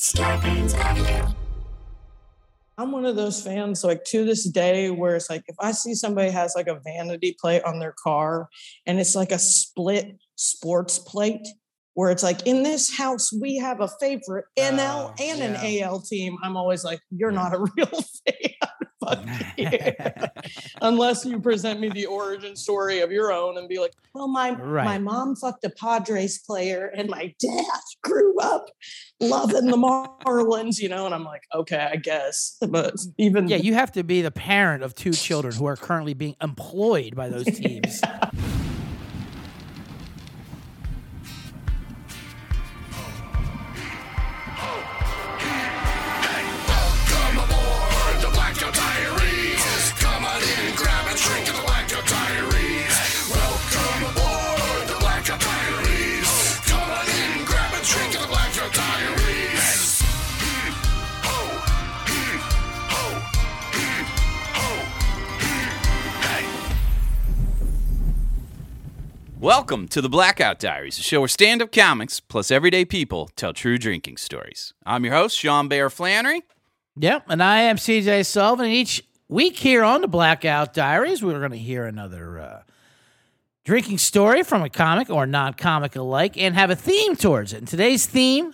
Scarpins 0.00 0.72
Avenue. 0.74 1.34
I'm 2.78 2.90
one 2.90 3.04
of 3.04 3.16
those 3.16 3.42
fans, 3.42 3.84
like 3.84 4.02
to 4.04 4.24
this 4.24 4.48
day, 4.48 4.88
where 4.88 5.14
it's 5.14 5.28
like 5.28 5.44
if 5.46 5.56
I 5.60 5.72
see 5.72 5.94
somebody 5.94 6.30
has 6.30 6.54
like 6.56 6.68
a 6.68 6.80
vanity 6.80 7.36
plate 7.38 7.62
on 7.64 7.78
their 7.80 7.92
car 8.02 8.48
and 8.86 8.98
it's 8.98 9.14
like 9.14 9.30
a 9.30 9.38
split 9.38 10.16
sports 10.36 10.98
plate, 10.98 11.46
where 11.92 12.10
it's 12.10 12.22
like 12.22 12.46
in 12.46 12.62
this 12.62 12.96
house 12.96 13.30
we 13.30 13.58
have 13.58 13.82
a 13.82 13.88
favorite 14.00 14.46
NL 14.58 15.10
Oh, 15.10 15.14
and 15.20 15.42
an. 15.42 15.56
AL 15.82 16.00
team. 16.00 16.38
I'm 16.42 16.56
always 16.56 16.82
like, 16.82 17.00
you're 17.10 17.30
not 17.30 17.52
a 17.52 17.58
real 17.76 17.86
fan. 17.86 18.69
Fuck. 19.00 19.24
Unless 20.82 21.24
you 21.24 21.40
present 21.40 21.80
me 21.80 21.88
the 21.88 22.06
origin 22.06 22.54
story 22.54 23.00
of 23.00 23.10
your 23.10 23.32
own 23.32 23.56
and 23.56 23.68
be 23.68 23.78
like, 23.78 23.92
well, 24.14 24.28
my 24.28 24.52
my 24.52 24.98
mom 24.98 25.36
fucked 25.36 25.64
a 25.64 25.70
Padres 25.70 26.38
player 26.38 26.92
and 26.94 27.08
my 27.08 27.34
dad 27.38 27.64
grew 28.02 28.38
up 28.40 28.70
loving 29.20 29.66
the 29.66 29.76
Marlins, 29.76 30.78
you 30.78 30.88
know, 30.88 31.06
and 31.06 31.14
I'm 31.14 31.24
like, 31.24 31.42
okay, 31.54 31.88
I 31.92 31.96
guess. 31.96 32.56
But 32.60 32.94
even 33.18 33.48
Yeah, 33.48 33.56
you 33.56 33.74
have 33.74 33.92
to 33.92 34.04
be 34.04 34.22
the 34.22 34.30
parent 34.30 34.82
of 34.82 34.94
two 34.94 35.12
children 35.12 35.54
who 35.54 35.66
are 35.66 35.76
currently 35.76 36.14
being 36.14 36.36
employed 36.42 37.16
by 37.16 37.28
those 37.28 37.46
teams. 37.46 38.00
Come 38.22 38.49
Welcome 69.40 69.88
to 69.88 70.02
the 70.02 70.10
Blackout 70.10 70.58
Diaries, 70.58 70.98
a 70.98 71.02
show 71.02 71.20
where 71.20 71.28
stand 71.28 71.62
up 71.62 71.72
comics 71.72 72.20
plus 72.20 72.50
everyday 72.50 72.84
people 72.84 73.30
tell 73.36 73.54
true 73.54 73.78
drinking 73.78 74.18
stories. 74.18 74.74
I'm 74.84 75.02
your 75.02 75.14
host, 75.14 75.34
Sean 75.34 75.66
Bear 75.66 75.88
Flannery. 75.88 76.42
yep, 76.94 77.24
and 77.26 77.42
I 77.42 77.60
am 77.60 77.76
CJ 77.76 78.26
Sullivan. 78.26 78.66
And 78.66 78.74
each 78.74 79.02
week 79.28 79.56
here 79.56 79.82
on 79.82 80.02
the 80.02 80.08
Blackout 80.08 80.74
Diaries, 80.74 81.22
we're 81.22 81.38
going 81.38 81.52
to 81.52 81.56
hear 81.56 81.86
another 81.86 82.38
uh, 82.38 82.62
drinking 83.64 83.96
story 83.96 84.42
from 84.42 84.60
a 84.60 84.68
comic 84.68 85.08
or 85.08 85.24
non 85.24 85.54
comic 85.54 85.96
alike 85.96 86.36
and 86.36 86.54
have 86.54 86.68
a 86.68 86.76
theme 86.76 87.16
towards 87.16 87.54
it. 87.54 87.60
And 87.60 87.66
today's 87.66 88.04
theme 88.04 88.52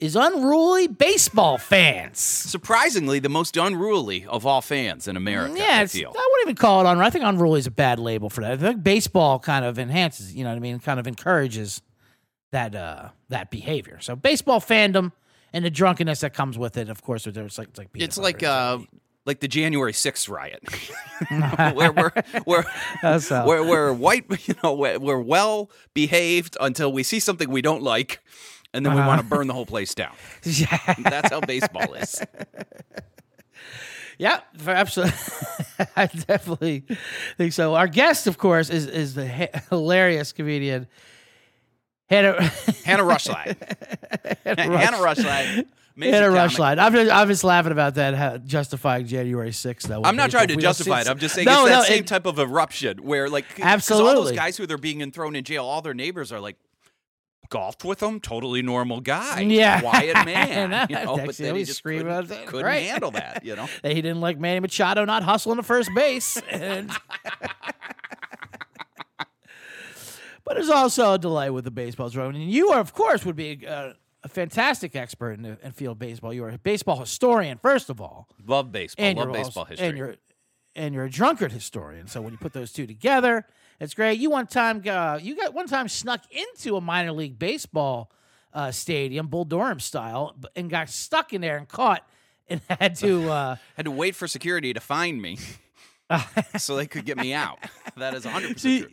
is 0.00 0.16
unruly 0.16 0.86
baseball 0.88 1.56
fans. 1.56 2.18
Surprisingly, 2.20 3.18
the 3.20 3.28
most 3.28 3.56
unruly 3.56 4.26
of 4.26 4.44
all 4.44 4.60
fans 4.60 5.06
in 5.08 5.16
America, 5.16 5.54
Yeah, 5.56 5.64
I 5.64 5.82
I 5.82 5.84
wouldn't 5.84 6.42
even 6.42 6.56
call 6.56 6.80
it 6.84 6.90
unruly. 6.90 7.06
I 7.06 7.10
think 7.10 7.24
unruly 7.24 7.58
is 7.60 7.66
a 7.66 7.70
bad 7.70 7.98
label 7.98 8.28
for 8.28 8.40
that. 8.42 8.52
I 8.52 8.56
think 8.56 8.82
baseball 8.82 9.38
kind 9.38 9.64
of 9.64 9.78
enhances, 9.78 10.34
you 10.34 10.44
know 10.44 10.50
what 10.50 10.56
I 10.56 10.60
mean, 10.60 10.78
kind 10.80 10.98
of 11.00 11.06
encourages 11.06 11.80
that 12.52 12.74
uh 12.74 13.08
that 13.28 13.50
behavior. 13.50 13.98
So 14.00 14.14
baseball 14.16 14.60
fandom 14.60 15.12
and 15.52 15.64
the 15.64 15.70
drunkenness 15.70 16.20
that 16.20 16.34
comes 16.34 16.58
with 16.58 16.76
it, 16.76 16.88
of 16.88 17.02
course, 17.02 17.26
it's 17.26 17.58
like 17.58 17.68
it's 17.68 17.78
like 17.78 17.88
It's 17.94 18.18
like 18.18 18.42
uh, 18.42 18.78
like 19.26 19.40
the 19.40 19.48
January 19.48 19.92
6th 19.92 20.28
riot, 20.28 20.60
where 21.76 22.12
we're, 22.44 22.64
That's 23.00 23.28
how- 23.30 23.46
we're, 23.46 23.64
we're 23.66 23.92
white, 23.92 24.26
you 24.48 24.54
know, 24.62 24.74
we're, 24.74 24.98
we're 24.98 25.18
well 25.20 25.70
behaved 25.94 26.56
until 26.60 26.92
we 26.92 27.02
see 27.04 27.20
something 27.20 27.48
we 27.48 27.62
don't 27.62 27.82
like, 27.82 28.20
and 28.74 28.84
then 28.84 28.92
we 28.94 29.00
Uh-huh. 29.00 29.08
want 29.08 29.20
to 29.22 29.26
burn 29.26 29.46
the 29.46 29.54
whole 29.54 29.64
place 29.66 29.94
down. 29.94 30.12
yeah, 30.44 30.94
That's 30.98 31.30
how 31.30 31.40
baseball 31.40 31.94
is. 31.94 32.20
yeah, 34.18 34.40
absolutely. 34.66 35.14
I 35.96 36.06
definitely 36.06 36.84
think 37.36 37.52
so. 37.52 37.74
Our 37.74 37.88
guest, 37.88 38.26
of 38.26 38.38
course, 38.38 38.70
is 38.70 38.86
is 38.86 39.14
the 39.14 39.26
hi- 39.28 39.62
hilarious 39.70 40.32
comedian 40.32 40.86
Hannah 42.08 42.42
Hannah 42.84 43.02
Roeschlein. 43.02 43.56
Hannah 44.44 44.98
Roeschlein. 44.98 45.66
amazing 45.96 46.14
Hannah. 46.20 46.26
Roeschlein. 46.32 46.78
I'm 46.78 46.92
just, 46.92 47.10
I'm 47.10 47.28
just 47.28 47.44
laughing 47.44 47.72
about 47.72 47.94
that, 47.96 48.14
how, 48.14 48.36
justifying 48.38 49.06
January 49.06 49.50
6th. 49.50 49.82
Though, 49.82 50.00
with 50.00 50.06
I'm 50.06 50.14
not 50.16 50.30
trying 50.30 50.48
to. 50.48 50.54
We 50.56 50.62
justify 50.62 51.00
it. 51.00 51.08
I'm 51.08 51.18
just 51.18 51.34
saying 51.34 51.46
No, 51.46 51.62
it's 51.66 51.70
that 51.70 51.78
no, 51.78 51.84
same 51.84 52.00
it- 52.00 52.06
type 52.06 52.26
of 52.26 52.38
eruption 52.38 52.98
where, 52.98 53.28
like, 53.30 53.46
'cause 53.56 53.90
all 53.90 54.04
those 54.14 54.32
guys 54.32 54.56
who 54.56 54.66
they're 54.66 54.76
being 54.78 55.10
thrown 55.12 55.34
in 55.34 55.44
jail, 55.44 55.64
all 55.64 55.82
their 55.82 55.94
neighbors 55.94 56.30
are 56.30 56.40
like, 56.40 56.56
golfed 57.54 57.84
with 57.84 58.02
him, 58.02 58.18
totally 58.18 58.62
normal 58.62 59.00
guy, 59.00 59.40
Yeah. 59.42 59.80
quiet 59.80 60.14
man, 60.26 60.86
you 60.90 60.96
know. 60.96 61.16
But 61.24 61.36
then 61.36 61.54
he 61.54 61.62
just 61.64 61.84
couldn't, 61.84 62.00
about 62.02 62.26
that. 62.28 62.46
couldn't 62.46 62.66
Right. 62.66 62.82
handle 62.86 63.12
that, 63.12 63.44
you 63.48 63.54
know. 63.54 63.68
that 63.82 63.92
he 63.92 64.02
didn't 64.02 64.20
like 64.20 64.38
Manny 64.40 64.58
Machado 64.58 65.04
not 65.04 65.22
hustling 65.22 65.56
to 65.58 65.62
first 65.62 65.88
base. 65.94 66.36
And 66.50 66.90
but 70.44 70.54
there's 70.56 70.68
also 70.68 71.12
a 71.14 71.18
delay 71.18 71.48
with 71.50 71.64
the 71.64 71.70
baseball 71.70 72.08
drone. 72.10 72.34
And 72.34 72.50
you, 72.50 72.70
are, 72.70 72.80
of 72.80 72.92
course, 72.92 73.24
would 73.24 73.36
be 73.36 73.64
a, 73.64 73.94
a 74.22 74.28
fantastic 74.28 74.94
expert 74.94 75.32
in, 75.32 75.42
the, 75.42 75.58
in 75.62 75.72
field 75.72 75.98
baseball. 75.98 76.34
You 76.34 76.44
are 76.44 76.50
a 76.50 76.58
baseball 76.58 76.98
historian, 77.00 77.58
first 77.58 77.88
of 77.88 78.00
all, 78.00 78.28
Love 78.46 78.70
baseball. 78.72 79.06
and 79.06 79.18
love 79.18 79.32
baseball 79.32 79.62
also, 79.62 79.70
history. 79.70 79.88
and 79.88 79.96
you're 79.98 80.16
and 80.76 80.92
you're 80.92 81.04
a 81.04 81.10
drunkard 81.10 81.52
historian. 81.52 82.08
So 82.08 82.20
when 82.20 82.32
you 82.32 82.38
put 82.38 82.52
those 82.52 82.72
two 82.72 82.84
together, 82.86 83.46
it's 83.80 83.94
great. 83.94 84.18
You 84.18 84.30
one 84.30 84.46
time, 84.46 84.82
uh, 84.88 85.18
you 85.22 85.36
got 85.36 85.54
one 85.54 85.66
time 85.66 85.88
snuck 85.88 86.22
into 86.30 86.76
a 86.76 86.80
minor 86.80 87.12
league 87.12 87.38
baseball 87.38 88.10
uh, 88.52 88.70
stadium, 88.70 89.26
Bull 89.28 89.44
Durham 89.44 89.80
style, 89.80 90.36
and 90.54 90.70
got 90.70 90.88
stuck 90.88 91.32
in 91.32 91.40
there 91.40 91.56
and 91.56 91.66
caught, 91.68 92.06
and 92.48 92.60
had 92.68 92.94
to. 92.96 93.30
Uh, 93.30 93.56
Had 93.76 93.86
to 93.86 93.90
wait 93.90 94.14
for 94.14 94.28
security 94.28 94.72
to 94.72 94.80
find 94.80 95.20
me 95.20 95.38
so 96.58 96.76
they 96.76 96.86
could 96.86 97.04
get 97.04 97.16
me 97.18 97.32
out. 97.32 97.58
That 97.96 98.14
is 98.14 98.24
100% 98.24 98.58
So 98.60 98.68
you, 98.68 98.82
true. 98.84 98.90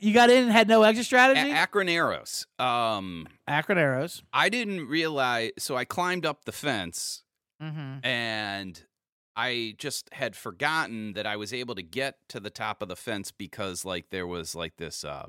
you 0.00 0.12
got 0.14 0.30
in 0.30 0.44
and 0.44 0.52
had 0.52 0.68
no 0.68 0.82
exit 0.84 1.02
A- 1.02 1.04
strategy? 1.04 1.50
Akron 1.50 1.88
Aeros. 1.88 2.46
Um, 2.60 3.26
Akron 3.48 3.78
Aeros. 3.78 4.22
I 4.32 4.48
didn't 4.48 4.86
realize, 4.88 5.50
so 5.58 5.76
I 5.76 5.84
climbed 5.84 6.24
up 6.26 6.44
the 6.44 6.52
fence 6.52 7.22
Mm-hmm. 7.62 8.04
and 8.04 8.82
I 9.36 9.74
just 9.78 10.08
had 10.12 10.36
forgotten 10.36 11.14
that 11.14 11.26
I 11.26 11.36
was 11.36 11.52
able 11.52 11.74
to 11.74 11.82
get 11.82 12.16
to 12.28 12.40
the 12.40 12.50
top 12.50 12.82
of 12.82 12.88
the 12.88 12.96
fence 12.96 13.30
because 13.30 13.84
like 13.84 14.10
there 14.10 14.26
was 14.26 14.54
like 14.54 14.76
this 14.76 15.04
uh 15.04 15.26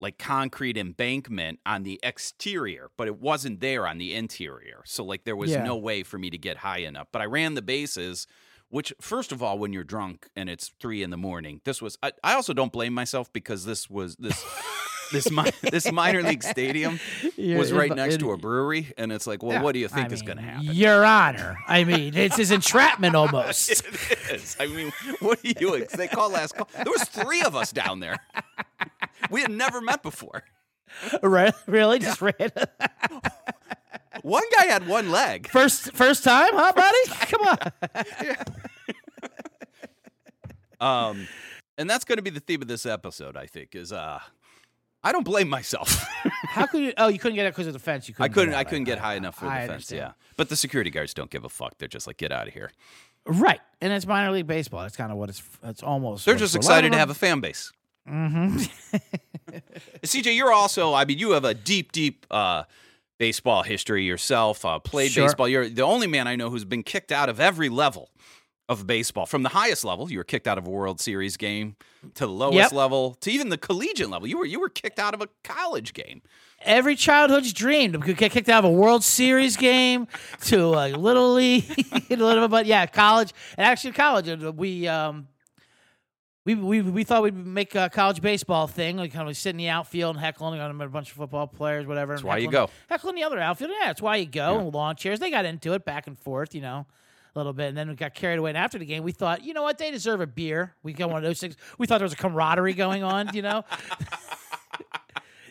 like 0.00 0.18
concrete 0.18 0.78
embankment 0.78 1.60
on 1.66 1.82
the 1.82 2.00
exterior, 2.02 2.90
but 2.96 3.06
it 3.06 3.20
wasn't 3.20 3.60
there 3.60 3.86
on 3.86 3.98
the 3.98 4.14
interior. 4.14 4.82
So 4.86 5.04
like 5.04 5.24
there 5.24 5.36
was 5.36 5.50
Yeah. 5.52 5.62
no 5.64 5.76
way 5.76 6.02
for 6.02 6.16
me 6.18 6.30
to 6.30 6.38
get 6.38 6.58
high 6.58 6.78
enough. 6.78 7.08
But 7.12 7.20
I 7.20 7.26
ran 7.26 7.52
the 7.54 7.60
bases, 7.62 8.26
which 8.70 8.94
first 9.00 9.30
of 9.30 9.42
all, 9.42 9.58
when 9.58 9.72
you're 9.74 9.84
drunk 9.84 10.28
and 10.34 10.48
it's 10.48 10.70
three 10.80 11.02
in 11.02 11.10
the 11.10 11.18
morning, 11.18 11.60
this 11.64 11.82
was 11.82 11.98
I, 12.02 12.12
I 12.24 12.34
also 12.34 12.54
don't 12.54 12.72
blame 12.72 12.94
myself 12.94 13.30
because 13.32 13.64
this 13.66 13.90
was 13.90 14.16
this 14.16 14.42
this 15.12 15.30
mi- 15.30 15.50
this 15.62 15.90
minor 15.90 16.22
league 16.22 16.42
stadium 16.42 17.00
was 17.36 17.72
right 17.72 17.94
next 17.94 18.18
to 18.20 18.32
a 18.32 18.36
brewery, 18.36 18.92
and 18.96 19.12
it's 19.12 19.26
like, 19.26 19.42
well, 19.42 19.62
what 19.62 19.72
do 19.72 19.78
you 19.78 19.88
think 19.88 20.10
I 20.10 20.12
is 20.12 20.20
mean, 20.20 20.26
going 20.26 20.38
to 20.38 20.42
happen? 20.44 20.74
Your 20.74 21.04
Honor. 21.04 21.58
I 21.66 21.84
mean, 21.84 22.16
it's 22.16 22.36
his 22.36 22.50
entrapment 22.50 23.14
almost. 23.16 23.70
It 23.70 24.18
is. 24.30 24.56
I 24.60 24.66
mean, 24.66 24.92
what 25.20 25.42
do 25.42 25.52
you? 25.58 25.86
They 25.86 26.08
call 26.08 26.30
last 26.30 26.54
call. 26.54 26.68
There 26.74 26.84
was 26.86 27.04
three 27.04 27.42
of 27.42 27.54
us 27.56 27.72
down 27.72 28.00
there. 28.00 28.18
We 29.30 29.42
had 29.42 29.50
never 29.50 29.80
met 29.80 30.02
before. 30.02 30.44
Right? 31.22 31.54
Really? 31.66 31.98
Just 31.98 32.20
ran. 32.20 32.34
One 34.22 34.42
guy 34.56 34.66
had 34.66 34.86
one 34.86 35.10
leg. 35.10 35.48
First 35.48 35.92
first 35.92 36.24
time, 36.24 36.50
huh, 36.52 36.72
buddy? 36.74 37.26
Come 37.26 37.42
on. 37.48 38.36
Um, 40.80 41.28
and 41.76 41.90
that's 41.90 42.06
going 42.06 42.16
to 42.16 42.22
be 42.22 42.30
the 42.30 42.40
theme 42.40 42.62
of 42.62 42.68
this 42.68 42.86
episode. 42.86 43.36
I 43.36 43.44
think 43.44 43.74
is 43.74 43.92
uh, 43.92 44.20
I 45.02 45.12
don't 45.12 45.24
blame 45.24 45.48
myself. 45.48 46.04
How 46.48 46.66
could 46.66 46.80
you? 46.82 46.92
Oh, 46.98 47.08
you 47.08 47.18
couldn't 47.18 47.36
get 47.36 47.46
it 47.46 47.52
because 47.54 47.66
of 47.66 47.72
the 47.72 47.78
fence. 47.78 48.08
You 48.08 48.14
I 48.18 48.28
couldn't. 48.28 48.28
I 48.28 48.34
couldn't. 48.34 48.54
I 48.54 48.64
couldn't 48.64 48.84
get 48.84 48.98
high 48.98 49.14
enough 49.14 49.36
for 49.36 49.46
the 49.46 49.50
fence. 49.50 49.70
understand. 49.70 49.98
Yeah, 50.00 50.12
but 50.36 50.48
the 50.50 50.56
security 50.56 50.90
guards 50.90 51.14
don't 51.14 51.30
give 51.30 51.44
a 51.44 51.48
fuck. 51.48 51.78
They're 51.78 51.88
just 51.88 52.06
like, 52.06 52.16
get 52.18 52.32
out 52.32 52.48
of 52.48 52.54
here. 52.54 52.70
Right, 53.26 53.60
and 53.80 53.92
it's 53.92 54.06
minor 54.06 54.30
league 54.32 54.46
baseball. 54.46 54.82
That's 54.82 54.96
kind 54.96 55.10
of 55.12 55.18
what 55.18 55.28
it's. 55.30 55.42
It's 55.62 55.82
almost. 55.82 56.24
They're 56.26 56.34
what 56.34 56.38
just 56.40 56.54
it's 56.56 56.66
for. 56.66 56.72
Lot 56.72 56.84
excited 56.84 56.86
of 56.88 56.92
to 56.92 56.96
them- 56.96 56.98
have 57.00 57.10
a 57.10 57.14
fan 57.14 57.40
base. 57.40 57.72
Mm-hmm. 58.08 59.56
CJ, 60.02 60.36
you're 60.36 60.52
also. 60.52 60.94
I 60.94 61.04
mean, 61.04 61.18
you 61.18 61.30
have 61.32 61.44
a 61.44 61.54
deep, 61.54 61.92
deep 61.92 62.26
uh, 62.30 62.64
baseball 63.18 63.62
history 63.62 64.04
yourself. 64.04 64.64
Uh, 64.64 64.78
played 64.78 65.12
Sure. 65.12 65.26
baseball. 65.26 65.48
You're 65.48 65.68
the 65.68 65.82
only 65.82 66.06
man 66.06 66.26
I 66.26 66.36
know 66.36 66.50
who's 66.50 66.64
been 66.64 66.82
kicked 66.82 67.12
out 67.12 67.28
of 67.28 67.40
every 67.40 67.68
level 67.68 68.10
of 68.70 68.86
baseball. 68.86 69.26
From 69.26 69.42
the 69.42 69.48
highest 69.50 69.84
level, 69.84 70.10
you 70.10 70.16
were 70.18 70.24
kicked 70.24 70.46
out 70.46 70.56
of 70.56 70.66
a 70.66 70.70
World 70.70 71.00
Series 71.00 71.36
game, 71.36 71.76
to 72.14 72.24
the 72.24 72.32
lowest 72.32 72.56
Yep. 72.56 72.72
level, 72.72 73.14
to 73.20 73.30
even 73.30 73.50
the 73.50 73.58
collegiate 73.58 74.08
level. 74.08 74.26
You 74.28 74.38
were 74.38 74.46
you 74.46 74.60
were 74.60 74.68
kicked 74.70 74.98
out 74.98 75.12
of 75.12 75.20
a 75.20 75.28
college 75.44 75.92
game. 75.92 76.22
every 76.62 76.94
childhood's 76.94 77.52
dream 77.52 77.90
to 77.92 77.98
get 77.98 78.30
kicked 78.32 78.48
out 78.48 78.64
of 78.64 78.70
a 78.70 78.72
World 78.72 79.02
Series 79.02 79.56
game 79.56 80.06
to 80.42 80.74
a 80.74 80.88
little 80.96 81.34
league, 81.34 81.64
a 82.10 82.16
little 82.16 82.44
bit, 82.44 82.50
but 82.50 82.66
yeah, 82.66 82.86
college. 82.86 83.32
And 83.58 83.66
actually, 83.66 83.92
college, 83.92 84.28
we 84.56 84.86
um, 84.88 85.26
we, 86.46 86.54
we, 86.54 86.80
we 86.80 87.04
thought 87.04 87.22
we'd 87.22 87.34
make 87.34 87.74
a 87.74 87.90
college 87.90 88.22
baseball 88.22 88.66
thing, 88.66 88.96
like 88.96 89.12
kind 89.12 89.28
of 89.28 89.36
sit 89.36 89.50
in 89.50 89.56
the 89.58 89.68
outfield 89.68 90.16
and 90.16 90.24
heckling 90.24 90.58
on 90.60 90.80
a 90.80 90.88
bunch 90.88 91.10
of 91.10 91.16
football 91.16 91.46
players, 91.46 91.86
whatever. 91.86 92.14
That's 92.14 92.24
why 92.24 92.38
you 92.38 92.50
go. 92.50 92.70
Heckling 92.88 93.16
the 93.16 93.24
other 93.24 93.38
outfield. 93.38 93.70
Yeah, 93.78 93.88
that's 93.88 94.00
why 94.00 94.16
you 94.16 94.26
go. 94.26 94.54
Yeah. 94.54 94.60
And 94.60 94.72
lawn 94.74 94.96
chairs. 94.96 95.18
They 95.20 95.30
got 95.30 95.44
into 95.44 95.72
it 95.74 95.84
back 95.84 96.06
and 96.06 96.18
forth, 96.18 96.54
you 96.54 96.62
know, 96.62 96.86
a 97.34 97.38
little 97.38 97.52
bit. 97.52 97.68
And 97.68 97.76
then 97.76 97.88
we 97.88 97.94
got 97.94 98.14
carried 98.14 98.38
away. 98.38 98.50
And 98.50 98.58
after 98.58 98.78
the 98.78 98.86
game, 98.86 99.02
we 99.02 99.12
thought, 99.12 99.44
you 99.44 99.54
know 99.54 99.62
what? 99.62 99.78
They 99.78 99.90
deserve 99.90 100.20
a 100.20 100.26
beer. 100.26 100.74
We 100.82 100.92
got 100.92 101.10
one 101.10 101.18
of 101.18 101.24
oh 101.24 101.28
those 101.28 101.40
things. 101.40 101.56
We 101.78 101.86
thought 101.86 101.98
there 101.98 102.04
was 102.04 102.12
a 102.12 102.16
camaraderie 102.16 102.74
going 102.74 103.02
on, 103.02 103.30
you 103.34 103.42
know? 103.42 103.64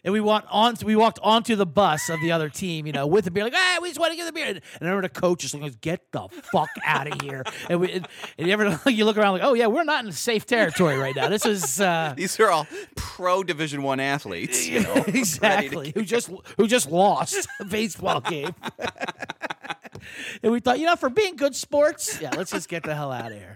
And 0.03 0.13
we 0.13 0.21
walked 0.21 0.47
on. 0.49 0.75
We 0.83 0.95
walked 0.95 1.19
onto 1.21 1.55
the 1.55 1.65
bus 1.65 2.09
of 2.09 2.21
the 2.21 2.31
other 2.31 2.49
team, 2.49 2.85
you 2.85 2.93
know, 2.93 3.07
with 3.07 3.25
the 3.25 3.31
beer. 3.31 3.43
Like, 3.43 3.53
ah, 3.55 3.79
we 3.81 3.89
just 3.89 3.99
want 3.99 4.11
to 4.11 4.17
get 4.17 4.25
the 4.25 4.33
beer. 4.33 4.47
And 4.47 4.61
I 4.81 4.85
remember 4.85 5.03
the 5.03 5.09
coach 5.09 5.41
just 5.41 5.53
like, 5.55 5.81
"Get 5.81 6.11
the 6.11 6.27
fuck 6.51 6.69
out 6.85 7.11
of 7.11 7.21
here!" 7.21 7.43
And 7.69 7.79
we, 7.79 7.91
and, 7.91 8.07
and 8.37 8.47
you 8.47 8.53
ever 8.53 8.79
you 8.89 9.05
look 9.05 9.17
around 9.17 9.33
like, 9.33 9.43
"Oh 9.43 9.53
yeah, 9.53 9.67
we're 9.67 9.83
not 9.83 10.05
in 10.05 10.11
safe 10.11 10.45
territory 10.45 10.97
right 10.97 11.15
now. 11.15 11.29
This 11.29 11.45
is 11.45 11.81
uh, 11.81 12.13
These 12.17 12.39
are 12.39 12.49
all 12.49 12.67
pro 12.95 13.43
Division 13.43 13.83
One 13.83 13.99
athletes. 13.99 14.67
You 14.67 14.81
know, 14.81 14.95
exactly 15.07 15.91
who 15.95 16.03
just 16.03 16.29
who 16.57 16.67
just 16.67 16.89
lost 16.89 17.47
a 17.59 17.65
baseball 17.65 18.21
game." 18.21 18.55
and 20.43 20.51
we 20.51 20.59
thought, 20.59 20.79
you 20.79 20.85
know, 20.85 20.95
for 20.95 21.09
being 21.09 21.35
good 21.35 21.55
sports, 21.55 22.19
yeah, 22.21 22.31
let's 22.35 22.51
just 22.51 22.69
get 22.69 22.83
the 22.83 22.95
hell 22.95 23.11
out 23.11 23.31
of 23.31 23.37
here. 23.37 23.55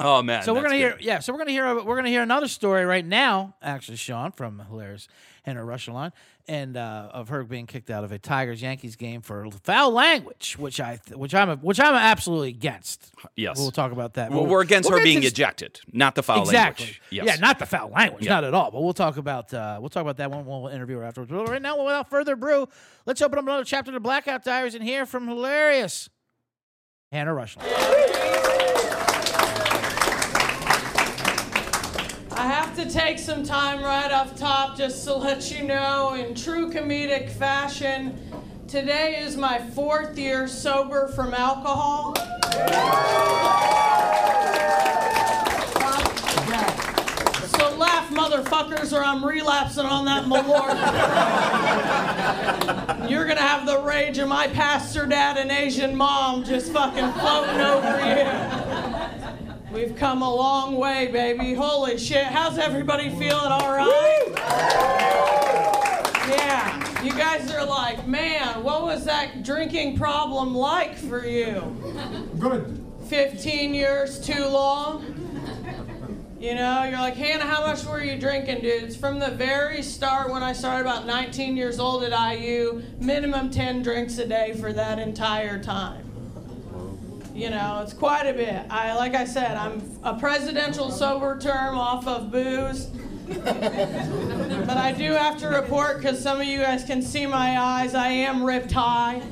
Oh 0.00 0.22
man. 0.22 0.44
So 0.44 0.54
we're 0.54 0.62
gonna 0.62 0.76
hear, 0.76 0.96
yeah. 1.00 1.18
So 1.18 1.32
we're 1.32 1.40
gonna 1.40 1.50
hear, 1.50 1.82
we're 1.82 1.96
gonna 1.96 2.08
hear 2.08 2.22
another 2.22 2.46
story 2.46 2.84
right 2.84 3.04
now, 3.04 3.56
actually, 3.60 3.96
Sean 3.96 4.30
from 4.30 4.60
hilarious 4.70 5.08
Henry 5.42 5.64
Roeschlein, 5.64 6.12
and 6.46 6.76
uh, 6.76 7.08
of 7.12 7.30
her 7.30 7.42
being 7.42 7.66
kicked 7.66 7.90
out 7.90 8.04
of 8.04 8.12
a 8.12 8.18
Tigers 8.18 8.62
Yankees 8.62 8.94
game 8.94 9.22
for 9.22 9.48
foul 9.64 9.90
language, 9.90 10.56
which 10.56 10.78
I, 10.78 11.00
which 11.14 11.34
I'm, 11.34 11.58
which 11.58 11.80
I'm 11.80 11.94
absolutely 11.96 12.50
against. 12.50 13.12
Yes. 13.34 13.58
We'll 13.58 13.72
talk 13.72 13.90
about 13.90 14.14
that. 14.14 14.30
Well, 14.30 14.42
We'll- 14.42 14.50
we're 14.52 14.60
against 14.62 14.88
we'll 14.88 14.98
her 15.00 15.04
being 15.04 15.24
ejected, 15.24 15.80
not 15.92 16.14
the 16.14 16.22
foul 16.22 16.42
Exactly. 16.42 16.84
language. 16.84 17.02
Yes. 17.10 17.26
Yeah, 17.26 17.36
not 17.40 17.58
the 17.58 17.66
foul 17.66 17.88
language, 17.90 18.24
Yeah. 18.24 18.34
not 18.34 18.44
at 18.44 18.54
all. 18.54 18.70
But 18.70 18.82
we'll 18.82 18.92
talk 18.92 19.16
about 19.16 19.52
uh, 19.52 19.78
we'll 19.80 19.88
talk 19.90 20.02
about 20.02 20.18
that 20.18 20.30
one. 20.30 20.46
We'll 20.46 20.68
interview 20.68 20.98
her 20.98 21.04
afterwards. 21.04 21.32
But 21.32 21.48
right 21.48 21.60
now, 21.62 21.76
without 21.82 22.08
further 22.08 22.34
ado, 22.34 22.68
let's 23.04 23.20
open 23.20 23.38
up 23.40 23.44
another 23.44 23.64
chapter 23.64 23.90
of 23.90 23.94
the 23.94 24.00
Blackout 24.00 24.44
Diaries 24.44 24.76
and 24.76 24.84
hear 24.84 25.06
from 25.06 25.26
hilarious 25.26 26.08
Hannah 27.10 27.32
Roeschlein. 27.32 27.64
I 32.40 32.46
have 32.46 32.67
to 32.78 32.88
take 32.88 33.18
some 33.18 33.42
time 33.42 33.82
right 33.82 34.12
off 34.12 34.38
top 34.38 34.76
just 34.76 35.02
to 35.04 35.12
let 35.12 35.50
you 35.50 35.64
know, 35.64 36.14
in 36.14 36.32
true 36.32 36.70
comedic 36.70 37.28
fashion, 37.28 38.16
today 38.68 39.20
is 39.20 39.36
my 39.36 39.58
fourth 39.58 40.16
year 40.16 40.46
sober 40.46 41.08
from 41.08 41.34
alcohol. 41.34 42.14
So 47.48 47.74
laugh, 47.76 48.08
motherfuckers, 48.10 48.96
or 48.96 49.02
I'm 49.02 49.24
relapsing 49.24 49.84
on 49.84 50.04
that 50.04 50.26
malort. 50.26 50.78
You're 53.10 53.26
gonna 53.26 53.40
have 53.40 53.66
the 53.66 53.80
rage 53.80 54.18
of 54.18 54.28
my 54.28 54.46
pastor 54.46 55.04
dad 55.04 55.36
and 55.36 55.50
Asian 55.50 55.96
mom 55.96 56.44
just 56.44 56.70
fucking 56.72 57.12
floating 57.14 57.60
over 57.60 57.98
you. 58.06 58.67
We've 59.72 59.94
come 59.94 60.22
a 60.22 60.34
long 60.34 60.76
way, 60.76 61.08
baby. 61.08 61.52
Holy 61.52 61.98
shit. 61.98 62.24
How's 62.24 62.56
everybody 62.56 63.10
feeling 63.10 63.52
all 63.52 63.70
right? 63.70 64.24
Yeah. 66.26 67.02
You 67.02 67.10
guys 67.12 67.52
are 67.52 67.66
like, 67.66 68.06
man, 68.06 68.62
what 68.62 68.82
was 68.82 69.04
that 69.04 69.42
drinking 69.42 69.98
problem 69.98 70.54
like 70.54 70.96
for 70.96 71.26
you? 71.26 71.76
Good. 72.38 72.82
15 73.08 73.74
years 73.74 74.18
too 74.18 74.46
long? 74.46 75.04
You 76.40 76.54
know, 76.54 76.84
you're 76.84 76.98
like, 76.98 77.16
Hannah, 77.16 77.44
how 77.44 77.66
much 77.66 77.84
were 77.84 78.02
you 78.02 78.18
drinking, 78.18 78.60
dudes? 78.60 78.96
From 78.96 79.18
the 79.18 79.32
very 79.32 79.82
start, 79.82 80.30
when 80.30 80.42
I 80.42 80.54
started 80.54 80.88
about 80.88 81.04
19 81.04 81.56
years 81.58 81.78
old 81.78 82.04
at 82.04 82.38
IU, 82.38 82.82
minimum 83.00 83.50
10 83.50 83.82
drinks 83.82 84.16
a 84.18 84.26
day 84.26 84.54
for 84.54 84.72
that 84.72 84.98
entire 84.98 85.62
time. 85.62 86.07
You 87.38 87.50
know, 87.50 87.82
it's 87.84 87.92
quite 87.92 88.26
a 88.26 88.32
bit. 88.32 88.66
I, 88.68 88.96
like 88.96 89.14
I 89.14 89.24
said, 89.24 89.56
I'm 89.56 89.80
a 90.02 90.18
presidential 90.18 90.90
sober 90.90 91.38
term 91.38 91.78
off 91.78 92.04
of 92.08 92.32
booze. 92.32 92.86
but 93.28 94.76
I 94.76 94.92
do 94.98 95.12
have 95.12 95.38
to 95.38 95.46
report 95.46 95.98
because 95.98 96.20
some 96.20 96.40
of 96.40 96.48
you 96.48 96.58
guys 96.58 96.82
can 96.82 97.00
see 97.00 97.26
my 97.26 97.56
eyes. 97.56 97.94
I 97.94 98.08
am 98.08 98.42
ripped 98.42 98.72
high. 98.72 99.22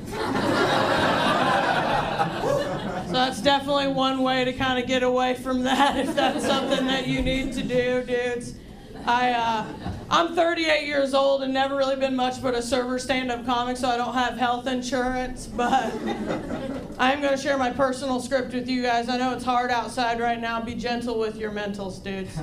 So 3.07 3.13
that's 3.13 3.41
definitely 3.41 3.87
one 3.87 4.23
way 4.23 4.45
to 4.45 4.53
kind 4.53 4.79
of 4.81 4.87
get 4.87 5.03
away 5.03 5.33
from 5.33 5.63
that 5.63 5.97
if 5.97 6.15
that's 6.15 6.45
something 6.45 6.87
that 6.87 7.07
you 7.07 7.21
need 7.21 7.51
to 7.53 7.63
do, 7.63 8.03
dudes. 8.03 8.53
I 9.05 9.31
uh, 9.31 9.65
I'm 10.09 10.35
38 10.35 10.85
years 10.85 11.13
old 11.13 11.43
and 11.43 11.53
never 11.53 11.75
really 11.75 11.97
been 11.97 12.15
much 12.15 12.41
but 12.41 12.55
a 12.55 12.61
server 12.61 12.97
stand-up 12.97 13.45
comic, 13.45 13.75
so 13.75 13.89
I 13.89 13.97
don't 13.97 14.13
have 14.13 14.37
health 14.37 14.67
insurance. 14.67 15.47
But 15.57 15.91
I'm 16.99 17.19
going 17.21 17.35
to 17.35 17.37
share 17.37 17.57
my 17.57 17.71
personal 17.71 18.19
script 18.19 18.53
with 18.53 18.69
you 18.69 18.83
guys. 18.83 19.09
I 19.09 19.17
know 19.17 19.33
it's 19.33 19.43
hard 19.43 19.71
outside 19.71 20.19
right 20.19 20.39
now. 20.39 20.61
Be 20.61 20.75
gentle 20.75 21.19
with 21.19 21.35
your 21.35 21.51
mentals, 21.51 22.01
dudes. 22.01 22.37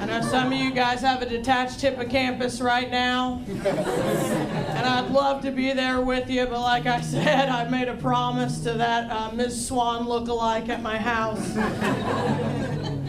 I 0.00 0.06
know 0.06 0.22
some 0.22 0.52
of 0.52 0.58
you 0.58 0.70
guys 0.72 1.02
have 1.02 1.20
a 1.20 1.26
detached 1.26 1.80
hippocampus 1.82 2.60
right 2.60 2.90
now. 2.90 3.42
And 3.46 4.86
I'd 4.86 5.10
love 5.10 5.42
to 5.42 5.50
be 5.50 5.72
there 5.74 6.00
with 6.00 6.30
you, 6.30 6.46
but 6.46 6.60
like 6.60 6.86
I 6.86 7.02
said, 7.02 7.50
I 7.50 7.68
made 7.68 7.88
a 7.88 7.96
promise 7.96 8.60
to 8.60 8.72
that 8.74 9.10
uh, 9.10 9.30
Ms. 9.32 9.68
Swan 9.68 10.06
lookalike 10.06 10.70
at 10.70 10.82
my 10.82 10.96
house 10.96 11.52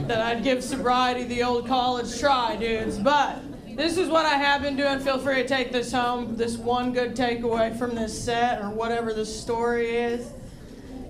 that 0.07 0.21
I'd 0.21 0.43
give 0.43 0.61
sobriety 0.61 1.23
the 1.23 1.43
old 1.43 1.67
college 1.67 2.19
try, 2.19 2.57
dudes. 2.57 2.97
But 2.97 3.41
this 3.75 3.97
is 3.97 4.09
what 4.09 4.25
I 4.25 4.35
have 4.35 4.61
been 4.61 4.75
doing. 4.75 4.99
Feel 4.99 5.19
free 5.19 5.35
to 5.35 5.47
take 5.47 5.71
this 5.71 5.91
home, 5.91 6.35
this 6.35 6.57
one 6.57 6.93
good 6.93 7.15
takeaway 7.15 7.77
from 7.77 7.95
this 7.95 8.17
set 8.23 8.61
or 8.61 8.69
whatever 8.69 9.13
the 9.13 9.25
story 9.25 9.95
is. 9.95 10.29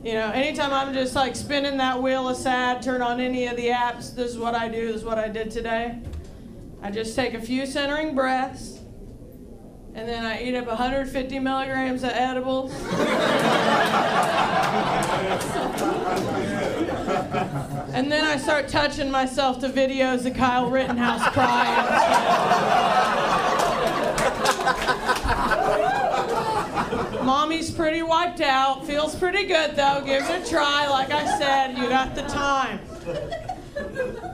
You 0.04 0.13
know, 0.13 0.31
anytime 0.31 0.74
I'm 0.74 0.94
just 0.94 1.16
like 1.16 1.36
spinning 1.36 1.78
that 1.78 2.02
wheel 2.02 2.28
of 2.28 2.38
sad, 2.38 2.81
turn 2.81 3.02
on 3.02 3.19
any 3.19 3.46
of 3.48 3.56
the 3.56 3.68
apps, 3.68 4.16
this 4.16 4.31
is 4.31 4.38
what 4.38 4.56
I 4.56 4.68
do, 4.68 4.88
this 4.88 4.98
is 4.98 5.04
what 5.04 5.19
I 5.19 5.28
did 5.28 5.52
today. 5.52 6.00
I 6.81 6.90
just 6.90 7.16
take 7.16 7.36
a 7.36 7.42
few 7.42 7.68
centering 7.68 8.16
breaths, 8.16 8.80
and 9.94 10.10
then 10.10 10.25
I 10.25 10.42
eat 10.42 10.56
up 10.56 10.66
150 10.66 11.40
milligrams 11.40 12.04
of 12.04 12.10
edibles. 12.10 12.74
and 17.94 18.12
then 18.12 18.24
I 18.24 18.38
start 18.38 18.68
touching 18.68 19.12
myself 19.12 19.59
to 19.59 19.69
videos 19.69 20.25
of 20.25 20.36
Kyle 20.36 20.69
Rittenhouse 20.69 21.27
crying. 21.33 22.62
Mommy's 27.25 27.71
pretty 27.71 28.01
wiped 28.01 28.42
out. 28.42 28.86
Feels 28.86 29.15
pretty 29.15 29.45
good 29.45 29.75
though. 29.75 30.01
Give 30.05 30.24
it 30.24 30.48
a 30.48 30.50
try. 30.50 30.88
Like 30.88 31.12
I 31.12 31.38
said, 31.38 31.77
you 31.77 31.89
got 31.89 32.15
the 32.15 32.24
time. 32.24 32.79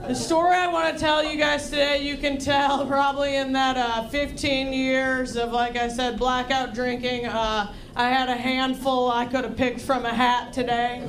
The 0.06 0.14
story 0.14 0.56
I 0.56 0.68
want 0.68 0.94
to 0.94 1.00
tell 1.00 1.24
you 1.24 1.36
guys 1.36 1.68
today, 1.70 2.02
you 2.02 2.16
can 2.16 2.38
tell 2.38 2.86
probably 2.86 3.36
in 3.36 3.52
that 3.52 3.76
uh, 3.76 4.08
15 4.08 4.72
years 4.72 5.36
of, 5.36 5.52
like 5.52 5.76
I 5.76 5.88
said, 5.88 6.18
blackout 6.18 6.74
drinking. 6.74 7.26
Uh, 7.26 7.72
I 7.94 8.08
had 8.08 8.28
a 8.28 8.34
handful 8.34 9.10
I 9.10 9.26
could 9.26 9.44
have 9.44 9.56
picked 9.56 9.80
from 9.80 10.04
a 10.04 10.14
hat 10.14 10.52
today. 10.52 11.02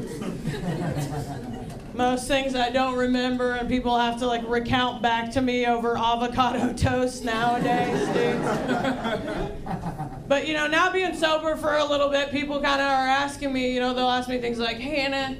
Most 2.00 2.27
things 2.29 2.56
I 2.56 2.70
don't 2.70 2.96
remember, 2.96 3.56
and 3.56 3.68
people 3.68 4.00
have 4.00 4.20
to 4.20 4.25
like 4.25 4.48
recount 4.48 5.01
back 5.01 5.32
to 5.32 5.41
me 5.41 5.65
over 5.65 5.98
avocado 5.98 6.72
toast 6.77 7.25
nowadays, 7.25 8.08
but 10.29 10.48
you 10.48 10.53
know, 10.53 10.68
now 10.68 10.94
being 10.94 11.13
sober 11.13 11.58
for 11.58 11.75
a 11.75 11.84
little 11.84 12.08
bit, 12.08 12.32
people 12.32 12.62
kind 12.62 12.79
of 12.79 12.88
are 12.88 13.08
asking 13.10 13.51
me, 13.51 13.74
you 13.74 13.82
know, 13.82 13.94
they'll 13.94 14.08
ask 14.08 14.29
me 14.29 14.39
things 14.39 14.60
like, 14.60 14.77
Hannah, 14.77 15.36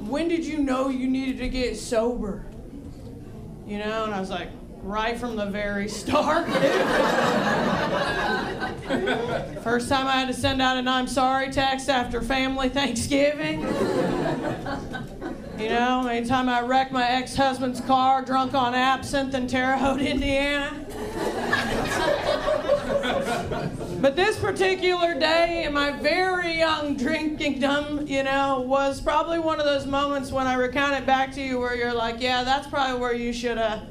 when 0.00 0.28
did 0.28 0.44
you 0.44 0.58
know 0.58 0.90
you 0.90 1.08
needed 1.08 1.38
to 1.38 1.48
get 1.48 1.78
sober? 1.78 2.44
You 3.66 3.78
know, 3.78 4.04
and 4.04 4.14
I 4.14 4.20
was 4.20 4.28
like, 4.28 4.50
right 4.82 5.18
from 5.18 5.36
the 5.36 5.46
very 5.46 5.88
start. 5.88 6.46
First 9.62 9.88
time 9.88 10.06
I 10.06 10.12
had 10.12 10.28
to 10.28 10.34
send 10.34 10.60
out 10.60 10.76
an 10.76 10.88
I'm 10.88 11.06
sorry 11.06 11.50
text 11.50 11.88
after 11.88 12.20
family 12.20 12.68
Thanksgiving. 12.68 13.62
You 15.62 15.68
know, 15.68 16.08
anytime 16.08 16.48
I 16.48 16.60
wrecked 16.60 16.90
my 16.90 17.08
ex 17.08 17.36
husband's 17.36 17.80
car 17.80 18.24
drunk 18.24 18.52
on 18.52 18.74
absinthe 18.74 19.32
in 19.32 19.46
Terre 19.46 19.76
Haute, 19.76 20.00
Indiana. 20.00 20.84
But 24.02 24.16
this 24.16 24.36
particular 24.36 25.14
day 25.16 25.62
in 25.62 25.72
my 25.72 25.92
very 25.92 26.58
young 26.58 26.96
drinkingdom, 26.96 28.08
you 28.08 28.24
know, 28.24 28.58
was 28.58 29.00
probably 29.00 29.38
one 29.38 29.60
of 29.60 29.64
those 29.64 29.86
moments 29.86 30.32
when 30.32 30.48
I 30.48 30.54
recount 30.54 30.94
it 30.94 31.06
back 31.06 31.32
to 31.34 31.40
you 31.40 31.60
where 31.60 31.76
you're 31.76 31.94
like, 31.94 32.20
yeah, 32.20 32.42
that's 32.42 32.66
probably 32.66 32.98
where 32.98 33.14
you 33.14 33.32
should 33.32 33.58
have 33.58 33.86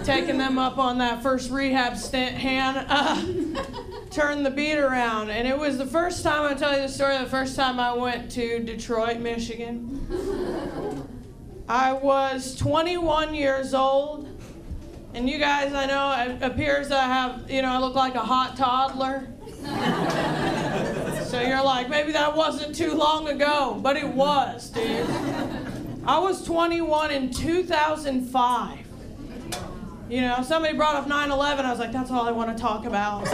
taken 0.04 0.38
them 0.38 0.56
up 0.56 0.78
on 0.78 0.96
that 0.98 1.22
first 1.22 1.50
rehab 1.50 1.98
stint, 1.98 2.38
Han. 2.38 2.76
Uh, 2.78 3.64
turn 4.10 4.42
the 4.42 4.50
beat 4.50 4.78
around. 4.78 5.28
And 5.28 5.46
it 5.46 5.58
was 5.58 5.76
the 5.76 5.86
first 5.86 6.22
time, 6.22 6.50
I 6.50 6.54
tell 6.54 6.74
you 6.74 6.80
the 6.80 6.88
story, 6.88 7.18
the 7.18 7.26
first 7.26 7.56
time 7.56 7.78
I 7.78 7.92
went 7.92 8.30
to 8.30 8.60
Detroit, 8.60 9.18
Michigan. 9.18 10.00
I 11.68 11.92
was 11.92 12.56
21 12.56 13.34
years 13.34 13.74
old. 13.74 14.33
And 15.14 15.30
you 15.30 15.38
guys, 15.38 15.72
I 15.72 15.86
know 15.86 16.34
it 16.34 16.42
appears 16.42 16.90
I 16.90 17.04
have, 17.04 17.48
you 17.48 17.62
know, 17.62 17.68
I 17.68 17.78
look 17.78 17.94
like 17.94 18.16
a 18.16 18.20
hot 18.20 18.56
toddler. 18.56 19.28
so 21.24 21.40
you're 21.40 21.62
like, 21.62 21.88
maybe 21.88 22.10
that 22.12 22.34
wasn't 22.36 22.74
too 22.74 22.94
long 22.94 23.28
ago, 23.28 23.78
but 23.80 23.96
it 23.96 24.08
was, 24.08 24.70
dude. 24.70 25.08
I 26.04 26.18
was 26.18 26.44
21 26.44 27.12
in 27.12 27.30
2005. 27.30 28.78
You 30.08 30.20
know, 30.20 30.42
somebody 30.42 30.76
brought 30.76 30.96
up 30.96 31.06
9 31.06 31.30
11. 31.30 31.64
I 31.64 31.70
was 31.70 31.78
like, 31.78 31.92
that's 31.92 32.10
all 32.10 32.28
I 32.28 32.32
want 32.32 32.54
to 32.54 32.60
talk 32.60 32.84
about. 32.84 33.26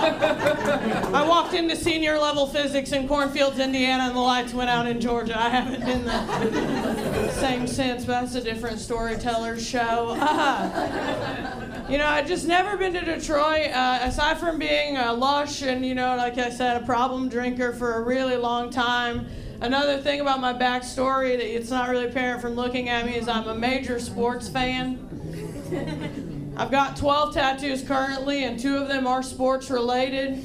I 0.00 1.26
walked 1.28 1.54
into 1.54 1.76
senior 1.76 2.18
level 2.18 2.46
physics 2.46 2.92
in 2.92 3.06
Cornfields, 3.06 3.58
Indiana, 3.58 4.04
and 4.04 4.16
the 4.16 4.20
lights 4.20 4.54
went 4.54 4.70
out 4.70 4.86
in 4.86 5.00
Georgia. 5.00 5.38
I 5.38 5.48
haven't 5.48 5.84
been 5.84 6.04
the 6.06 7.07
same 7.40 7.66
sense, 7.66 8.04
but 8.04 8.20
that's 8.20 8.34
a 8.34 8.40
different 8.40 8.78
storyteller's 8.80 9.66
show. 9.66 10.14
you 11.88 11.98
know, 11.98 12.06
I've 12.06 12.26
just 12.26 12.46
never 12.46 12.76
been 12.76 12.92
to 12.94 13.04
Detroit, 13.04 13.70
uh, 13.72 14.00
aside 14.02 14.38
from 14.38 14.58
being 14.58 14.96
a 14.96 15.12
lush 15.12 15.62
and, 15.62 15.86
you 15.86 15.94
know, 15.94 16.16
like 16.16 16.36
I 16.38 16.50
said, 16.50 16.82
a 16.82 16.84
problem 16.84 17.28
drinker 17.28 17.72
for 17.72 17.94
a 17.94 18.02
really 18.02 18.36
long 18.36 18.70
time. 18.70 19.26
Another 19.60 19.98
thing 19.98 20.20
about 20.20 20.40
my 20.40 20.52
backstory 20.52 21.36
that 21.36 21.46
it's 21.46 21.70
not 21.70 21.88
really 21.88 22.06
apparent 22.06 22.40
from 22.40 22.54
looking 22.54 22.88
at 22.88 23.06
me 23.06 23.16
is 23.16 23.28
I'm 23.28 23.48
a 23.48 23.54
major 23.54 23.98
sports 23.98 24.48
fan. 24.48 25.04
I've 26.56 26.70
got 26.70 26.96
12 26.96 27.34
tattoos 27.34 27.82
currently, 27.82 28.44
and 28.44 28.58
two 28.58 28.76
of 28.76 28.88
them 28.88 29.06
are 29.06 29.22
sports 29.22 29.70
related. 29.70 30.44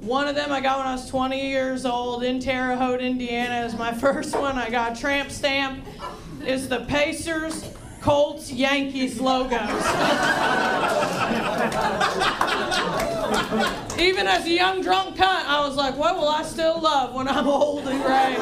One 0.00 0.28
of 0.28 0.34
them 0.34 0.50
I 0.50 0.62
got 0.62 0.78
when 0.78 0.86
I 0.86 0.92
was 0.94 1.06
20 1.10 1.48
years 1.48 1.84
old 1.84 2.22
in 2.22 2.40
Terre 2.40 2.74
Haute, 2.74 3.02
Indiana, 3.02 3.66
is 3.66 3.76
my 3.76 3.92
first 4.00 4.34
one. 4.34 4.56
I 4.56 4.70
got 4.70 4.96
a 4.96 5.00
tramp 5.00 5.30
stamp. 5.30 5.84
It's 6.42 6.68
the 6.68 6.80
Pacers, 6.86 7.70
Colts, 8.00 8.50
Yankees 8.50 9.20
logos. 9.20 9.58
Even 13.98 14.26
as 14.26 14.46
a 14.46 14.50
young 14.50 14.80
drunk 14.80 15.16
cunt, 15.16 15.44
I 15.44 15.62
was 15.66 15.76
like, 15.76 15.94
what 15.96 16.16
will 16.16 16.28
I 16.28 16.42
still 16.42 16.80
love 16.80 17.14
when 17.14 17.28
I'm 17.28 17.46
old 17.46 17.86
and 17.86 18.02
gray? 18.02 18.36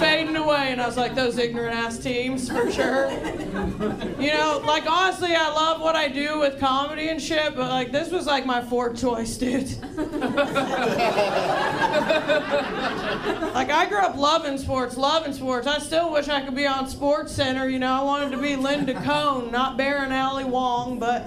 Fading 0.00 0.36
away. 0.36 0.72
And 0.72 0.80
I 0.80 0.86
was 0.86 0.96
like, 0.96 1.14
those 1.14 1.36
ignorant 1.36 1.74
ass 1.74 1.98
teams 1.98 2.50
for 2.50 2.70
sure. 2.72 3.10
You 4.18 4.32
know, 4.32 4.62
like 4.64 4.90
honestly, 4.90 5.34
I 5.34 5.48
love 5.48 5.82
what 5.82 5.94
I 5.94 6.08
do 6.08 6.38
with 6.38 6.58
comedy 6.58 7.08
and 7.08 7.20
shit, 7.20 7.54
but 7.54 7.68
like 7.68 7.92
this 7.92 8.10
was 8.10 8.26
like 8.26 8.46
my 8.46 8.62
fourth 8.62 8.98
choice, 8.98 9.36
dude. 9.36 9.78
like 13.54 13.70
I 13.70 13.86
grew 13.88 13.98
up 13.98 14.16
loving 14.16 14.56
sports, 14.56 14.96
loving 14.96 15.34
sports. 15.34 15.66
I 15.66 15.78
still 15.78 16.10
wish 16.12 16.28
I 16.28 16.40
could 16.40 16.54
be 16.54 16.66
on 16.66 16.88
Sports 16.88 17.32
Center, 17.32 17.68
you 17.68 17.78
know. 17.78 17.92
I 17.92 18.02
wanted 18.02 18.29
to 18.30 18.38
be 18.38 18.56
Linda 18.56 18.94
Cohn, 19.02 19.50
not 19.50 19.76
Baron 19.76 20.12
Alley 20.12 20.44
Wong, 20.44 20.98
but 20.98 21.26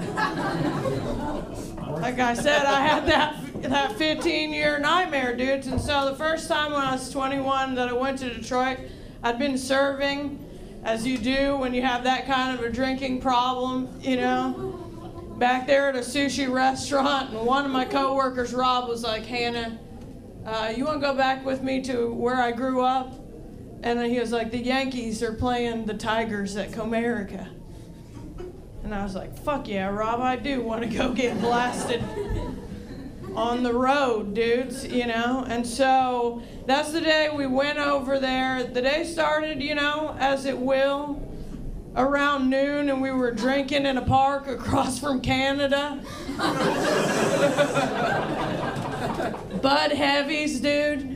like 2.02 2.20
I 2.20 2.34
said, 2.34 2.66
I 2.66 2.82
had 2.82 3.06
that 3.08 3.36
that 3.70 3.94
15 3.94 4.52
year 4.52 4.80
nightmare, 4.80 5.36
dudes. 5.36 5.68
And 5.68 5.80
so 5.80 6.10
the 6.10 6.16
first 6.16 6.48
time 6.48 6.74
when 6.74 6.82
I 6.82 6.94
was 6.94 7.10
21 7.10 7.76
that 7.76 7.90
I 7.90 7.94
went 7.94 8.20
to 8.20 8.34
Detroit, 8.34 8.80
I'd 9.22 9.40
been 9.40 9.58
serving, 9.58 10.44
as 10.84 11.08
you 11.08 11.18
do 11.18 11.56
when 11.58 11.74
you 11.74 11.82
have 11.82 12.04
that 12.04 12.26
kind 12.26 12.58
of 12.58 12.66
a 12.66 12.70
drinking 12.70 13.22
problem, 13.22 13.90
you 14.02 14.18
know. 14.18 14.80
Back 15.38 15.66
there 15.66 15.90
at 15.90 15.96
a 15.96 16.00
sushi 16.00 16.52
restaurant, 16.52 17.32
and 17.32 17.46
one 17.46 17.66
of 17.66 17.72
my 17.72 17.86
coworkers, 17.86 18.54
Rob, 18.54 18.88
was 18.88 19.04
like, 19.04 19.26
Hannah, 19.26 19.80
uh, 20.46 20.74
you 20.76 20.86
want 20.86 21.02
to 21.02 21.08
go 21.08 21.16
back 21.16 21.44
with 21.46 21.64
me 21.64 21.82
to 21.84 22.14
where 22.14 22.42
I 22.42 22.52
grew 22.52 22.82
up? 22.82 23.23
And 23.84 24.00
then 24.00 24.10
he 24.10 24.20
was 24.20 24.32
like, 24.32 24.52
the 24.52 24.60
Yankees 24.60 25.22
are 25.22 25.34
playing 25.34 25.86
the 25.86 25.94
Tigers 25.94 26.56
at 26.56 26.72
Comerica. 26.72 27.50
And 28.84 28.96
I 28.96 29.04
was 29.04 29.14
like, 29.14 29.38
fuck 29.38 29.68
yeah, 29.68 29.90
Rob, 29.90 30.22
I 30.22 30.38
do 30.38 30.62
want 30.62 30.84
to 30.84 30.88
go 30.88 31.14
get 31.14 31.40
blasted 31.42 32.02
on 33.36 33.62
the 33.62 33.74
road, 33.74 34.34
dudes, 34.34 34.86
you 34.86 35.06
know? 35.06 35.46
And 35.48 35.68
so 35.68 36.42
that's 36.66 36.94
the 36.94 37.02
day 37.02 37.30
we 37.30 37.46
went 37.46 37.78
over 37.78 38.20
there. 38.20 38.64
The 38.64 38.82
day 38.82 39.04
started, 39.04 39.62
you 39.62 39.76
know, 39.76 40.16
as 40.18 40.46
it 40.46 40.58
will, 40.58 41.22
around 41.98 42.50
noon, 42.50 42.90
and 42.90 43.02
we 43.02 43.12
were 43.12 43.32
drinking 43.32 43.86
in 43.86 43.98
a 43.98 44.02
park 44.02 44.48
across 44.48 44.98
from 44.98 45.20
Canada. 45.20 46.02
Bud 49.62 49.92
Heavies, 49.92 50.62
dude. 50.62 51.13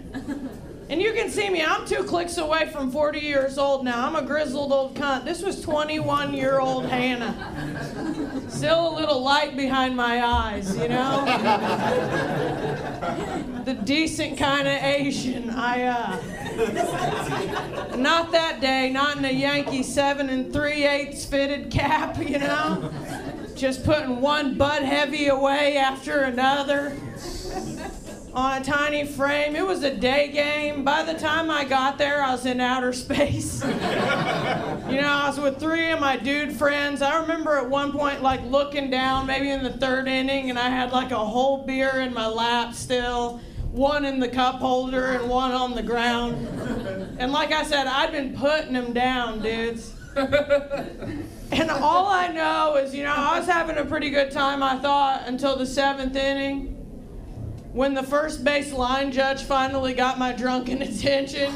And 0.89 1.01
you 1.01 1.12
can 1.12 1.29
see 1.29 1.50
me, 1.50 1.62
I'm 1.62 1.86
two 1.86 2.03
clicks 2.03 2.38
away 2.38 2.70
from 2.70 2.91
40 2.91 3.20
years 3.20 3.58
old 3.58 3.84
now. 3.84 4.08
I'm 4.08 4.15
a 4.15 4.22
grizzled 4.22 4.72
old 4.72 4.96
cunt. 4.96 5.25
This 5.25 5.41
was 5.41 5.62
21 5.62 6.34
year 6.34 6.60
old 6.60 6.86
Hannah. 6.86 8.46
Still 8.48 8.94
a 8.94 8.94
little 8.96 9.22
light 9.22 9.58
behind 9.58 9.98
my 9.98 10.24
eyes, 10.24 10.77
you 10.77 10.88
know? 10.88 11.25
the 13.65 13.74
decent 13.74 14.38
kind 14.38 14.65
of 14.65 14.82
Asian. 14.82 15.50
I, 15.50 15.84
uh. 15.84 16.22
Not 17.98 18.32
that 18.32 18.62
day, 18.62 18.89
not 18.89 19.17
in 19.17 19.25
a 19.25 19.32
Yankee 19.32 19.84
7 19.84 20.29
and 20.29 20.53
3 20.53 20.86
eighths 20.86 21.25
fitted 21.25 21.70
cap, 21.70 22.17
you 22.17 22.39
know? 22.39 22.94
Just 23.56 23.84
putting 23.84 24.22
one 24.22 24.58
butt 24.58 24.84
Heavy 24.84 25.27
away 25.27 25.75
after 25.75 26.22
another 26.22 26.96
on 28.34 28.62
a 28.62 28.63
tiny 28.63 29.05
frame. 29.05 29.55
It 29.55 29.65
was 29.65 29.84
a 29.84 29.96
day 29.96 30.31
game. 30.31 30.84
By 30.84 31.03
the 31.03 31.13
time 31.13 31.50
I 31.50 31.63
got 31.63 31.98
there, 31.98 32.22
I 32.22 32.31
was 32.31 32.46
in 32.46 32.62
outer 32.62 32.93
space. 32.93 33.63
you 33.63 33.69
know, 33.69 35.12
I 35.12 35.27
was 35.27 35.39
with 35.39 35.60
three 35.60 35.89
of 35.91 36.00
my 36.00 36.17
dude 36.17 36.53
friends. 36.53 37.01
I 37.01 37.19
remember 37.22 37.57
at 37.57 37.69
one 37.69 37.91
point, 37.91 38.22
like, 38.22 38.43
looking 38.43 38.89
down, 38.89 39.25
maybe 39.27 39.50
in 39.50 39.63
the 39.63 39.74
third 39.74 40.07
inning, 40.07 40.50
and 40.50 40.60
I 40.60 40.69
had 40.69 40.91
like 40.91 41.12
a 41.12 41.17
whole 41.17 41.65
beer 41.65 42.00
in 42.01 42.13
my 42.13 42.27
lap 42.27 42.74
still, 42.74 43.39
one 43.72 44.05
in 44.05 44.19
the 44.19 44.29
cup 44.29 44.55
holder 44.55 45.13
and 45.13 45.29
one 45.29 45.51
on 45.51 45.75
the 45.75 45.84
ground. 45.84 46.48
And 47.19 47.31
like 47.31 47.51
I 47.51 47.63
said, 47.63 47.88
I'd 47.88 48.12
been 48.12 48.36
putting 48.36 48.74
them 48.74 48.93
down, 48.93 49.41
dudes. 49.41 49.93
And 51.50 51.72
all 51.72 52.07
I 52.07 52.27
know 52.27 52.75
is, 52.75 52.93
you 52.93 53.03
know, 53.03 53.13
I 53.15 53.39
was 53.39 53.48
having 53.48 53.77
a 53.77 53.86
pretty 53.86 54.10
good 54.10 54.31
time, 54.31 54.62
I 54.62 54.77
thought, 54.79 55.24
until 55.27 55.55
the 55.55 55.65
seventh 55.65 56.15
inning 56.15 56.76
when 57.77 57.93
the 57.93 58.01
first 58.01 58.43
base 58.43 58.74
line 58.74 59.12
judge 59.12 59.43
finally 59.43 59.93
got 59.93 60.17
my 60.17 60.31
drunken 60.34 60.81
attention 60.81 61.53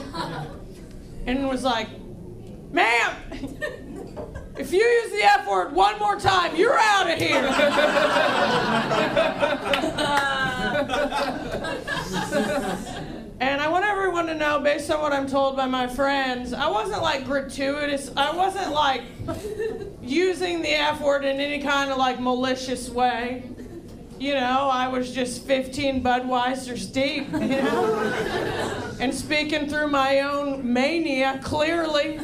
and 1.26 1.50
was 1.50 1.64
like, 1.64 1.88
ma'am, 2.72 3.16
if 4.56 4.72
you 4.72 4.84
use 4.84 5.12
the 5.12 5.24
F 5.24 5.48
word 5.50 5.74
one 5.74 5.98
more 5.98 6.20
time, 6.20 6.56
you're 6.56 6.78
out 6.78 7.10
of 7.10 7.18
here. 7.18 7.38
and 13.40 13.60
I 13.60 13.68
want 13.68 13.86
everyone 13.86 14.28
to 14.28 14.36
know, 14.36 14.60
based 14.60 14.92
on 14.92 15.02
what 15.02 15.14
I'm 15.14 15.26
told 15.26 15.58
by 15.58 15.66
my 15.66 15.88
friends, 15.88 16.54
I 16.54 16.70
wasn't 16.70 17.02
like 17.02 17.26
gratuitous, 17.26 18.12
I 18.16 18.36
wasn't 18.36 18.72
like 18.74 19.02
using 20.04 20.62
the 20.62 20.70
F 20.70 21.02
word 21.02 21.26
in 21.26 21.40
any 21.40 21.64
kind 21.64 21.90
of 21.90 21.98
like 21.98 22.20
malicious 22.20 22.92
way 22.92 23.42
you 24.22 24.36
know, 24.36 24.70
I 24.72 24.88
was 24.88 25.12
just 25.12 25.44
15 25.48 26.04
Budweisers 26.04 26.94
deep, 26.94 27.32
you 27.32 27.40
know, 27.40 28.96
and 29.00 29.12
speaking 29.12 29.68
through 29.68 29.88
my 29.88 30.20
own 30.20 30.72
mania 30.72 31.40
clearly. 31.44 32.20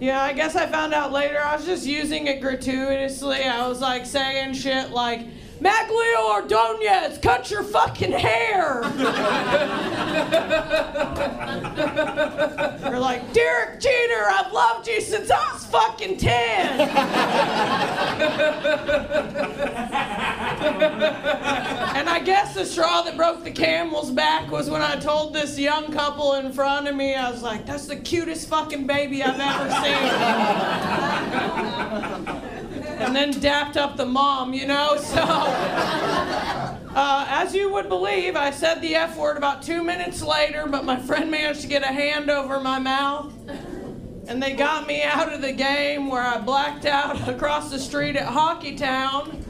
Yeah, 0.00 0.22
I 0.22 0.32
guess 0.32 0.54
I 0.54 0.66
found 0.66 0.94
out 0.94 1.10
later 1.10 1.40
I 1.40 1.56
was 1.56 1.66
just 1.66 1.86
using 1.86 2.28
it 2.28 2.40
gratuitously. 2.40 3.42
I 3.42 3.66
was 3.66 3.80
like 3.80 4.06
saying 4.06 4.54
shit 4.54 4.92
like, 4.92 5.26
Magglio 5.58 6.34
Ordonez, 6.34 7.18
cut 7.18 7.50
your 7.50 7.64
fucking 7.64 8.12
hair. 8.12 8.82
You're 12.84 13.00
like, 13.00 13.32
Derek 13.32 13.80
Jeter, 13.80 14.28
I've 14.28 14.52
loved 14.52 14.86
you 14.86 15.00
since 15.00 15.32
I 15.32 15.52
was 15.52 15.66
fucking 15.66 16.18
10. 16.18 16.78
And 20.62 22.08
I 22.08 22.20
guess 22.24 22.54
the 22.54 22.64
straw 22.64 23.02
that 23.02 23.16
broke 23.16 23.44
the 23.44 23.50
camel's 23.50 24.10
back 24.10 24.50
was 24.50 24.70
when 24.70 24.82
I 24.82 24.96
told 24.96 25.34
this 25.34 25.58
young 25.58 25.92
couple 25.92 26.34
in 26.34 26.52
front 26.52 26.88
of 26.88 26.94
me, 26.94 27.14
I 27.14 27.30
was 27.30 27.42
like, 27.42 27.66
that's 27.66 27.86
the 27.86 27.96
cutest 27.96 28.48
fucking 28.48 28.86
baby 28.86 29.22
I've 29.22 29.38
ever 29.40 29.70
seen. 29.70 29.94
and 32.98 33.14
then 33.14 33.32
dapped 33.40 33.76
up 33.76 33.96
the 33.96 34.06
mom, 34.06 34.54
you 34.54 34.66
know? 34.66 34.96
So, 35.16 35.22
uh, 36.98 37.26
as 37.28 37.54
you 37.54 37.70
would 37.72 37.88
believe, 37.90 38.36
I 38.36 38.50
said 38.50 38.80
the 38.80 38.94
F 38.94 39.16
word 39.18 39.36
about 39.36 39.62
two 39.62 39.84
minutes 39.84 40.22
later, 40.22 40.66
but 40.66 40.84
my 40.84 40.98
friend 40.98 41.30
managed 41.30 41.60
to 41.60 41.66
get 41.66 41.82
a 41.82 41.88
hand 41.92 42.30
over 42.30 42.58
my 42.58 42.78
mouth. 42.78 43.32
And 44.28 44.42
they 44.42 44.54
got 44.54 44.86
me 44.86 45.02
out 45.02 45.32
of 45.32 45.40
the 45.42 45.52
game 45.52 46.08
where 46.08 46.22
I 46.22 46.38
blacked 46.38 46.86
out 46.86 47.28
across 47.34 47.70
the 47.70 47.78
street 47.78 48.16
at 48.16 48.26
Hockey 48.26 48.76
Town. 48.76 49.42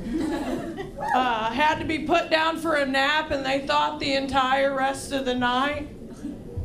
Uh, 0.99 1.51
had 1.51 1.79
to 1.79 1.85
be 1.85 2.01
put 2.01 2.31
down 2.31 2.59
for 2.59 2.75
a 2.75 2.87
nap, 2.87 3.31
and 3.31 3.45
they 3.45 3.67
thought 3.67 4.01
the 4.01 4.15
entire 4.15 4.75
rest 4.75 5.13
of 5.13 5.25
the 5.25 5.35
night. 5.35 5.89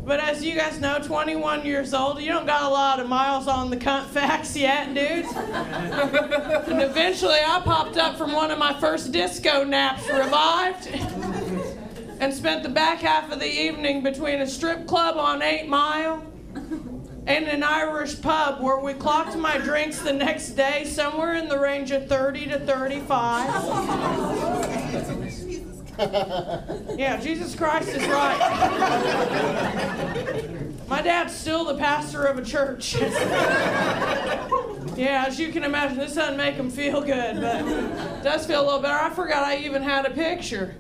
But 0.06 0.20
as 0.20 0.44
you 0.44 0.56
guys 0.56 0.80
know, 0.80 1.00
21 1.00 1.66
years 1.66 1.94
old, 1.94 2.22
you 2.22 2.30
don't 2.30 2.46
got 2.46 2.64
a 2.64 2.70
lot 2.70 3.00
of 3.00 3.08
miles 3.08 3.48
on 3.48 3.70
the 3.70 3.78
cunt 3.78 4.06
facts 4.10 4.56
yet, 4.56 4.94
dudes. 4.94 5.32
and 5.36 6.82
eventually 6.82 7.40
I 7.46 7.62
popped 7.64 7.98
up 7.98 8.18
from 8.18 8.32
one 8.32 8.52
of 8.52 8.58
my 8.58 8.74
first 8.80 9.12
disco 9.12 9.64
naps, 9.64 10.10
revived, 10.10 10.88
and 12.20 12.34
spent 12.34 12.64
the 12.64 12.70
back 12.70 13.00
half 13.00 13.32
of 13.32 13.40
the 13.40 13.52
evening 13.52 14.02
between 14.02 14.42
a 14.42 14.48
strip 14.48 14.88
club 14.88 15.18
on 15.18 15.42
8 15.42 15.68
Mile 15.68 16.31
and 17.28 17.48
an 17.48 17.64
Irish 17.64 18.22
pub 18.22 18.62
where 18.62 18.80
we 18.80 18.94
clocked 18.94 19.36
my 19.38 19.58
drinks 19.58 20.00
the 20.00 20.14
next 20.14 20.52
day 20.52 20.86
somewhere 20.86 21.36
in 21.36 21.48
the 21.48 21.60
range 21.60 21.92
of 21.92 22.08
30 22.08 22.48
to 22.48 22.60
35. 22.60 23.48
Yeah, 26.98 27.20
Jesus 27.22 27.56
Christ 27.56 27.90
is 27.90 28.08
right. 28.08 28.40
My 30.88 31.02
dad's 31.02 31.34
still 31.34 31.66
the 31.66 31.78
pastor 31.78 32.24
of 32.26 32.40
a 32.40 32.44
church. 32.44 32.96
yeah, 34.96 35.26
as 35.28 35.40
you 35.40 35.52
can 35.52 35.64
imagine, 35.64 35.98
this 35.98 36.16
doesn't 36.16 36.38
make 36.38 36.56
him 36.56 36.70
feel 36.72 37.02
good, 37.02 37.40
but 37.40 38.24
does 38.24 38.48
feel 38.48 38.62
a 38.62 38.66
little 38.66 38.82
better. 38.82 38.98
I 38.98 39.10
forgot 39.12 39.44
I 39.44 39.58
even 39.58 39.84
had 39.84 40.06
a 40.06 40.10
picture. 40.10 40.76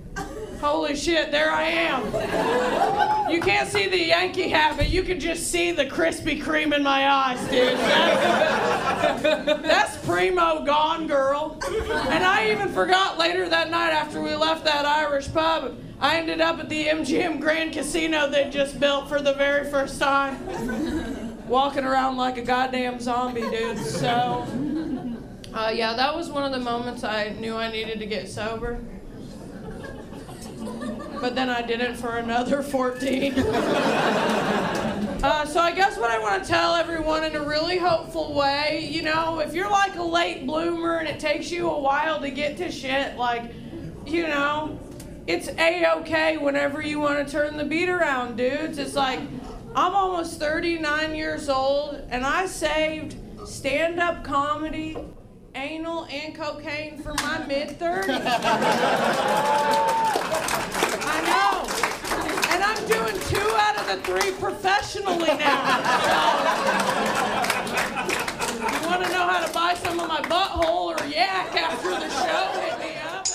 Holy 0.62 0.96
shit, 0.96 1.32
there 1.32 1.52
I 1.52 1.64
am. 1.64 3.32
You 3.32 3.42
can't 3.42 3.68
see 3.68 3.88
the 3.88 3.98
Yankee 3.98 4.48
hat, 4.48 4.78
but 4.78 4.92
you 4.92 5.02
can 5.02 5.20
just 5.20 5.48
see 5.48 5.72
the 5.72 5.88
Krispy 5.88 6.40
Kreme 6.40 6.76
in 6.76 6.84
my 6.84 7.10
eyes, 7.10 7.40
dude. 7.50 7.80
That's, 7.80 9.24
that's 9.64 10.06
primo 10.06 10.64
gone, 10.64 11.08
girl. 11.08 11.58
And 11.64 12.24
I 12.24 12.52
even 12.52 12.70
forgot 12.70 13.18
later 13.18 13.50
that 13.50 13.72
night 13.72 13.90
after 13.90 14.22
we 14.22 14.36
left 14.36 14.64
that 14.66 14.86
Irish 14.86 15.34
pub, 15.34 15.80
I 16.00 16.18
ended 16.18 16.42
up 16.42 16.60
at 16.60 16.70
the 16.70 16.86
MGM 16.86 17.42
Grand 17.42 17.74
Casino 17.74 18.30
they 18.30 18.48
just 18.52 18.80
built 18.80 19.10
for 19.10 19.20
the 19.20 19.34
very 19.34 19.68
first 19.68 20.00
time. 20.00 21.48
Walking 21.48 21.86
around 21.86 22.18
like 22.18 22.38
a 22.38 22.44
goddamn 22.44 23.00
zombie, 23.00 23.42
dude. 23.42 23.80
So, 23.80 24.46
uh, 25.56 25.72
yeah, 25.74 25.96
that 25.96 26.16
was 26.16 26.30
one 26.30 26.44
of 26.44 26.52
the 26.52 26.64
moments 26.64 27.04
I 27.04 27.30
knew 27.30 27.56
I 27.56 27.72
needed 27.72 27.98
to 27.98 28.06
get 28.06 28.30
sober 28.30 28.80
but 31.22 31.36
then 31.36 31.50
I 31.50 31.62
did 31.62 31.80
it 31.80 31.96
for 31.96 32.18
another 32.18 32.64
14. 32.64 33.34
uh, 33.40 35.46
so 35.46 35.60
I 35.60 35.72
guess 35.72 35.98
what 35.98 36.10
I 36.10 36.18
want 36.18 36.44
to 36.44 36.50
tell 36.50 36.76
everyone 36.76 37.24
in 37.24 37.36
a 37.36 37.44
really 37.44 37.78
hopeful 37.78 38.34
way, 38.34 38.90
you 38.92 39.04
know, 39.04 39.40
if 39.40 39.54
you're 39.54 39.70
like 39.70 39.96
a 39.96 40.04
late 40.04 40.48
bloomer 40.48 40.98
and 40.98 41.08
it 41.08 41.20
takes 41.20 41.52
you 41.52 41.70
a 41.70 41.80
while 41.80 42.20
to 42.20 42.32
get 42.32 42.58
to 42.58 42.72
shit, 42.72 43.18
like, 43.18 43.54
you 44.08 44.28
know, 44.28 44.80
it's 45.28 45.48
a-okay 45.48 46.38
whenever 46.38 46.82
you 46.82 47.00
want 47.00 47.26
to 47.26 47.32
turn 47.32 47.56
the 47.56 47.66
beat 47.66 47.88
around, 47.88 48.36
dudes. 48.36 48.80
It's 48.80 48.96
like, 48.96 49.20
I'm 49.76 49.94
almost 49.94 50.40
39 50.40 51.14
years 51.14 51.48
old 51.48 52.02
and 52.10 52.26
I 52.26 52.48
saved 52.48 53.16
stand-up 53.46 54.24
comedy 54.24 54.98
anal 55.56 56.06
and 56.06 56.36
cocaine 56.36 56.98
for 57.02 57.14
my 57.16 57.46
mid 57.48 57.80
30s. 57.80 58.08
I 61.04 61.22
know. 61.28 61.68
And 62.54 62.64
I'm 62.64 62.88
doing 62.88 63.20
two 63.30 63.56
out 63.58 63.78
of 63.80 63.88
the 63.88 63.98
three 64.04 64.32
professionally 64.34 65.38
now. 65.38 65.82
So, 68.52 68.68
you 68.68 68.88
want 68.88 69.04
to 69.04 69.10
know 69.10 69.28
how 69.28 69.46
to 69.46 69.54
buy 69.54 69.74
some 69.76 70.00
of 70.00 70.08
my 70.08 70.22
butthole 70.22 71.00
or 71.00 71.06
yak 71.08 71.56
after 71.56 71.90
the 71.90 72.10
show, 72.10 72.60
hit 72.62 72.80
me 72.80 72.96
up. 72.98 73.26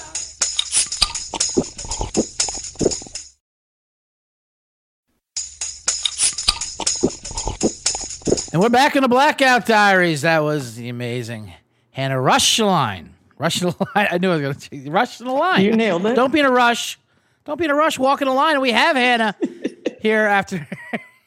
And 8.52 8.62
we're 8.62 8.70
back 8.70 8.96
in 8.96 9.02
the 9.02 9.08
Blackout 9.08 9.66
Diaries. 9.66 10.22
That 10.22 10.42
was 10.42 10.78
amazing. 10.78 11.52
Hannah, 11.96 12.20
rush 12.20 12.58
the 12.58 12.66
line. 12.66 13.14
Rush 13.38 13.60
the 13.60 13.68
line. 13.94 14.08
I 14.10 14.18
knew 14.18 14.30
I 14.30 14.36
was 14.36 14.42
going 14.42 14.84
to 14.84 14.90
rush 14.90 15.16
the 15.16 15.32
line. 15.32 15.64
You 15.64 15.72
nailed 15.74 16.04
it. 16.04 16.14
Don't 16.14 16.30
be 16.30 16.40
in 16.40 16.44
a 16.44 16.50
rush. 16.50 16.98
Don't 17.46 17.58
be 17.58 17.64
in 17.64 17.70
a 17.70 17.74
rush. 17.74 17.98
Walk 17.98 18.20
in 18.20 18.28
the 18.28 18.34
line. 18.34 18.52
And 18.52 18.60
we 18.60 18.70
have 18.72 18.96
Hannah 18.96 19.34
here 20.00 20.26
after. 20.26 20.68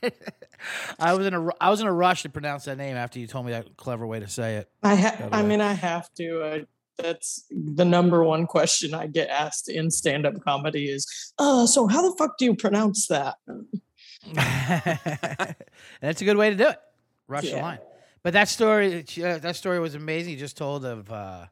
I 0.99 1.13
was 1.15 1.25
in 1.25 1.33
a 1.33 1.47
I 1.59 1.71
was 1.71 1.81
in 1.81 1.87
a 1.87 1.91
rush 1.91 2.21
to 2.21 2.29
pronounce 2.29 2.65
that 2.65 2.77
name 2.77 2.95
after 2.97 3.17
you 3.17 3.25
told 3.25 3.47
me 3.47 3.51
that 3.53 3.77
clever 3.77 4.05
way 4.05 4.19
to 4.19 4.27
say 4.27 4.57
it. 4.57 4.69
I 4.83 4.93
ha- 4.93 5.29
I 5.31 5.41
mean, 5.41 5.59
I 5.59 5.73
have 5.73 6.13
to. 6.17 6.41
Uh, 6.43 6.59
that's 6.99 7.45
the 7.49 7.85
number 7.85 8.23
one 8.23 8.45
question 8.45 8.93
I 8.93 9.07
get 9.07 9.29
asked 9.29 9.69
in 9.69 9.89
stand-up 9.89 10.39
comedy 10.43 10.87
is, 10.89 11.33
uh, 11.39 11.65
so 11.65 11.87
how 11.87 12.07
the 12.07 12.15
fuck 12.15 12.37
do 12.37 12.45
you 12.45 12.55
pronounce 12.55 13.07
that? 13.07 13.37
That's 16.01 16.21
a 16.21 16.25
good 16.25 16.37
way 16.37 16.51
to 16.51 16.55
do 16.55 16.67
it. 16.67 16.77
Rush 17.27 17.49
the 17.49 17.59
line. 17.59 17.79
But 18.23 18.33
that 18.33 18.49
story, 18.49 19.05
uh, 19.23 19.37
that 19.37 19.55
story 19.55 19.79
was 19.79 19.95
amazing. 19.95 20.33
You 20.33 20.39
just 20.39 20.57
told 20.57 20.85
of 20.85 21.11
uh, 21.11 21.45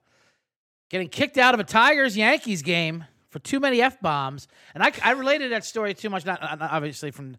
getting 0.89 1.07
kicked 1.07 1.37
out 1.37 1.53
of 1.53 1.59
a 1.59 1.63
Tigers 1.63 2.17
Yankees 2.17 2.61
game 2.61 3.05
for 3.29 3.39
too 3.39 3.59
many 3.59 3.81
f 3.81 3.99
bombs, 4.01 4.47
and 4.73 4.83
I, 4.83 4.91
I 5.03 5.11
related 5.11 5.51
that 5.51 5.65
story 5.65 5.93
too 5.93 6.09
much, 6.09 6.25
not, 6.25 6.41
not 6.41 6.61
obviously 6.61 7.11
from 7.11 7.37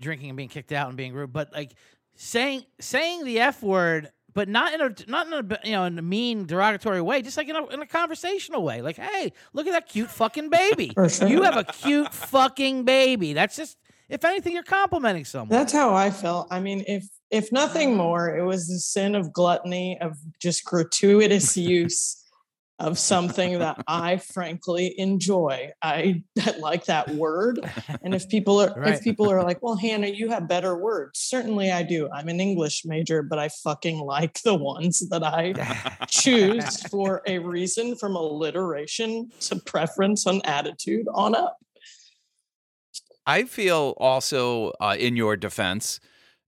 drinking 0.00 0.30
and 0.30 0.36
being 0.36 0.48
kicked 0.48 0.72
out 0.72 0.88
and 0.88 0.96
being 0.96 1.12
rude, 1.12 1.32
but 1.32 1.52
like 1.52 1.74
saying 2.16 2.64
saying 2.80 3.24
the 3.24 3.40
f 3.40 3.62
word, 3.62 4.10
but 4.34 4.48
not 4.48 4.74
in 4.74 4.80
a 4.80 4.94
not 5.06 5.26
in 5.26 5.32
a 5.32 5.58
you 5.64 5.72
know 5.72 5.84
in 5.84 5.98
a 5.98 6.02
mean 6.02 6.46
derogatory 6.46 7.00
way, 7.00 7.22
just 7.22 7.36
like 7.36 7.48
in 7.48 7.56
a 7.56 7.66
in 7.68 7.80
a 7.80 7.86
conversational 7.86 8.62
way. 8.62 8.82
Like, 8.82 8.96
hey, 8.96 9.32
look 9.52 9.66
at 9.66 9.72
that 9.72 9.88
cute 9.88 10.10
fucking 10.10 10.50
baby. 10.50 10.92
You 11.26 11.42
have 11.42 11.56
a 11.56 11.64
cute 11.64 12.12
fucking 12.12 12.84
baby. 12.84 13.32
That's 13.32 13.56
just 13.56 13.76
if 14.08 14.24
anything, 14.24 14.54
you're 14.54 14.62
complimenting 14.62 15.24
someone. 15.24 15.48
That's 15.50 15.72
how 15.72 15.94
I 15.94 16.10
felt. 16.10 16.48
I 16.50 16.60
mean, 16.60 16.84
if 16.86 17.06
if 17.30 17.52
nothing 17.52 17.94
more, 17.96 18.34
it 18.34 18.44
was 18.44 18.68
the 18.68 18.78
sin 18.78 19.14
of 19.14 19.32
gluttony 19.32 19.98
of 20.00 20.16
just 20.40 20.64
gratuitous 20.64 21.56
use 21.76 22.24
of 22.80 22.96
something 22.96 23.58
that 23.58 23.82
I 23.88 24.18
frankly 24.18 24.94
enjoy. 24.98 25.72
I 25.82 26.22
like 26.60 26.84
that 26.84 27.10
word. 27.10 27.58
And 28.02 28.14
if 28.14 28.28
people 28.28 28.60
are 28.60 28.72
Right. 28.76 28.94
if 28.94 29.02
people 29.02 29.28
are 29.28 29.42
like, 29.48 29.60
well, 29.62 29.74
Hannah, 29.74 30.06
you 30.06 30.28
have 30.30 30.46
better 30.48 30.76
words. 30.78 31.18
Certainly 31.18 31.72
I 31.72 31.82
do. 31.82 32.08
I'm 32.14 32.28
an 32.28 32.38
English 32.40 32.84
major, 32.84 33.22
but 33.22 33.38
I 33.38 33.48
fucking 33.48 33.98
like 33.98 34.40
the 34.42 34.54
ones 34.54 35.00
that 35.08 35.24
I 35.24 36.06
choose 36.06 36.80
for 36.84 37.20
a 37.26 37.38
reason 37.40 37.96
from 37.96 38.14
alliteration 38.14 39.30
to 39.40 39.56
preference 39.56 40.24
and 40.26 40.40
attitude 40.46 41.06
on 41.12 41.34
up. 41.34 41.58
I 43.28 43.44
feel 43.44 43.94
also 43.98 44.72
uh, 44.80 44.96
in 44.98 45.14
your 45.14 45.36
defense 45.36 46.00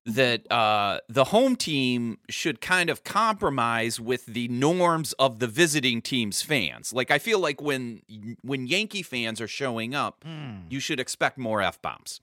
that 0.06 0.50
uh, 0.50 1.00
the 1.10 1.24
home 1.24 1.54
team 1.54 2.18
should 2.30 2.62
kind 2.62 2.88
of 2.88 3.04
compromise 3.04 4.00
with 4.00 4.24
the 4.24 4.48
norms 4.48 5.12
of 5.14 5.40
the 5.40 5.46
visiting 5.46 6.00
team's 6.00 6.40
fans. 6.40 6.94
Like 6.94 7.10
I 7.10 7.18
feel 7.18 7.38
like 7.38 7.60
when 7.60 8.00
when 8.40 8.66
Yankee 8.66 9.02
fans 9.02 9.42
are 9.42 9.46
showing 9.46 9.94
up, 9.94 10.24
you 10.70 10.80
should 10.80 10.98
expect 10.98 11.36
more 11.36 11.60
f 11.60 11.80
bombs. 11.82 12.22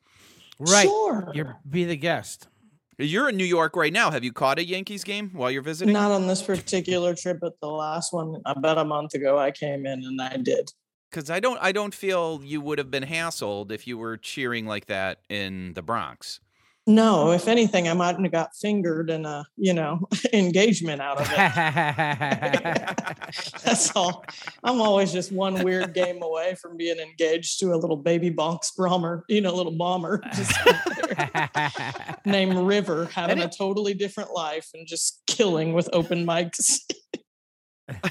Right. 0.60 0.88
Sure. 0.88 1.32
You're 1.36 1.58
be 1.70 1.86
the 1.86 1.96
guest. 1.96 2.48
You're 2.98 3.30
in 3.30 3.38
New 3.38 3.46
York 3.46 3.76
right 3.76 3.94
now. 3.94 4.10
Have 4.10 4.24
you 4.24 4.34
caught 4.34 4.58
a 4.58 4.66
Yankees 4.66 5.04
game 5.04 5.30
while 5.34 5.52
you're 5.52 5.62
visiting? 5.62 5.94
Not 5.94 6.10
on 6.10 6.26
this 6.26 6.42
particular 6.42 7.14
trip, 7.14 7.38
but 7.40 7.54
the 7.62 7.70
last 7.70 8.12
one 8.12 8.42
about 8.48 8.80
a 8.80 8.86
month 8.86 9.14
ago, 9.14 9.38
I 9.38 9.52
came 9.52 9.86
in 9.86 10.04
and 10.04 10.20
I 10.20 10.38
did. 10.38 10.72
Because 11.10 11.30
I 11.30 11.40
don't, 11.40 11.58
I 11.62 11.72
don't 11.72 11.94
feel 11.94 12.42
you 12.44 12.60
would 12.62 12.80
have 12.80 12.92
been 12.92 13.04
hassled 13.04 13.72
if 13.72 13.88
you 13.88 13.98
were 13.98 14.18
cheering 14.18 14.66
like 14.66 14.88
that 14.88 15.20
in 15.30 15.74
the 15.74 15.82
Bronx. 15.82 16.42
No, 16.90 17.32
if 17.32 17.50
anything, 17.50 17.90
I 17.90 17.94
might 17.94 18.18
have 18.18 18.32
got 18.32 18.56
fingered 18.56 19.10
and 19.10 19.28
a 19.28 19.46
you 19.58 19.74
know 19.74 20.08
engagement 20.34 21.02
out 21.02 21.20
of 21.20 21.30
it. 21.30 21.36
That's 23.66 23.94
all. 23.94 24.24
I'm 24.64 24.80
always 24.80 25.12
just 25.12 25.34
one 25.34 25.66
weird 25.66 25.94
game 25.94 26.22
away 26.22 26.56
from 26.56 26.78
being 26.78 26.98
engaged 26.98 27.60
to 27.60 27.74
a 27.74 27.76
little 27.76 27.98
baby 27.98 28.32
bonks 28.32 28.74
bomber, 28.76 29.26
you 29.28 29.42
know, 29.42 29.54
little 29.54 29.78
bomber 29.78 30.22
just 30.34 30.58
named 32.26 32.58
River, 32.58 33.10
having 33.14 33.42
a 33.42 33.50
totally 33.50 33.94
different 33.94 34.32
life 34.32 34.70
and 34.74 34.88
just 34.88 35.22
killing 35.28 35.74
with 35.74 35.90
open 35.92 36.26
mics. 36.26 36.80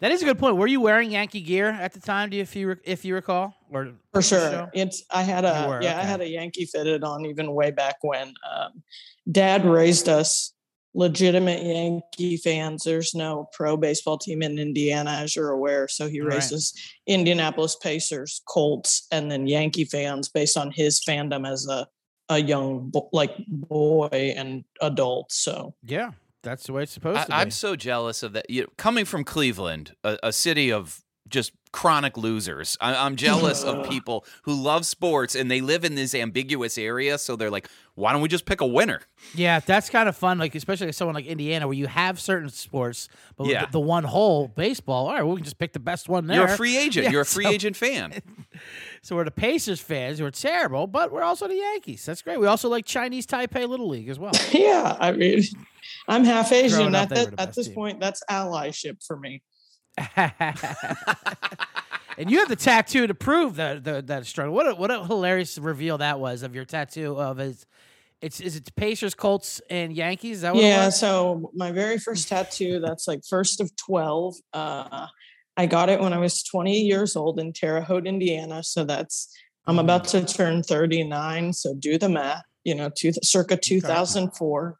that 0.00 0.10
is 0.10 0.22
a 0.22 0.24
good 0.24 0.38
point. 0.38 0.56
Were 0.56 0.66
you 0.66 0.80
wearing 0.80 1.10
Yankee 1.10 1.40
gear 1.40 1.68
at 1.68 1.92
the 1.92 2.00
time? 2.00 2.30
Do 2.30 2.36
you, 2.36 2.42
if 2.42 2.56
you 2.56 2.76
if 2.84 3.04
you 3.04 3.14
recall, 3.14 3.54
or 3.70 3.92
For 4.12 4.22
sure. 4.22 4.70
It's 4.74 5.04
I 5.10 5.22
had 5.22 5.44
a 5.44 5.66
were, 5.68 5.82
yeah, 5.82 5.98
I 5.98 6.02
had 6.02 6.20
a 6.20 6.28
Yankee 6.28 6.64
fitted 6.66 7.04
on 7.04 7.24
even 7.26 7.52
way 7.54 7.70
back 7.70 7.96
when. 8.02 8.34
Um, 8.50 8.82
Dad 9.30 9.64
raised 9.64 10.08
us 10.08 10.52
legitimate 10.94 11.62
Yankee 11.62 12.36
fans. 12.36 12.82
There's 12.82 13.14
no 13.14 13.48
pro 13.52 13.76
baseball 13.76 14.18
team 14.18 14.42
in 14.42 14.58
Indiana, 14.58 15.10
as 15.10 15.36
you're 15.36 15.50
aware. 15.50 15.86
So 15.86 16.08
he 16.08 16.20
raised 16.20 16.52
Right. 16.52 17.14
Indianapolis 17.18 17.76
Pacers, 17.76 18.42
Colts, 18.48 19.06
and 19.12 19.30
then 19.30 19.46
Yankee 19.46 19.84
fans 19.84 20.28
based 20.28 20.56
on 20.56 20.72
his 20.72 21.00
fandom 21.00 21.48
as 21.48 21.68
a 21.68 21.86
a 22.30 22.38
young 22.38 22.92
like 23.12 23.34
boy 23.46 24.34
and 24.36 24.64
adult. 24.82 25.32
So 25.32 25.74
yeah, 25.84 26.10
that's 26.48 26.64
the 26.66 26.72
way 26.72 26.82
it's 26.82 26.92
supposed 26.92 27.18
I, 27.18 27.24
to 27.24 27.28
be. 27.28 27.34
I'm 27.34 27.50
so 27.50 27.76
jealous 27.76 28.22
of 28.22 28.32
that. 28.32 28.48
You 28.48 28.62
know, 28.62 28.68
coming 28.76 29.04
from 29.04 29.24
Cleveland, 29.24 29.94
a, 30.02 30.18
a 30.22 30.32
city 30.32 30.72
of 30.72 31.04
just 31.28 31.52
chronic 31.70 32.16
losers. 32.16 32.76
I, 32.80 32.94
I'm 32.94 33.16
jealous 33.16 33.62
of 33.62 33.88
people 33.90 34.24
who 34.42 34.54
love 34.54 34.86
sports 34.86 35.34
and 35.34 35.50
they 35.50 35.60
live 35.60 35.84
in 35.84 35.94
this 35.94 36.14
ambiguous 36.14 36.78
area. 36.78 37.18
So 37.18 37.36
they're 37.36 37.50
like, 37.50 37.68
why 37.94 38.12
don't 38.12 38.22
we 38.22 38.28
just 38.28 38.46
pick 38.46 38.60
a 38.62 38.66
winner? 38.66 39.02
Yeah, 39.34 39.60
that's 39.60 39.90
kind 39.90 40.08
of 40.08 40.16
fun. 40.16 40.38
Like 40.38 40.54
especially 40.54 40.86
like 40.86 40.94
someone 40.94 41.14
like 41.14 41.26
Indiana, 41.26 41.66
where 41.66 41.74
you 41.76 41.86
have 41.86 42.18
certain 42.20 42.48
sports, 42.48 43.08
but 43.36 43.48
Yeah. 43.48 43.66
the, 43.66 43.72
the 43.72 43.80
one 43.80 44.04
hole 44.04 44.48
baseball. 44.48 45.08
All 45.08 45.12
right, 45.14 45.22
well, 45.22 45.32
we 45.34 45.40
can 45.40 45.44
just 45.44 45.58
pick 45.58 45.72
the 45.74 45.78
best 45.80 46.08
one 46.08 46.26
there. 46.26 46.38
You're 46.38 46.46
a 46.54 46.56
free 46.56 46.78
agent. 46.78 47.04
Yeah, 47.04 47.10
You're 47.12 47.20
a 47.22 47.26
free 47.26 47.44
so- 47.44 47.50
agent 47.50 47.76
fan. 47.76 48.14
So 49.02 49.14
we're 49.14 49.24
the 49.24 49.30
Pacers 49.30 49.80
fans 49.80 50.18
who 50.18 50.24
are 50.26 50.30
terrible, 50.32 50.88
but 50.88 51.12
we're 51.12 51.22
also 51.22 51.46
the 51.46 51.54
Yankees. 51.54 52.04
That's 52.04 52.20
great. 52.22 52.40
We 52.40 52.48
also 52.48 52.68
like 52.68 52.84
Chinese 52.84 53.24
Taipei 53.26 53.68
Little 53.68 53.88
League 53.88 54.08
as 54.08 54.18
well. 54.18 54.32
Yeah, 54.52 54.96
I 54.98 55.12
mean, 55.12 55.42
I'm 56.08 56.24
half 56.24 56.50
Asian. 56.50 56.78
Growing 56.78 56.94
At, 56.96 57.08
they 57.08 57.14
that, 57.26 57.36
the 57.36 57.40
at 57.40 57.54
this 57.54 57.66
team. 57.66 57.74
point, 57.76 58.00
that's 58.00 58.20
allyship 58.28 59.04
for 59.06 59.16
me. 59.16 59.42
and 62.18 62.30
you 62.30 62.38
have 62.38 62.48
the 62.48 62.56
tattoo 62.56 63.06
to 63.06 63.14
prove 63.14 63.56
that 63.56 63.84
that, 63.84 64.06
that 64.08 64.26
struggle. 64.26 64.54
What 64.54 64.68
a, 64.68 64.74
what 64.74 64.90
a 64.90 65.04
hilarious 65.04 65.58
reveal 65.58 65.98
that 65.98 66.20
was 66.20 66.42
of 66.42 66.54
your 66.54 66.64
tattoo 66.64 67.18
of 67.18 67.38
his. 67.38 67.66
It's 68.20 68.40
is 68.40 68.56
it 68.56 68.74
Pacers, 68.74 69.14
Colts, 69.14 69.60
and 69.70 69.92
Yankees? 69.92 70.38
Is 70.38 70.42
that 70.42 70.54
what 70.54 70.64
it 70.64 70.66
Yeah, 70.68 70.86
was? 70.86 70.98
so 70.98 71.52
my 71.54 71.70
very 71.70 71.98
first 71.98 72.28
tattoo, 72.28 72.80
that's 72.80 73.06
like 73.06 73.20
first 73.24 73.60
of 73.60 73.74
12. 73.76 74.34
Uh, 74.52 75.06
I 75.56 75.66
got 75.66 75.88
it 75.88 76.00
when 76.00 76.12
I 76.12 76.18
was 76.18 76.42
20 76.42 76.80
years 76.80 77.16
old 77.16 77.38
in 77.38 77.52
Terre 77.52 77.80
Haute, 77.80 78.06
Indiana. 78.06 78.62
So 78.62 78.84
that's, 78.84 79.36
I'm 79.66 79.78
about 79.78 80.04
to 80.06 80.24
turn 80.24 80.62
39. 80.62 81.52
So 81.52 81.74
do 81.74 81.98
the 81.98 82.08
math, 82.08 82.44
you 82.64 82.74
know, 82.74 82.90
two, 82.90 83.12
circa 83.22 83.56
2004. 83.56 84.76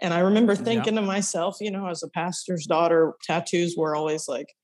And 0.00 0.14
I 0.14 0.20
remember 0.20 0.54
thinking 0.54 0.94
to 0.94 1.02
myself, 1.02 1.58
you 1.60 1.70
know, 1.70 1.88
as 1.88 2.02
a 2.02 2.08
pastor's 2.08 2.64
daughter, 2.64 3.14
tattoos 3.22 3.76
were 3.76 3.94
always 3.94 4.28
like, 4.28 4.54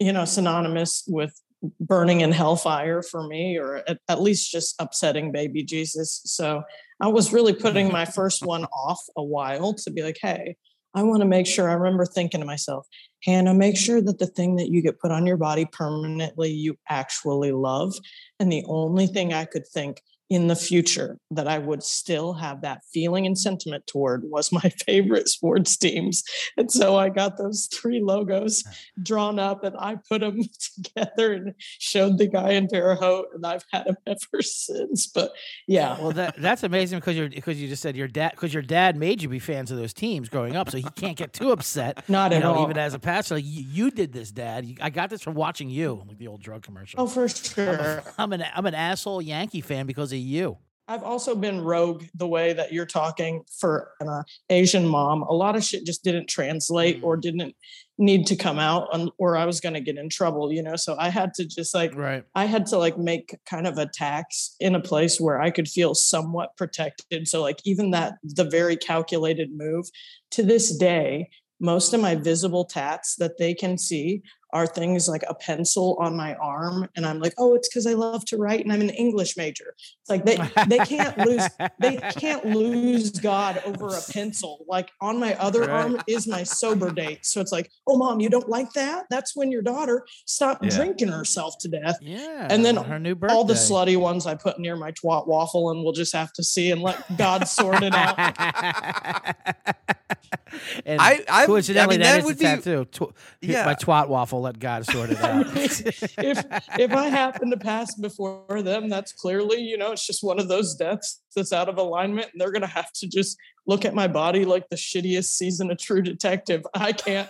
you 0.00 0.12
know, 0.12 0.24
synonymous 0.24 1.04
with 1.06 1.38
burning 1.78 2.22
in 2.22 2.32
hellfire 2.32 3.02
for 3.02 3.26
me, 3.26 3.58
or 3.58 3.82
at, 3.86 3.98
at 4.08 4.22
least 4.22 4.50
just 4.50 4.74
upsetting 4.80 5.30
baby 5.30 5.62
Jesus. 5.62 6.22
So 6.24 6.62
I 7.00 7.08
was 7.08 7.32
really 7.32 7.52
putting 7.52 7.92
my 7.92 8.06
first 8.06 8.44
one 8.44 8.64
off 8.64 9.00
a 9.16 9.22
while 9.22 9.74
to 9.74 9.90
be 9.90 10.02
like, 10.02 10.18
hey, 10.20 10.56
I 10.94 11.02
want 11.02 11.20
to 11.20 11.26
make 11.26 11.46
sure. 11.46 11.68
I 11.68 11.74
remember 11.74 12.06
thinking 12.06 12.40
to 12.40 12.46
myself, 12.46 12.86
Hannah, 13.24 13.54
make 13.54 13.76
sure 13.76 14.00
that 14.00 14.18
the 14.18 14.26
thing 14.26 14.56
that 14.56 14.70
you 14.70 14.82
get 14.82 14.98
put 14.98 15.12
on 15.12 15.26
your 15.26 15.36
body 15.36 15.66
permanently, 15.70 16.50
you 16.50 16.76
actually 16.88 17.52
love. 17.52 17.94
And 18.40 18.50
the 18.50 18.64
only 18.66 19.06
thing 19.06 19.32
I 19.32 19.44
could 19.44 19.66
think 19.68 20.00
in 20.30 20.46
the 20.46 20.54
future 20.54 21.18
that 21.32 21.48
I 21.48 21.58
would 21.58 21.82
still 21.82 22.34
have 22.34 22.60
that 22.60 22.82
feeling 22.94 23.26
and 23.26 23.36
sentiment 23.36 23.84
toward 23.88 24.22
was 24.24 24.52
my 24.52 24.60
favorite 24.86 25.28
sports 25.28 25.76
teams. 25.76 26.22
And 26.56 26.70
so 26.70 26.96
I 26.96 27.08
got 27.08 27.36
those 27.36 27.68
three 27.74 28.00
logos 28.00 28.62
drawn 29.02 29.40
up 29.40 29.64
and 29.64 29.76
I 29.76 29.96
put 30.08 30.20
them 30.20 30.40
together 30.84 31.32
and 31.32 31.54
showed 31.58 32.18
the 32.18 32.28
guy 32.28 32.52
in 32.52 32.68
Terre 32.68 32.94
Haute, 32.94 33.26
and 33.34 33.44
I've 33.44 33.64
had 33.72 33.86
them 33.86 33.96
ever 34.06 34.42
since. 34.42 35.08
But 35.08 35.32
yeah, 35.66 36.00
Well, 36.00 36.12
that 36.12 36.36
that's 36.38 36.62
amazing 36.62 37.00
because 37.00 37.16
you're 37.16 37.28
because 37.28 37.60
you 37.60 37.66
just 37.66 37.82
said 37.82 37.96
your 37.96 38.08
dad 38.08 38.30
because 38.30 38.54
your 38.54 38.62
dad 38.62 38.96
made 38.96 39.22
you 39.22 39.28
be 39.28 39.40
fans 39.40 39.72
of 39.72 39.78
those 39.78 39.92
teams 39.92 40.28
growing 40.28 40.54
up, 40.54 40.70
so 40.70 40.78
he 40.78 40.86
can't 40.94 41.16
get 41.16 41.32
too 41.32 41.50
upset. 41.50 42.08
Not 42.08 42.32
at 42.32 42.42
know, 42.42 42.54
all. 42.54 42.64
even 42.64 42.78
as 42.78 42.94
a 42.94 43.00
pastor, 43.00 43.34
like 43.34 43.44
you, 43.44 43.64
you 43.68 43.90
did 43.90 44.12
this, 44.12 44.30
Dad. 44.30 44.64
You, 44.64 44.76
I 44.80 44.90
got 44.90 45.10
this 45.10 45.22
from 45.22 45.34
watching 45.34 45.68
you, 45.68 46.04
like 46.06 46.18
the 46.18 46.28
old 46.28 46.40
drug 46.40 46.62
commercial. 46.62 47.00
oh, 47.00 47.06
for 47.08 47.28
sure. 47.28 48.04
I'm 48.16 48.32
an 48.32 48.44
I'm 48.54 48.66
an 48.66 48.74
asshole 48.74 49.20
Yankee 49.22 49.60
fan 49.60 49.86
because 49.86 50.12
of 50.12 50.19
you. 50.20 50.58
I've 50.90 51.04
also 51.04 51.36
been 51.36 51.60
rogue 51.60 52.02
the 52.16 52.26
way 52.26 52.52
that 52.52 52.72
you're 52.72 52.84
talking 52.84 53.44
for 53.60 53.92
an 54.00 54.08
uh, 54.08 54.22
Asian 54.48 54.88
mom. 54.88 55.22
A 55.22 55.32
lot 55.32 55.54
of 55.54 55.62
shit 55.62 55.86
just 55.86 56.02
didn't 56.02 56.28
translate 56.28 56.98
or 57.04 57.16
didn't 57.16 57.54
need 57.96 58.26
to 58.26 58.34
come 58.34 58.58
out, 58.58 58.88
un- 58.92 59.12
or 59.16 59.36
I 59.36 59.44
was 59.44 59.60
going 59.60 59.74
to 59.74 59.80
get 59.80 59.98
in 59.98 60.08
trouble, 60.08 60.50
you 60.50 60.64
know? 60.64 60.74
So 60.74 60.96
I 60.98 61.08
had 61.10 61.32
to 61.34 61.44
just 61.44 61.76
like, 61.76 61.94
Right. 61.94 62.24
I 62.34 62.46
had 62.46 62.66
to 62.66 62.76
like 62.76 62.98
make 62.98 63.38
kind 63.48 63.68
of 63.68 63.78
attacks 63.78 64.56
in 64.58 64.74
a 64.74 64.80
place 64.80 65.20
where 65.20 65.40
I 65.40 65.52
could 65.52 65.68
feel 65.68 65.94
somewhat 65.94 66.56
protected. 66.56 67.28
So, 67.28 67.40
like, 67.40 67.60
even 67.64 67.92
that, 67.92 68.14
the 68.24 68.44
very 68.44 68.76
calculated 68.76 69.56
move 69.56 69.86
to 70.32 70.42
this 70.42 70.76
day, 70.76 71.30
most 71.60 71.94
of 71.94 72.00
my 72.00 72.16
visible 72.16 72.64
tats 72.64 73.14
that 73.16 73.38
they 73.38 73.54
can 73.54 73.78
see 73.78 74.22
are 74.52 74.66
things 74.66 75.08
like 75.08 75.22
a 75.28 75.34
pencil 75.34 75.96
on 76.00 76.16
my 76.16 76.34
arm. 76.36 76.88
And 76.96 77.06
I'm 77.06 77.20
like, 77.20 77.34
oh, 77.38 77.54
it's 77.54 77.68
because 77.68 77.86
I 77.86 77.92
love 77.94 78.24
to 78.26 78.36
write 78.36 78.64
and 78.64 78.72
I'm 78.72 78.80
an 78.80 78.90
English 78.90 79.36
major. 79.36 79.74
It's 79.76 80.10
like 80.10 80.24
they, 80.24 80.36
they 80.68 80.78
can't 80.84 81.16
lose, 81.18 81.42
they 81.78 81.96
can't 82.16 82.44
lose 82.46 83.10
God 83.10 83.62
over 83.64 83.88
a 83.88 84.00
pencil. 84.12 84.64
Like 84.68 84.90
on 85.00 85.18
my 85.20 85.34
other 85.36 85.60
Right. 85.60 85.70
arm 85.70 86.02
is 86.06 86.26
my 86.26 86.42
sober 86.42 86.90
date. 86.90 87.24
So 87.26 87.40
it's 87.40 87.52
like, 87.52 87.70
oh, 87.86 87.96
mom, 87.96 88.20
you 88.20 88.28
don't 88.30 88.48
like 88.48 88.72
that? 88.72 89.06
That's 89.10 89.36
when 89.36 89.50
your 89.52 89.62
daughter 89.62 90.04
stopped 90.26 90.64
Yeah. 90.64 90.76
drinking 90.76 91.08
herself 91.08 91.54
to 91.60 91.68
death 91.68 91.98
Yeah. 92.00 92.46
and 92.50 92.64
then 92.64 92.76
her 92.76 92.98
new 92.98 93.14
birthday. 93.14 93.34
all 93.34 93.44
the 93.44 93.54
slutty 93.54 93.96
ones 93.96 94.26
I 94.26 94.34
put 94.34 94.58
near 94.58 94.76
my 94.76 94.92
twat 94.92 95.26
waffle, 95.26 95.70
and 95.70 95.82
we'll 95.84 95.92
just 95.92 96.12
have 96.14 96.32
to 96.34 96.42
see 96.42 96.70
and 96.70 96.82
let 96.82 97.16
God 97.16 97.46
sort 97.48 97.82
it 97.82 97.94
out. 97.94 98.16
and 100.86 101.00
I- 101.00 101.24
I- 101.28 101.46
coincidentally, 101.46 101.96
I 101.96 101.98
mean, 101.98 102.04
that 102.04 102.12
that 102.12 102.18
is 102.20 102.24
would 102.24 102.38
the 102.38 102.44
be- 102.44 102.62
tattoo. 102.62 102.84
Tw- 102.86 103.14
Yeah. 103.40 103.64
My 103.64 103.74
twat 103.74 104.08
waffle. 104.08 104.39
Let 104.40 104.58
God 104.58 104.84
sort 104.86 105.10
it 105.10 105.20
out. 105.22 105.46
if 105.54 106.44
if 106.78 106.92
I 106.92 107.08
happen 107.08 107.50
to 107.50 107.56
pass 107.56 107.94
before 107.94 108.62
them, 108.62 108.88
that's 108.88 109.12
clearly 109.12 109.60
you 109.60 109.78
know 109.78 109.92
it's 109.92 110.06
just 110.06 110.22
one 110.22 110.38
of 110.40 110.48
those 110.48 110.74
deaths 110.74 111.22
that's 111.34 111.52
out 111.52 111.68
of 111.68 111.78
alignment, 111.78 112.28
and 112.32 112.40
they're 112.40 112.52
gonna 112.52 112.66
have 112.66 112.92
to 112.94 113.08
just 113.08 113.36
look 113.66 113.84
at 113.84 113.94
my 113.94 114.08
body 114.08 114.44
like 114.44 114.68
the 114.68 114.76
shittiest 114.76 115.26
season 115.26 115.70
of 115.70 115.78
True 115.78 116.02
Detective. 116.02 116.64
I 116.74 116.92
can't. 116.92 117.28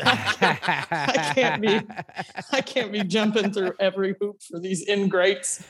I 0.00 1.32
can't 1.34 1.62
be 1.62 1.80
I 2.52 2.60
can't 2.60 2.92
be 2.92 3.02
jumping 3.02 3.52
through 3.52 3.72
every 3.80 4.14
hoop 4.20 4.42
for 4.42 4.60
these 4.60 4.86
ingrates. 4.86 5.64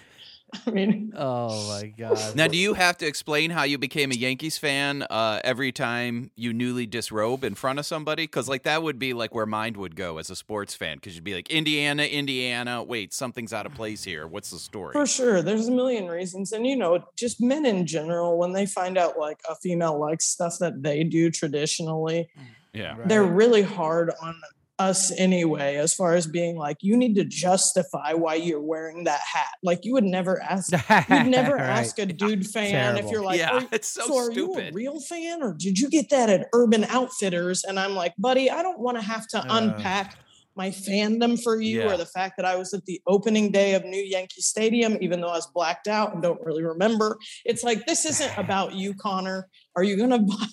I 0.67 0.71
mean, 0.71 1.13
Oh 1.17 1.69
my 1.69 1.89
God. 1.89 2.35
Now, 2.35 2.47
do 2.47 2.57
you 2.57 2.75
have 2.75 2.97
to 2.99 3.07
explain 3.07 3.51
how 3.51 3.65
you 3.65 3.77
became 3.77 4.11
a 4.11 4.15
Yankees 4.15 4.57
fan 4.57 5.03
uh, 5.03 5.41
every 5.45 5.73
time 5.73 6.31
you 6.37 6.53
newly 6.53 6.87
disrobe 6.87 7.45
in 7.45 7.55
front 7.55 7.79
of 7.79 7.85
somebody? 7.87 8.25
Because 8.25 8.49
like 8.49 8.63
that 8.63 8.83
would 8.83 8.99
be 8.99 9.13
like 9.13 9.35
where 9.35 9.45
mind 9.47 9.77
would 9.77 9.95
go 9.95 10.19
as 10.19 10.31
a 10.31 10.37
sports 10.37 10.75
fan. 10.75 10.97
Because 10.97 11.15
you'd 11.15 11.25
be 11.25 11.35
like, 11.35 11.51
Indiana, 11.51 12.05
Indiana. 12.05 12.83
Wait, 12.83 13.13
something's 13.13 13.53
out 13.53 13.67
of 13.67 13.75
place 13.75 14.05
here. 14.05 14.27
What's 14.27 14.51
the 14.51 14.59
story? 14.59 14.93
For 14.93 15.07
sure. 15.07 15.43
There's 15.43 15.69
a 15.69 15.73
million 15.73 16.07
reasons. 16.09 16.53
And, 16.53 16.67
you 16.67 16.77
know, 16.77 17.05
just 17.17 17.41
men 17.43 17.67
in 17.67 17.87
general, 17.87 18.39
when 18.39 18.53
they 18.55 18.65
find 18.65 18.97
out 18.97 19.19
like 19.19 19.41
a 19.51 19.55
female 19.55 19.99
likes 19.99 20.25
stuff 20.25 20.57
that 20.61 20.83
they 20.83 21.05
do 21.05 21.31
traditionally, 21.31 22.29
Yeah. 22.73 22.97
they're 23.07 23.23
really 23.25 23.63
hard 23.63 24.13
on 24.23 24.35
us 24.79 25.11
anyway, 25.19 25.77
as 25.77 25.93
far 25.95 26.15
as 26.15 26.27
being 26.27 26.57
like, 26.57 26.77
you 26.81 26.97
need 26.97 27.15
to 27.17 27.25
justify 27.25 28.13
why 28.13 28.35
you're 28.35 28.61
wearing 28.63 29.05
that 29.05 29.21
hat. 29.21 29.49
Like, 29.63 29.85
you 29.85 29.93
would 29.95 30.05
never 30.05 30.41
ask, 30.43 30.71
you'd 30.73 31.27
never 31.27 31.55
Right. 31.57 31.63
ask 31.81 31.99
a 31.99 32.07
dude 32.07 32.47
fan 32.47 32.97
if 32.97 33.11
you're 33.11 33.23
like, 33.23 33.39
Yeah, 33.41 33.51
"Are 33.57 33.61
you- 33.63 33.69
it's 33.73 33.89
so 33.89 34.17
are 34.17 34.31
you 34.31 34.55
a 34.57 34.71
real 34.73 35.01
fan 35.01 35.43
or 35.43 35.53
did 35.55 35.79
you 35.79 35.89
get 35.91 36.11
that 36.11 36.31
at 36.31 36.47
Urban 36.55 36.85
Outfitters? 36.85 37.65
And 37.65 37.79
I'm 37.79 37.95
like, 37.95 38.15
buddy, 38.19 38.51
I 38.51 38.63
don't 38.63 38.79
want 38.79 38.97
to 38.99 39.03
have 39.03 39.27
to 39.29 39.39
Uh. 39.39 39.59
unpack 39.59 40.17
my 40.55 40.71
fandom 40.71 41.41
for 41.41 41.61
you 41.61 41.81
Yeah. 41.83 41.93
or 41.93 41.97
the 41.97 42.07
fact 42.07 42.35
that 42.37 42.45
I 42.45 42.57
was 42.57 42.75
at 42.75 42.85
the 42.85 43.01
opening 43.07 43.53
day 43.53 43.75
of 43.75 43.85
New 43.85 44.03
Yankee 44.03 44.41
Stadium, 44.41 44.99
even 45.01 45.21
though 45.21 45.29
I 45.29 45.37
was 45.37 45.47
blacked 45.55 45.87
out 45.87 46.15
and 46.15 46.23
don't 46.23 46.41
really 46.45 46.65
remember. 46.65 47.17
It's 47.45 47.63
like, 47.63 47.87
this 47.87 48.05
isn't 48.05 48.33
about 48.37 48.75
you, 48.75 48.95
Connor. 48.95 49.49
Are 49.77 49.85
you 49.85 49.97
going 49.97 50.11
to 50.11 50.19
buy, 50.19 50.47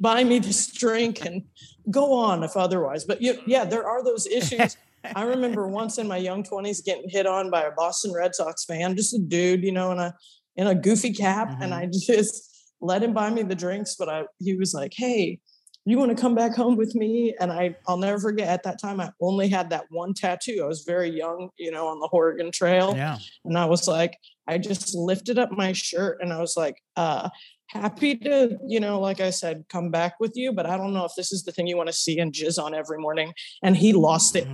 buy 0.00 0.24
me 0.24 0.38
this 0.38 0.66
drink 0.72 1.24
and 1.26 1.42
go 1.90 2.12
on 2.12 2.42
if 2.42 2.56
otherwise? 2.56 3.04
But 3.04 3.22
you, 3.22 3.38
yeah, 3.46 3.64
there 3.64 3.86
are 3.86 4.04
those 4.04 4.26
issues. 4.26 4.76
I 5.16 5.24
remember 5.24 5.66
once 5.66 5.98
in 5.98 6.06
my 6.06 6.16
young 6.16 6.44
20s 6.44 6.84
getting 6.84 7.08
hit 7.08 7.26
on 7.26 7.50
by 7.50 7.62
a 7.62 7.72
Boston 7.72 8.12
Red 8.12 8.34
Sox 8.34 8.64
fan, 8.64 8.94
just 8.96 9.14
a 9.14 9.18
dude, 9.18 9.64
you 9.64 9.72
know, 9.72 9.90
in 9.92 9.98
a 9.98 10.14
in 10.56 10.66
a 10.66 10.74
goofy 10.74 11.12
cap, 11.12 11.50
and 11.60 11.72
I 11.74 11.86
just 11.86 12.74
let 12.80 13.02
him 13.02 13.12
buy 13.12 13.30
me 13.30 13.42
the 13.42 13.54
drinks. 13.54 13.96
But 13.98 14.08
I 14.08 14.24
he 14.38 14.54
was 14.54 14.74
like, 14.74 14.92
"Hey, 14.94 15.40
you 15.84 15.98
want 15.98 16.14
to 16.16 16.20
come 16.20 16.34
back 16.36 16.54
home 16.54 16.76
with 16.76 16.94
me?" 16.94 17.34
And 17.40 17.50
I 17.50 17.74
I'll 17.88 17.96
never 17.96 18.20
forget. 18.20 18.48
At 18.48 18.62
that 18.64 18.80
time, 18.80 19.00
I 19.00 19.10
only 19.20 19.48
had 19.48 19.70
that 19.70 19.86
one 19.90 20.14
tattoo. 20.14 20.60
I 20.62 20.66
was 20.68 20.82
very 20.82 21.10
young, 21.10 21.48
you 21.58 21.72
know, 21.72 21.88
on 21.88 21.98
the 21.98 22.08
Oregon 22.12 22.50
Trail, 22.52 22.94
Yeah. 22.94 23.18
and 23.44 23.58
I 23.58 23.64
was 23.64 23.88
like, 23.88 24.16
I 24.46 24.58
just 24.58 24.94
lifted 24.94 25.38
up 25.38 25.50
my 25.50 25.72
shirt, 25.72 26.18
and 26.20 26.32
I 26.32 26.40
was 26.40 26.56
like, 26.56 26.76
uh, 26.96 27.28
happy 27.72 28.16
to, 28.16 28.58
you 28.66 28.80
know, 28.80 29.00
like 29.00 29.20
I 29.20 29.30
said, 29.30 29.64
come 29.70 29.90
back 29.90 30.20
with 30.20 30.36
you, 30.36 30.52
but 30.52 30.66
I 30.66 30.76
don't 30.76 30.92
know 30.92 31.06
if 31.06 31.12
this 31.16 31.32
is 31.32 31.42
the 31.42 31.52
thing 31.52 31.66
you 31.66 31.76
want 31.76 31.88
to 31.88 31.92
see 31.92 32.18
and 32.18 32.30
jizz 32.32 32.62
on 32.62 32.74
every 32.74 32.98
morning. 32.98 33.32
And 33.62 33.74
he 33.76 33.94
lost 33.94 34.36
it. 34.36 34.46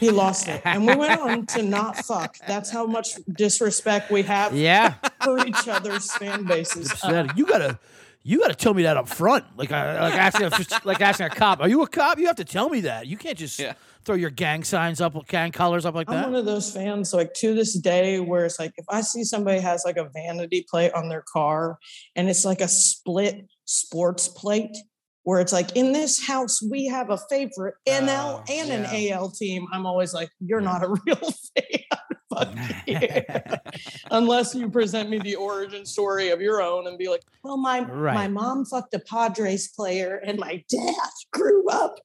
He 0.00 0.10
lost 0.10 0.48
it. 0.48 0.62
And 0.64 0.86
we 0.86 0.94
went 0.96 1.20
on 1.20 1.46
to 1.46 1.62
not 1.62 1.98
fuck. 1.98 2.36
That's 2.46 2.70
how 2.70 2.86
much 2.86 3.10
disrespect 3.30 4.10
we 4.10 4.22
have 4.22 4.56
Yeah. 4.56 4.94
for 5.22 5.46
each 5.46 5.68
other's 5.68 6.10
fan 6.14 6.44
bases. 6.44 6.92
Uh, 7.04 7.28
you 7.36 7.44
gotta 7.46 7.78
you 8.24 8.38
gotta 8.40 8.54
tell 8.54 8.74
me 8.74 8.82
that 8.84 8.96
up 8.96 9.08
front. 9.08 9.44
Like 9.56 9.72
I 9.72 10.00
like 10.00 10.14
asking 10.14 10.46
a, 10.46 10.80
like 10.84 11.00
asking 11.00 11.26
a 11.26 11.30
cop, 11.30 11.60
are 11.60 11.68
you 11.68 11.82
a 11.82 11.86
cop? 11.88 12.18
You 12.18 12.26
have 12.26 12.36
to 12.36 12.44
tell 12.44 12.68
me 12.68 12.80
that. 12.82 13.06
You 13.06 13.16
can't 13.16 13.36
just 13.38 13.58
Yeah. 13.58 13.74
throw 14.04 14.14
your 14.14 14.30
gang 14.30 14.64
signs 14.64 15.00
up, 15.00 15.14
with 15.14 15.26
gang 15.28 15.52
colors 15.52 15.84
up 15.84 15.94
like 15.94 16.06
that. 16.08 16.24
I'm 16.26 16.30
one 16.32 16.40
of 16.40 16.44
those 16.46 16.72
fans, 16.72 17.12
like 17.12 17.34
to 17.34 17.54
this 17.54 17.74
day, 17.78 18.20
where 18.20 18.44
it's 18.44 18.58
like 18.58 18.72
if 18.76 18.84
I 18.88 19.00
see 19.00 19.24
somebody 19.24 19.60
has 19.60 19.82
like 19.84 19.96
a 19.96 20.08
vanity 20.14 20.64
plate 20.70 20.92
on 20.94 21.08
their 21.08 21.24
car 21.32 21.78
and 22.16 22.28
it's 22.28 22.44
like 22.44 22.60
a 22.60 22.68
split 22.68 23.46
sports 23.64 24.28
plate, 24.28 24.76
where 25.24 25.40
it's 25.40 25.52
like 25.52 25.76
in 25.76 25.92
this 25.92 26.24
house 26.26 26.60
we 26.62 26.86
have 26.86 27.10
a 27.10 27.18
favorite 27.30 27.74
NL 27.88 28.08
Oh, 28.40 28.44
and 28.48 28.68
yeah. 28.68 28.90
an 28.92 29.12
AL 29.12 29.30
team. 29.30 29.66
I'm 29.72 29.86
always 29.86 30.12
like, 30.12 30.30
you're 30.40 30.60
not 30.60 30.82
a 30.82 30.88
real 31.06 31.16
fan. 31.16 31.98
Fuck. 32.32 32.54
Unless 34.10 34.54
you 34.54 34.70
present 34.70 35.10
me 35.10 35.18
the 35.18 35.36
origin 35.36 35.84
story 35.84 36.30
of 36.30 36.40
your 36.40 36.62
own 36.62 36.86
and 36.86 36.98
be 36.98 37.08
like, 37.08 37.22
well, 37.42 37.56
my 37.56 37.80
my 37.80 38.28
mom 38.28 38.64
fucked 38.64 38.94
a 38.94 38.98
Padres 39.00 39.68
player 39.68 40.16
and 40.24 40.38
my 40.38 40.62
dad 40.68 40.94
grew 41.32 41.68
up 41.68 42.00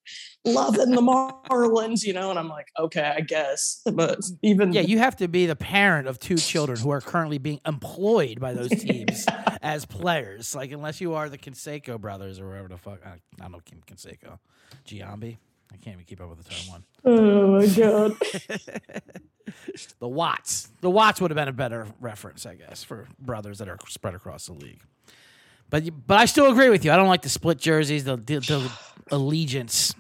loving 0.45 0.91
the 0.91 1.01
Marlins, 1.01 2.03
you 2.03 2.13
know, 2.13 2.29
and 2.29 2.39
I'm 2.39 2.49
like, 2.49 2.67
okay, 2.79 3.13
I 3.15 3.21
guess. 3.21 3.81
But 3.85 4.19
even 4.41 4.73
Yeah, 4.73 4.81
you 4.81 4.99
have 4.99 5.15
to 5.17 5.27
be 5.27 5.45
the 5.45 5.55
parent 5.55 6.07
of 6.07 6.19
two 6.19 6.37
children 6.37 6.79
who 6.79 6.89
are 6.91 7.01
currently 7.01 7.37
being 7.37 7.59
employed 7.65 8.39
by 8.39 8.53
those 8.53 8.69
teams 8.69 9.25
as 9.61 9.85
players. 9.85 10.55
Like, 10.55 10.71
unless 10.71 11.01
you 11.01 11.13
are 11.13 11.29
the 11.29 11.37
Canseco 11.37 11.99
brothers 11.99 12.39
or 12.39 12.47
whatever 12.47 12.67
the 12.69 12.77
fuck. 12.77 12.99
I, 13.05 13.09
I 13.09 13.19
don't 13.39 13.51
know 13.51 13.59
Kim 13.63 13.81
Canseco. 13.85 14.39
Giambi. 14.85 15.37
I 15.71 15.77
can't 15.77 15.95
even 15.95 16.05
keep 16.05 16.21
up 16.21 16.29
with 16.29 16.39
the 16.39 16.43
third 16.45 16.69
one. 16.69 16.83
oh 17.05 17.59
my 17.59 17.67
god. 17.67 18.15
The 19.99 20.07
Watts. 20.07 20.69
The 20.81 20.89
Watts 20.89 21.21
would 21.21 21.31
have 21.31 21.35
been 21.35 21.47
a 21.47 21.53
better 21.53 21.87
reference, 21.99 22.45
I 22.45 22.55
guess, 22.55 22.83
for 22.83 23.07
brothers 23.19 23.59
that 23.59 23.69
are 23.69 23.77
spread 23.87 24.15
across 24.15 24.47
the 24.47 24.53
league. 24.53 24.81
But 25.69 25.85
but 26.05 26.17
I 26.17 26.25
still 26.25 26.51
agree 26.51 26.69
with 26.69 26.83
you. 26.83 26.91
I 26.91 26.95
don't 26.95 27.07
like 27.07 27.21
the 27.21 27.29
split 27.29 27.57
jerseys, 27.57 28.03
the 28.03 28.17
the, 28.17 28.39
the 28.39 28.71
allegiance. 29.11 29.93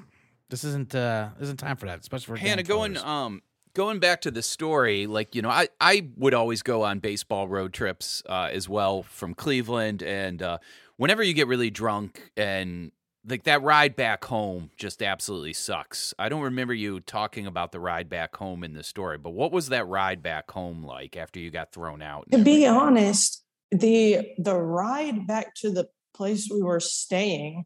This 0.49 0.63
isn't 0.63 0.95
uh 0.95 1.29
isn't 1.39 1.57
time 1.57 1.77
for 1.77 1.85
that, 1.87 1.99
especially 1.99 2.37
for 2.37 2.37
Hannah, 2.37 2.63
going 2.63 2.93
players. 2.93 3.05
um 3.05 3.41
going 3.73 3.99
back 3.99 4.21
to 4.21 4.31
the 4.31 4.41
story, 4.41 5.07
like 5.07 5.35
you 5.35 5.41
know, 5.41 5.49
I 5.49 5.69
I 5.79 6.09
would 6.17 6.33
always 6.33 6.61
go 6.63 6.83
on 6.83 6.99
baseball 6.99 7.47
road 7.47 7.73
trips 7.73 8.23
uh, 8.27 8.49
as 8.51 8.67
well 8.67 9.03
from 9.03 9.33
Cleveland, 9.33 10.03
and 10.03 10.41
uh, 10.41 10.57
whenever 10.97 11.21
you 11.21 11.33
get 11.33 11.47
really 11.47 11.69
drunk 11.69 12.31
and 12.37 12.91
like 13.27 13.43
that 13.43 13.61
ride 13.61 13.95
back 13.95 14.23
home 14.25 14.71
just 14.77 15.03
absolutely 15.03 15.53
sucks. 15.53 16.13
I 16.17 16.29
don't 16.29 16.43
remember 16.43 16.73
you 16.73 16.99
talking 16.99 17.45
about 17.45 17.71
the 17.71 17.79
ride 17.79 18.09
back 18.09 18.35
home 18.35 18.63
in 18.63 18.73
the 18.73 18.83
story, 18.83 19.17
but 19.17 19.31
what 19.31 19.51
was 19.51 19.69
that 19.69 19.87
ride 19.87 20.23
back 20.23 20.49
home 20.51 20.83
like 20.83 21.17
after 21.17 21.39
you 21.39 21.51
got 21.51 21.71
thrown 21.71 22.01
out? 22.01 22.25
to 22.31 22.37
be 22.37 22.65
honest, 22.65 23.43
the 23.71 24.29
the 24.37 24.55
ride 24.55 25.27
back 25.27 25.53
to 25.55 25.71
the 25.71 25.87
place 26.15 26.47
we 26.51 26.61
were 26.61 26.79
staying 26.79 27.65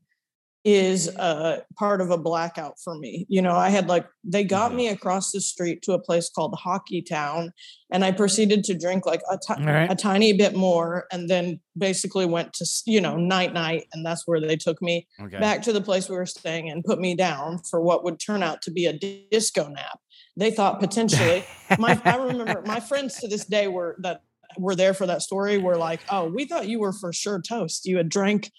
is 0.63 1.08
uh 1.17 1.60
part 1.80 2.02
of 2.02 2.12
a 2.12 2.17
blackout 2.17 2.76
for 2.84 2.95
me. 2.97 3.26
You 3.30 3.41
know, 3.41 3.56
I 3.56 3.69
had 3.69 3.88
like 3.88 4.06
they 4.24 4.43
got 4.43 4.71
Mhm. 4.71 4.76
me 4.76 4.88
across 4.89 5.32
the 5.32 5.41
street 5.41 5.82
to 5.84 5.93
a 5.93 6.00
place 6.00 6.30
called 6.30 6.54
Hockey 6.56 7.02
Town 7.02 7.52
and 7.91 8.06
I 8.06 8.12
proceeded 8.12 8.63
to 8.65 8.78
drink 8.78 9.06
like 9.08 9.21
a 9.32 9.39
All 9.50 9.65
right. 9.65 9.91
a 9.91 9.95
tiny 9.95 10.34
bit 10.34 10.56
more 10.56 11.08
and 11.12 11.28
then 11.30 11.60
basically 11.78 12.26
went 12.28 12.54
to 12.54 12.65
you 12.86 13.02
know 13.02 13.17
night 13.17 13.54
night 13.54 13.86
and 13.93 14.06
that's 14.06 14.28
where 14.28 14.39
they 14.39 14.56
took 14.56 14.82
me 14.82 15.08
Okay. 15.19 15.39
back 15.39 15.63
to 15.63 15.74
the 15.74 15.82
place 15.82 16.08
we 16.10 16.15
were 16.15 16.28
staying 16.28 16.69
and 16.69 16.84
put 16.84 17.00
me 17.00 17.15
down 17.15 17.58
for 17.69 17.82
what 17.82 18.04
would 18.04 18.19
turn 18.19 18.43
out 18.43 18.62
to 18.62 18.71
be 18.71 18.86
a 18.86 18.93
disco 19.32 19.67
nap. 19.67 20.00
They 20.38 20.52
thought 20.52 20.80
potentially 20.80 21.43
my 21.80 22.00
I 22.06 22.17
remember 22.17 22.62
my 22.65 22.80
friends 22.80 23.17
to 23.19 23.28
this 23.28 23.45
day 23.45 23.67
were 23.67 23.97
that 24.04 24.21
were 24.58 24.76
there 24.76 24.93
for 24.93 25.08
that 25.08 25.21
story 25.21 25.58
were 25.58 25.78
like, 25.78 26.04
"Oh, 26.10 26.26
we 26.26 26.45
thought 26.45 26.67
you 26.67 26.80
were 26.80 26.91
for 26.93 27.12
sure 27.13 27.41
toast. 27.41 27.86
You 27.86 27.97
had 27.97 28.10
drank 28.10 28.52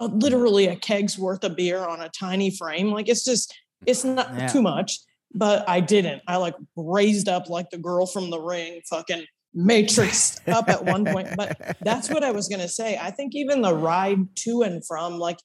literally 0.00 0.66
a 0.68 0.76
keg's 0.76 1.18
worth 1.18 1.44
of 1.44 1.56
beer 1.56 1.84
on 1.84 2.00
a 2.00 2.08
tiny 2.08 2.50
frame. 2.50 2.90
Like 2.90 3.08
it's 3.08 3.24
just 3.24 3.54
it's 3.86 4.04
not 4.04 4.34
Yeah. 4.36 4.46
too 4.48 4.62
much." 4.62 4.98
But 5.34 5.68
I 5.68 5.80
didn't. 5.80 6.22
I 6.26 6.36
like 6.36 6.54
raised 6.74 7.28
up 7.28 7.50
like 7.50 7.68
the 7.70 7.78
girl 7.78 8.06
from 8.06 8.30
the 8.30 8.40
ring, 8.40 8.80
fucking 8.88 9.24
matrix 9.54 10.40
up 10.46 10.68
at 10.68 10.84
one 10.84 11.04
point. 11.04 11.28
But 11.36 11.76
that's 11.82 12.08
what 12.08 12.24
I 12.24 12.30
was 12.30 12.48
gonna 12.48 12.68
say. 12.68 12.96
I 12.96 13.10
think 13.10 13.34
even 13.34 13.60
the 13.60 13.74
ride 13.74 14.20
to 14.44 14.62
and 14.62 14.84
from, 14.86 15.18
like, 15.18 15.38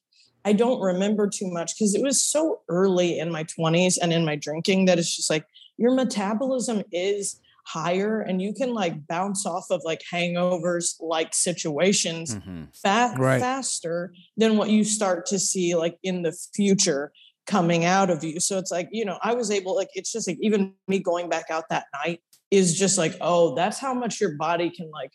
I 0.44 0.52
don't 0.52 0.80
remember 0.80 1.28
too 1.28 1.50
much 1.50 1.74
because 1.74 1.94
it 1.94 2.02
was 2.02 2.24
so 2.24 2.60
early 2.68 3.18
in 3.18 3.30
my 3.30 3.44
20s 3.44 3.98
and 3.98 4.12
in 4.12 4.24
my 4.24 4.36
drinking 4.36 4.86
that 4.86 4.98
it's 4.98 5.14
just 5.16 5.30
like 5.30 5.44
your 5.76 5.94
metabolism 5.94 6.82
is 6.92 7.40
higher 7.66 8.20
and 8.20 8.40
you 8.42 8.52
can 8.52 8.74
like 8.74 9.06
bounce 9.06 9.46
off 9.46 9.66
of 9.70 9.80
like 9.84 10.02
hangovers 10.12 10.94
like 11.00 11.34
situations 11.34 12.34
Mhm. 12.34 12.68
fa- 12.76 13.14
Right. 13.18 13.40
faster 13.40 14.12
than 14.36 14.56
what 14.56 14.70
you 14.70 14.84
start 14.84 15.26
to 15.26 15.38
see 15.38 15.74
like 15.74 15.96
in 16.02 16.22
the 16.22 16.32
future 16.54 17.12
coming 17.46 17.84
out 17.84 18.10
of 18.10 18.22
you. 18.24 18.40
So 18.40 18.58
it's 18.58 18.70
like, 18.70 18.88
you 18.90 19.04
know, 19.04 19.18
I 19.22 19.34
was 19.34 19.50
able, 19.50 19.74
like, 19.76 19.88
it's 19.94 20.10
just 20.12 20.26
like 20.28 20.38
even 20.40 20.72
me 20.88 20.98
going 20.98 21.28
back 21.28 21.46
out 21.50 21.64
that 21.70 21.86
night 22.04 22.20
is 22.50 22.78
just 22.78 22.96
like, 22.96 23.14
oh, 23.20 23.54
that's 23.54 23.78
how 23.78 23.92
much 23.92 24.20
your 24.20 24.36
body 24.36 24.70
can 24.70 24.90
like 24.90 25.12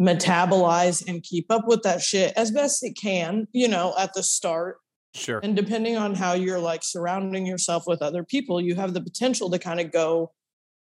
metabolize 0.00 1.06
and 1.08 1.22
keep 1.22 1.46
up 1.50 1.66
with 1.66 1.82
that 1.82 2.02
shit 2.02 2.32
as 2.36 2.50
best 2.50 2.82
it 2.82 2.92
can, 3.00 3.46
you 3.52 3.68
know, 3.68 3.94
at 3.98 4.12
the 4.14 4.22
start. 4.22 4.78
Sure. 5.14 5.38
And 5.42 5.54
depending 5.54 5.96
on 5.96 6.14
how 6.14 6.32
you're 6.32 6.58
like 6.58 6.82
surrounding 6.82 7.46
yourself 7.46 7.84
with 7.86 8.02
other 8.02 8.24
people, 8.24 8.60
you 8.60 8.74
have 8.74 8.94
the 8.94 9.00
potential 9.00 9.48
to 9.50 9.58
kind 9.58 9.80
of 9.80 9.92
go 9.92 10.32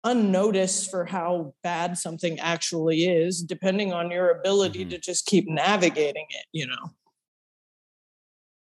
unnoticed 0.04 0.90
for 0.90 1.04
how 1.04 1.54
bad 1.62 1.98
something 1.98 2.38
actually 2.40 3.04
is, 3.04 3.42
depending 3.42 3.92
on 3.92 4.10
your 4.10 4.30
ability 4.30 4.84
Mhm. 4.86 4.90
to 4.90 4.98
just 4.98 5.26
keep 5.26 5.46
navigating 5.48 6.26
it, 6.30 6.46
you 6.52 6.66
know. 6.66 6.90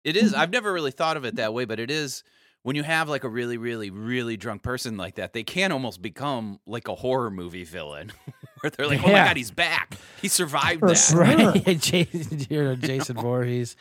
It 0.05 0.17
is. 0.17 0.35
I've 0.35 0.51
never 0.51 0.73
really 0.73 0.91
thought 0.91 1.17
of 1.17 1.25
it 1.25 1.37
that 1.37 1.55
way, 1.55 1.65
but 1.65 1.81
it 1.81 1.91
is 1.91 2.23
when 2.63 2.77
you 2.77 2.83
have 2.83 3.09
like 3.09 3.25
a 3.25 3.29
really, 3.29 3.57
really, 3.57 3.91
really 3.91 4.37
drunk 4.37 4.63
person 4.63 4.97
like 4.97 5.15
that, 5.17 5.33
they 5.33 5.43
can 5.43 5.73
almost 5.73 6.03
become 6.03 6.61
like 6.67 6.89
a 6.89 6.95
horror 6.95 7.31
movie 7.31 7.65
villain 7.65 8.13
where 8.61 8.71
they're 8.71 8.87
like, 8.87 9.01
oh 9.03 9.07
my 9.09 9.25
God, 9.25 9.37
he's 9.37 9.51
back. 9.51 9.97
He 10.21 10.29
survived 10.29 10.81
For 10.81 10.89
that. 10.89 10.95
sure. 10.97 11.21
Right, 11.23 11.65
Jason, 11.81 12.47
you're 12.51 12.77
Jason 12.77 13.17
Voorhees. 13.17 13.77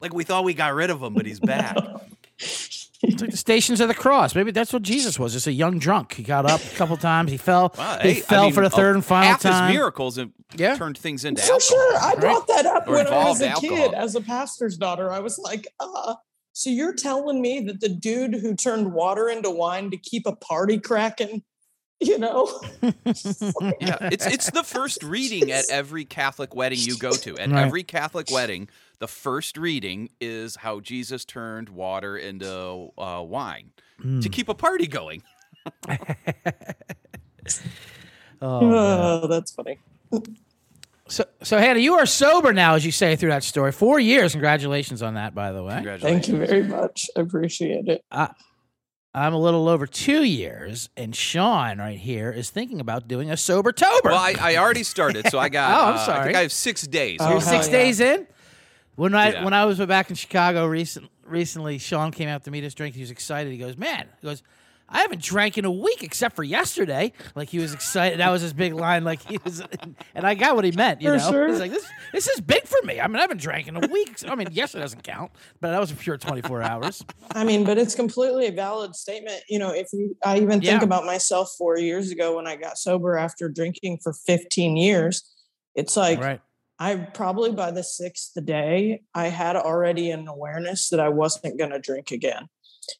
Like 0.00 0.12
we 0.14 0.24
thought 0.24 0.42
we 0.44 0.54
got 0.54 0.74
rid 0.74 0.90
of 0.90 1.00
him, 1.02 1.14
but 1.14 1.26
he's 1.26 1.40
back. 1.40 1.76
It's 2.40 3.20
like 3.20 3.30
the 3.30 3.36
Stations 3.36 3.80
of 3.80 3.86
the 3.88 3.94
Cross. 3.94 4.34
Maybe 4.34 4.50
that's 4.50 4.72
what 4.72 4.82
Jesus 4.82 5.18
was, 5.20 5.32
just 5.32 5.46
a 5.46 5.52
young 5.52 5.78
drunk. 5.78 6.14
He 6.14 6.24
got 6.24 6.44
up 6.50 6.60
a 6.64 6.74
couple 6.76 6.96
times. 6.96 7.30
He 7.30 7.36
fell. 7.36 7.72
Wow, 7.78 7.98
he 8.02 8.14
hey, 8.14 8.18
I 8.18 8.20
fell 8.22 8.44
mean, 8.46 8.52
for 8.54 8.62
the 8.64 8.70
third 8.70 8.96
and 8.96 9.04
final 9.04 9.28
half 9.28 9.40
time. 9.42 9.68
his 9.68 9.76
miracles 9.76 10.18
and 10.18 10.32
Yeah. 10.56 10.76
turned 10.76 10.98
things 10.98 11.24
into 11.24 11.40
For 11.42 11.52
alcohol. 11.52 11.68
sure. 11.68 11.96
I 12.00 12.14
brought 12.16 12.46
that 12.48 12.66
up 12.66 12.88
Or 12.88 12.94
when 12.96 13.06
I 13.06 13.24
was 13.28 13.40
involved 13.40 13.64
a 13.64 13.68
kid 13.68 13.94
as 13.94 14.16
a 14.16 14.20
pastor's 14.20 14.76
daughter. 14.76 15.12
I 15.12 15.20
was 15.20 15.38
like, 15.38 15.68
uh, 15.78 16.14
so 16.52 16.70
you're 16.70 16.92
telling 16.94 17.40
me 17.40 17.60
that 17.60 17.80
the 17.80 17.88
dude 17.88 18.34
who 18.34 18.56
turned 18.56 18.92
water 18.92 19.28
into 19.28 19.48
wine 19.50 19.92
to 19.92 19.96
keep 19.96 20.26
a 20.26 20.34
party 20.34 20.80
cracking, 20.80 21.44
you 22.00 22.18
know? 22.18 22.60
Yeah, 23.80 23.96
it's 24.10 24.26
it's 24.26 24.50
the 24.50 24.64
first 24.64 25.02
reading 25.04 25.50
at 25.52 25.64
every 25.70 26.04
Catholic 26.04 26.54
wedding 26.54 26.78
you 26.80 26.96
go 26.98 27.12
to. 27.12 27.38
At 27.38 27.50
Right. 27.50 27.64
every 27.66 27.84
Catholic 27.84 28.28
wedding, 28.30 28.68
the 29.00 29.08
first 29.08 29.56
reading 29.56 30.10
is 30.20 30.56
how 30.56 30.80
Jesus 30.80 31.24
turned 31.24 31.68
water 31.68 32.16
into 32.16 32.90
uh, 32.98 33.22
wine 33.26 33.70
Hmm. 34.00 34.20
to 34.20 34.28
keep 34.28 34.48
a 34.48 34.54
party 34.54 34.86
going. 34.86 35.22
Oh. 38.40 39.22
Oh, 39.22 39.26
that's 39.26 39.50
funny. 39.50 39.78
so, 41.08 41.24
so 41.42 41.58
Hannah, 41.58 41.80
you 41.80 41.94
are 41.94 42.06
sober 42.06 42.52
now, 42.52 42.74
as 42.74 42.86
you 42.86 42.92
say 42.92 43.16
through 43.16 43.30
that 43.30 43.42
story. 43.42 43.72
Four 43.72 43.98
years. 43.98 44.32
Congratulations 44.32 45.02
on 45.02 45.14
that, 45.14 45.34
by 45.34 45.50
the 45.50 45.62
way. 45.62 45.98
Thank 46.00 46.28
you 46.28 46.36
very 46.38 46.62
much. 46.62 47.06
I 47.16 47.20
appreciate 47.20 47.88
it. 47.88 48.04
I'm 48.12 49.34
a 49.34 49.38
little 49.38 49.68
over 49.68 49.86
two 49.86 50.22
years, 50.22 50.88
and 50.96 51.16
Sean 51.16 51.78
right 51.78 51.98
here 51.98 52.30
is 52.30 52.50
thinking 52.50 52.78
about 52.78 53.08
doing 53.08 53.30
a 53.30 53.36
sober 53.36 53.72
tober. 53.72 54.10
Well, 54.10 54.14
I, 54.16 54.34
I 54.38 54.56
already 54.58 54.84
started, 54.84 55.28
so 55.30 55.38
I 55.38 55.48
got. 55.48 55.72
Oh, 55.72 55.84
I'm 55.86 55.94
uh, 55.94 55.98
I 55.98 56.06
sorry. 56.06 56.24
think 56.26 56.36
I 56.36 56.42
have 56.42 56.52
six 56.52 56.82
days. 56.86 57.16
Oh, 57.20 57.30
You're 57.30 57.40
hell 57.40 57.50
six 57.50 57.66
yeah. 57.66 57.72
days 57.72 58.00
in. 58.00 58.26
When 58.98 59.14
I 59.14 59.30
Yeah. 59.32 59.44
when 59.44 59.54
I 59.54 59.64
was 59.64 59.78
back 59.78 60.10
in 60.10 60.16
Chicago 60.16 60.66
recent, 60.66 61.08
recently, 61.24 61.78
Sean 61.78 62.10
came 62.10 62.28
out 62.28 62.42
to 62.44 62.50
meet 62.50 62.64
us 62.64 62.74
drink. 62.74 62.96
He 62.96 63.00
was 63.00 63.12
excited. 63.12 63.52
He 63.52 63.58
goes, 63.58 63.76
"Man," 63.76 64.08
he 64.20 64.26
goes, 64.26 64.42
"I 64.88 65.02
haven't 65.02 65.22
drank 65.22 65.56
in 65.56 65.64
a 65.64 65.70
week 65.70 66.02
except 66.02 66.34
for 66.34 66.42
yesterday." 66.42 67.12
Like 67.36 67.48
he 67.48 67.60
was 67.60 67.72
excited. 67.72 68.18
That 68.18 68.30
was 68.30 68.42
his 68.42 68.52
big 68.52 68.74
line. 68.74 69.04
Like 69.04 69.22
he 69.22 69.38
was, 69.44 69.62
and 70.16 70.26
I 70.26 70.34
got 70.34 70.56
what 70.56 70.64
he 70.64 70.72
meant. 70.72 71.00
You 71.00 71.10
For 71.10 71.16
know, 71.16 71.30
sure. 71.30 71.46
he's 71.48 71.60
like, 71.60 71.70
"This 71.70 71.86
this 72.12 72.26
is 72.26 72.40
big 72.40 72.64
for 72.64 72.78
me." 72.84 73.00
I 73.00 73.06
mean, 73.06 73.18
I 73.18 73.20
haven't 73.20 73.40
drank 73.40 73.68
in 73.68 73.76
a 73.76 73.86
week. 73.86 74.16
I 74.26 74.34
mean, 74.34 74.48
yesterday 74.50 74.82
doesn't 74.82 75.04
count, 75.04 75.30
but 75.60 75.70
that 75.70 75.78
was 75.80 75.92
a 75.92 75.94
pure 75.94 76.16
24 76.18 76.62
hours. 76.62 77.04
I 77.36 77.44
mean, 77.44 77.62
but 77.62 77.78
it's 77.78 77.94
completely 77.94 78.48
a 78.48 78.52
valid 78.52 78.96
statement. 78.96 79.42
You 79.48 79.60
know, 79.60 79.70
if 79.70 79.86
you, 79.92 80.16
I 80.24 80.38
even 80.38 80.50
think 80.60 80.64
Yeah. 80.64 80.82
about 80.82 81.04
myself 81.04 81.54
four 81.56 81.78
years 81.78 82.10
ago 82.10 82.34
when 82.34 82.48
I 82.48 82.56
got 82.56 82.78
sober 82.78 83.16
after 83.16 83.48
drinking 83.48 83.98
for 84.02 84.12
15 84.12 84.76
years, 84.76 85.22
it's 85.76 85.96
like, 85.96 86.18
right. 86.18 86.40
I 86.78 86.94
probably 86.96 87.52
by 87.52 87.70
the 87.70 87.82
sixth 87.82 88.32
day, 88.44 89.02
I 89.14 89.28
had 89.28 89.56
already 89.56 90.10
an 90.10 90.28
awareness 90.28 90.90
that 90.90 91.00
I 91.00 91.08
wasn't 91.08 91.58
going 91.58 91.70
to 91.70 91.78
drink 91.78 92.10
again. 92.10 92.48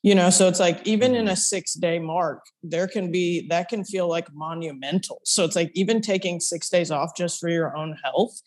You 0.02 0.14
know, 0.14 0.28
so 0.28 0.48
it's 0.48 0.60
like 0.60 0.86
even 0.86 1.14
in 1.14 1.28
a 1.28 1.32
mm. 1.32 1.38
six 1.38 1.74
day 1.74 1.98
mark, 1.98 2.44
there 2.62 2.86
can 2.86 3.10
be 3.10 3.46
that 3.48 3.68
can 3.68 3.84
feel 3.84 4.08
like 4.08 4.32
monumental. 4.34 5.20
So 5.24 5.44
it's 5.44 5.56
like 5.56 5.70
even 5.74 6.00
taking 6.00 6.40
six 6.40 6.68
days 6.68 6.90
off 6.90 7.16
just 7.16 7.40
for 7.40 7.48
your 7.48 7.76
own 7.76 7.96
health. 8.04 8.40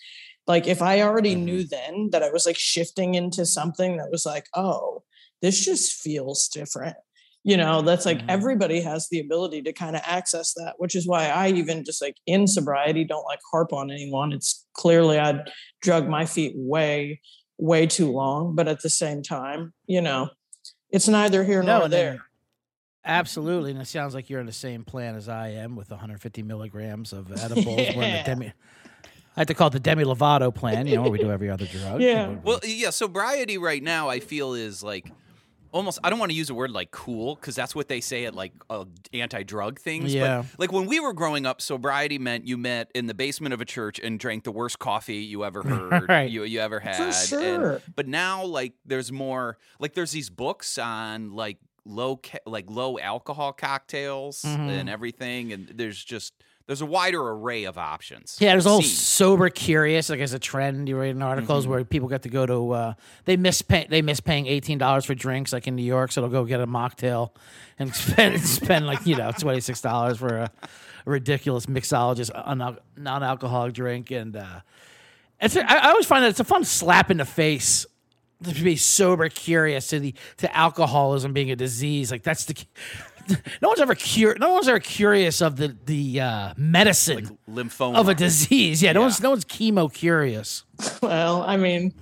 Like 0.48 0.68
if 0.68 0.82
I 0.82 1.02
already 1.02 1.36
knew 1.36 1.64
mm-hmm. 1.64 1.94
then 1.94 2.10
that 2.12 2.24
I 2.24 2.30
was 2.32 2.46
like 2.46 2.58
shifting 2.58 3.16
into 3.16 3.46
something 3.46 3.98
that 3.98 4.12
was 4.12 4.26
like, 4.26 4.48
oh, 4.56 5.04
this 5.42 5.64
just 5.66 5.94
feels 5.94 6.48
different. 6.48 6.98
You 7.44 7.58
know, 7.58 7.82
that's 7.82 8.06
like 8.06 8.20
Mhm. 8.20 8.26
everybody 8.30 8.82
has 8.82 9.08
the 9.10 9.20
ability 9.20 9.64
to 9.64 9.74
kind 9.74 9.96
of 9.96 10.04
access 10.06 10.54
that, 10.54 10.76
which 10.78 10.96
is 10.96 11.08
why 11.08 11.28
I 11.30 11.50
even 11.50 11.84
just 11.84 12.02
like 12.02 12.16
in 12.28 12.46
sobriety 12.46 13.04
don't 13.04 13.26
like 13.26 13.40
harp 13.52 13.74
on 13.74 13.90
anyone. 13.90 14.32
It's 14.32 14.68
clearly 14.74 15.18
I'd 15.18 15.50
drug 15.82 16.08
my 16.08 16.26
feet 16.26 16.54
way 16.56 17.20
way 17.58 17.86
too 17.88 18.12
long. 18.12 18.56
But 18.56 18.68
at 18.68 18.82
the 18.82 18.90
same 18.90 19.22
time, 19.24 19.74
you 19.88 20.02
know, 20.02 20.30
it's 20.92 21.08
neither 21.08 21.44
here 21.44 21.62
No, 21.64 21.76
nor 21.78 21.84
and 21.86 21.94
then- 21.94 22.14
there. 22.16 22.26
Absolutely, 23.04 23.72
and 23.72 23.82
it 23.82 23.86
sounds 23.88 24.14
like 24.14 24.30
you're 24.30 24.40
in 24.40 24.46
the 24.46 24.52
same 24.52 24.84
plan 24.84 25.16
as 25.16 25.28
I 25.28 25.48
am 25.50 25.76
with 25.76 25.90
150 25.90 26.44
milligrams 26.44 27.14
of 27.14 27.32
edibles. 27.44 27.66
We're 27.66 27.84
the 27.84 27.92
Yeah. 28.08 28.24
demi. 28.24 28.48
I 29.36 29.42
like 29.42 29.48
to 29.48 29.54
call 29.56 29.68
it 29.68 29.72
the 29.74 29.80
Demi 29.80 30.04
Lovato 30.04 30.54
plan. 30.54 30.86
You 30.88 30.98
know, 30.98 31.02
where 31.04 31.12
we 31.12 31.18
do 31.18 31.32
every 31.32 31.50
other 31.50 31.66
drug. 31.72 32.02
Yeah. 32.02 32.36
Well, 32.44 32.60
yeah, 32.64 32.90
sobriety 32.92 33.58
right 33.58 33.82
now 33.82 34.10
I 34.10 34.20
feel 34.20 34.54
is 34.54 34.84
like 34.84 35.10
almost 35.72 36.00
I 36.04 36.10
don't 36.10 36.20
want 36.20 36.32
to 36.32 36.38
use 36.38 36.50
a 36.50 36.54
word 36.54 36.72
like 36.72 36.92
cool 36.92 37.36
because 37.36 37.56
that's 37.56 37.74
what 37.76 37.88
they 37.88 38.02
say 38.02 38.26
at 38.26 38.36
like 38.36 38.54
uh, 38.70 38.86
anti-drug 39.14 39.80
things. 39.80 40.14
Yeah. 40.14 40.44
But 40.52 40.60
like 40.60 40.72
when 40.72 40.86
we 40.86 41.00
were 41.00 41.14
growing 41.14 41.46
up, 41.46 41.62
sobriety 41.62 42.18
meant 42.20 42.48
you 42.48 42.58
met 42.58 42.92
in 42.96 43.08
the 43.08 43.14
basement 43.14 43.54
of 43.54 43.62
a 43.62 43.66
church 43.66 44.00
and 44.00 44.20
drank 44.20 44.44
the 44.44 44.52
worst 44.52 44.80
coffee 44.80 45.18
you 45.18 45.44
ever 45.46 45.64
heard, 45.68 46.08
Right. 46.10 46.30
you 46.30 46.44
you 46.44 46.60
ever 46.60 46.80
had. 46.80 46.96
For 46.98 47.04
And- 47.04 47.14
sure. 47.16 47.82
but 47.96 48.08
now 48.08 48.44
like 48.46 48.74
there's 48.86 49.12
more 49.12 49.58
like 49.80 49.94
there's 49.94 50.12
these 50.12 50.30
books 50.30 50.78
on 50.78 51.34
like 51.36 51.58
low 51.86 52.18
ca- 52.18 52.38
like 52.46 52.70
low 52.70 53.00
alcohol 53.00 53.54
cocktails 53.54 54.44
Mhm. 54.44 54.70
and 54.70 54.90
everything, 54.90 55.52
and 55.54 55.68
there's 55.74 56.04
just 56.04 56.34
there's 56.68 56.82
a 56.82 56.86
wider 56.86 57.22
array 57.22 57.64
of 57.66 57.78
options. 57.78 58.38
Yeah, 58.40 58.52
there's 58.52 58.66
a 58.66 58.70
whole 58.70 58.82
sober 58.82 59.50
curious, 59.50 60.10
like 60.10 60.20
as 60.20 60.34
a 60.34 60.40
trend. 60.40 60.88
You 60.88 60.98
read 61.00 61.10
in 61.12 61.22
articles 61.22 61.64
Mm-hmm. 61.66 61.72
where 61.72 61.84
people 61.84 62.08
get 62.08 62.22
to 62.24 62.30
go 62.30 62.46
to 62.46 62.72
uh, 62.72 62.94
they 63.26 63.36
miss 63.38 63.62
pay, 63.62 63.88
they 63.90 64.02
miss 64.02 64.20
paying 64.20 64.48
eighteen 64.48 64.78
dollars 64.78 65.06
for 65.06 65.14
drinks, 65.16 65.52
like 65.54 65.68
in 65.68 65.76
New 65.76 65.84
York, 65.84 66.12
so 66.12 66.22
they'll 66.22 66.30
go 66.30 66.46
get 66.46 66.62
a 66.62 66.68
mocktail 66.68 67.32
and 67.80 67.94
spend 67.96 68.40
spend 68.42 68.88
like 68.88 69.06
you 69.06 69.16
know 69.16 69.32
twenty 69.38 69.60
six 69.60 69.82
dollars 69.82 70.18
for 70.20 70.36
a, 70.38 70.52
a 71.06 71.10
ridiculous 71.10 71.66
mixologist 71.66 72.32
non 72.98 73.24
alcoholic 73.24 73.74
drink, 73.74 74.12
and 74.12 74.36
uh, 74.38 74.62
it's 75.40 75.58
I 75.58 75.62
I 75.64 75.90
always 75.90 76.06
find 76.06 76.24
that 76.24 76.30
it's 76.30 76.40
a 76.40 76.44
fun 76.46 76.64
slap 76.64 77.12
in 77.12 77.18
the 77.18 77.26
face 77.26 77.86
to 78.44 78.64
be 78.64 78.76
sober 78.76 79.30
curious 79.30 79.88
to 79.90 80.00
the 80.00 80.16
to 80.38 80.56
alcoholism 80.58 81.32
being 81.34 81.52
a 81.52 81.56
disease. 81.56 82.12
Like 82.12 82.24
that's 82.24 82.46
the 82.46 82.56
no 83.62 83.68
one's 83.70 83.80
ever 83.82 83.96
cur- 83.96 84.36
no 84.40 84.54
one's 84.54 84.68
ever 84.68 84.80
curious 84.80 85.42
of 85.42 85.56
the 85.58 85.76
the 85.86 86.20
uh, 86.22 86.54
medicine 86.58 87.38
lymphoma 87.50 87.96
of 87.98 88.08
a 88.08 88.16
disease. 88.16 88.82
Yeah, 88.82 88.94
no 88.94 89.00
Yeah. 89.02 89.06
one's 89.06 89.22
no 89.22 89.30
one's 89.32 89.46
chemo 89.46 89.92
curious. 89.94 90.64
Well, 91.02 91.44
I 91.44 91.58
mean, 91.58 91.94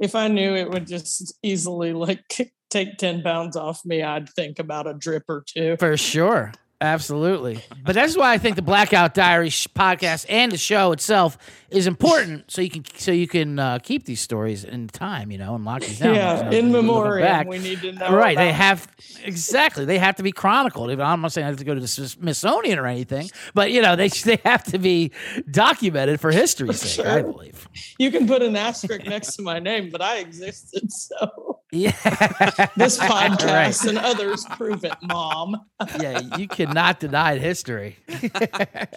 if 0.00 0.14
I 0.14 0.28
knew 0.28 0.54
it 0.54 0.70
would 0.70 0.86
just 0.86 1.34
easily 1.42 1.92
like 1.92 2.22
take 2.70 2.96
10 2.98 3.22
pounds 3.22 3.56
off 3.56 3.84
me, 3.84 4.02
I'd 4.02 4.28
think 4.30 4.58
about 4.58 4.86
a 4.86 4.94
drip 4.94 5.24
or 5.28 5.44
two. 5.46 5.76
For 5.78 5.96
sure. 5.96 6.52
Absolutely. 6.82 7.60
But 7.84 7.94
that's 7.94 8.16
why 8.16 8.32
I 8.32 8.38
think 8.38 8.56
the 8.56 8.62
Blackout 8.62 9.14
Diary 9.14 9.50
sh- 9.50 9.68
podcast 9.68 10.26
and 10.28 10.50
the 10.52 10.58
show 10.58 10.92
itself 10.92 11.38
is 11.70 11.86
important 11.86 12.50
so 12.50 12.60
you 12.60 12.70
can 12.70 12.84
so 12.96 13.12
you 13.12 13.26
can 13.26 13.58
uh, 13.58 13.78
keep 13.78 14.04
these 14.04 14.20
stories 14.20 14.64
in 14.64 14.88
time, 14.88 15.30
you 15.30 15.38
know, 15.38 15.54
and 15.54 15.64
lock 15.64 15.80
these 15.80 15.98
down. 15.98 16.14
Yeah, 16.14 16.40
in 16.40 16.44
you 16.44 16.50
can 16.50 16.72
look 16.72 16.84
memoriam, 16.84 17.46
we 17.46 17.58
need 17.58 17.80
to 17.80 17.92
know. 17.92 18.14
Right, 18.14 18.36
they 18.36 18.52
have 18.52 18.86
exactly. 19.24 19.84
They 19.84 19.98
have 19.98 20.16
to 20.16 20.22
be 20.22 20.32
chronicled. 20.32 20.90
I'm 21.00 21.20
not 21.20 21.32
saying 21.32 21.44
I 21.44 21.48
have 21.48 21.58
to 21.58 21.64
go 21.64 21.74
to 21.74 21.80
the 21.80 21.88
Smithsonian 21.88 22.78
or 22.78 22.86
anything, 22.86 23.30
but 23.54 23.70
you 23.70 23.80
know 23.80 23.96
they 23.96 24.08
they 24.24 24.40
have 24.44 24.64
to 24.64 24.78
be 24.78 25.12
documented 25.50 26.20
for 26.20 26.30
history's 26.30 26.80
sake. 26.80 27.06
I 27.06 27.22
believe. 27.22 27.68
You 27.98 28.10
can 28.10 28.26
put 28.26 28.42
an 28.42 28.56
asterisk 28.56 29.06
next 29.06 29.36
to 29.36 29.42
my 29.42 29.58
name, 29.58 29.90
but 29.90 30.02
I 30.02 30.18
existed. 30.18 30.90
So 31.02 31.60
Yeah, 31.74 31.92
this 32.76 32.98
podcast 32.98 33.46
Right. 33.46 33.84
and 33.86 33.96
others 33.96 34.44
prove 34.50 34.84
it, 34.84 34.92
Mom. 35.02 35.56
Yeah, 35.98 36.20
you 36.36 36.46
cannot 36.46 37.00
deny 37.00 37.38
history. 37.38 37.96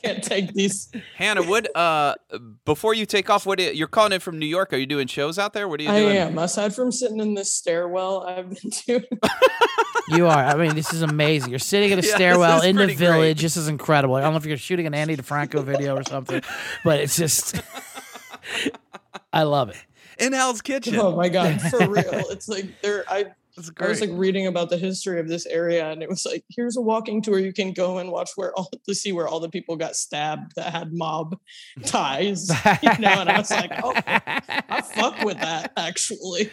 Can't 0.03 0.21
take 0.21 0.53
these. 0.53 0.91
Hannah, 1.15 1.43
what 1.43 1.73
uh 1.75 2.15
before 2.65 2.93
you 2.93 3.05
take 3.05 3.29
off, 3.29 3.45
what 3.45 3.59
you're 3.75 3.87
calling 3.87 4.11
in 4.11 4.19
from 4.19 4.39
New 4.39 4.45
York? 4.45 4.73
Are 4.73 4.77
you 4.77 4.85
doing 4.85 5.07
shows 5.07 5.39
out 5.39 5.53
there? 5.53 5.69
What 5.69 5.79
are 5.79 5.83
you 5.83 5.89
I 5.89 5.99
doing? 5.99 6.17
I 6.17 6.19
am. 6.19 6.37
Aside 6.37 6.75
from 6.75 6.91
sitting 6.91 7.21
in 7.21 7.33
this 7.33 7.53
stairwell, 7.53 8.23
I've 8.23 8.49
been 8.49 8.71
doing. 8.85 9.03
You 10.09 10.27
are. 10.27 10.43
I 10.43 10.55
mean, 10.55 10.75
this 10.75 10.93
is 10.93 11.01
amazing. 11.01 11.51
You're 11.51 11.59
sitting 11.59 11.91
in 11.91 11.99
a 11.99 12.01
Yeah, 12.01 12.13
stairwell 12.15 12.61
in 12.61 12.75
the 12.75 12.81
pretty 12.83 12.95
great. 12.97 13.07
village. 13.07 13.41
This 13.41 13.55
is 13.57 13.69
incredible. 13.69 14.15
I 14.15 14.21
don't 14.21 14.33
know 14.33 14.37
if 14.37 14.45
you're 14.45 14.57
shooting 14.57 14.85
an 14.85 14.93
Andy 14.93 15.15
DeFranco 15.15 15.63
video 15.63 15.95
or 15.95 16.03
something, 16.03 16.41
but 16.83 16.99
it's 16.99 17.15
just. 17.15 17.55
I 19.33 19.43
love 19.43 19.69
it. 19.69 19.77
In 20.19 20.33
Hell's 20.33 20.61
Kitchen. 20.61 20.95
Oh 20.95 21.15
my 21.15 21.29
god, 21.29 21.61
for 21.61 21.89
real! 21.89 22.03
It's 22.29 22.47
like 22.47 22.81
there. 22.81 23.03
I 23.07 23.25
I 23.57 23.87
was 23.87 24.01
like 24.01 24.09
reading 24.13 24.47
about 24.47 24.69
the 24.69 24.77
history 24.77 25.19
of 25.19 25.29
this 25.29 25.45
area, 25.45 25.89
and 25.89 26.03
it 26.03 26.09
was 26.09 26.25
like, 26.25 26.43
here's 26.49 26.75
a 26.75 26.81
walking 26.81 27.21
tour 27.21 27.39
you 27.39 27.53
can 27.53 27.71
go 27.71 27.99
and 27.99 28.11
watch 28.11 28.31
where 28.35 28.53
all 28.53 28.69
to 28.85 28.93
see 28.93 29.13
where 29.13 29.29
all 29.29 29.39
the 29.39 29.47
people 29.49 29.77
got 29.77 29.95
stabbed 29.95 30.53
that 30.57 30.73
had 30.73 30.91
mob 30.93 31.39
ties. 31.85 32.49
You 32.81 32.97
know, 32.99 33.21
and 33.21 33.29
I 33.29 33.37
was 33.37 33.51
like, 33.51 33.71
oh, 33.81 33.93
I 34.05 34.81
fuck 34.81 35.21
with 35.23 35.39
that 35.39 35.71
actually. 35.77 36.49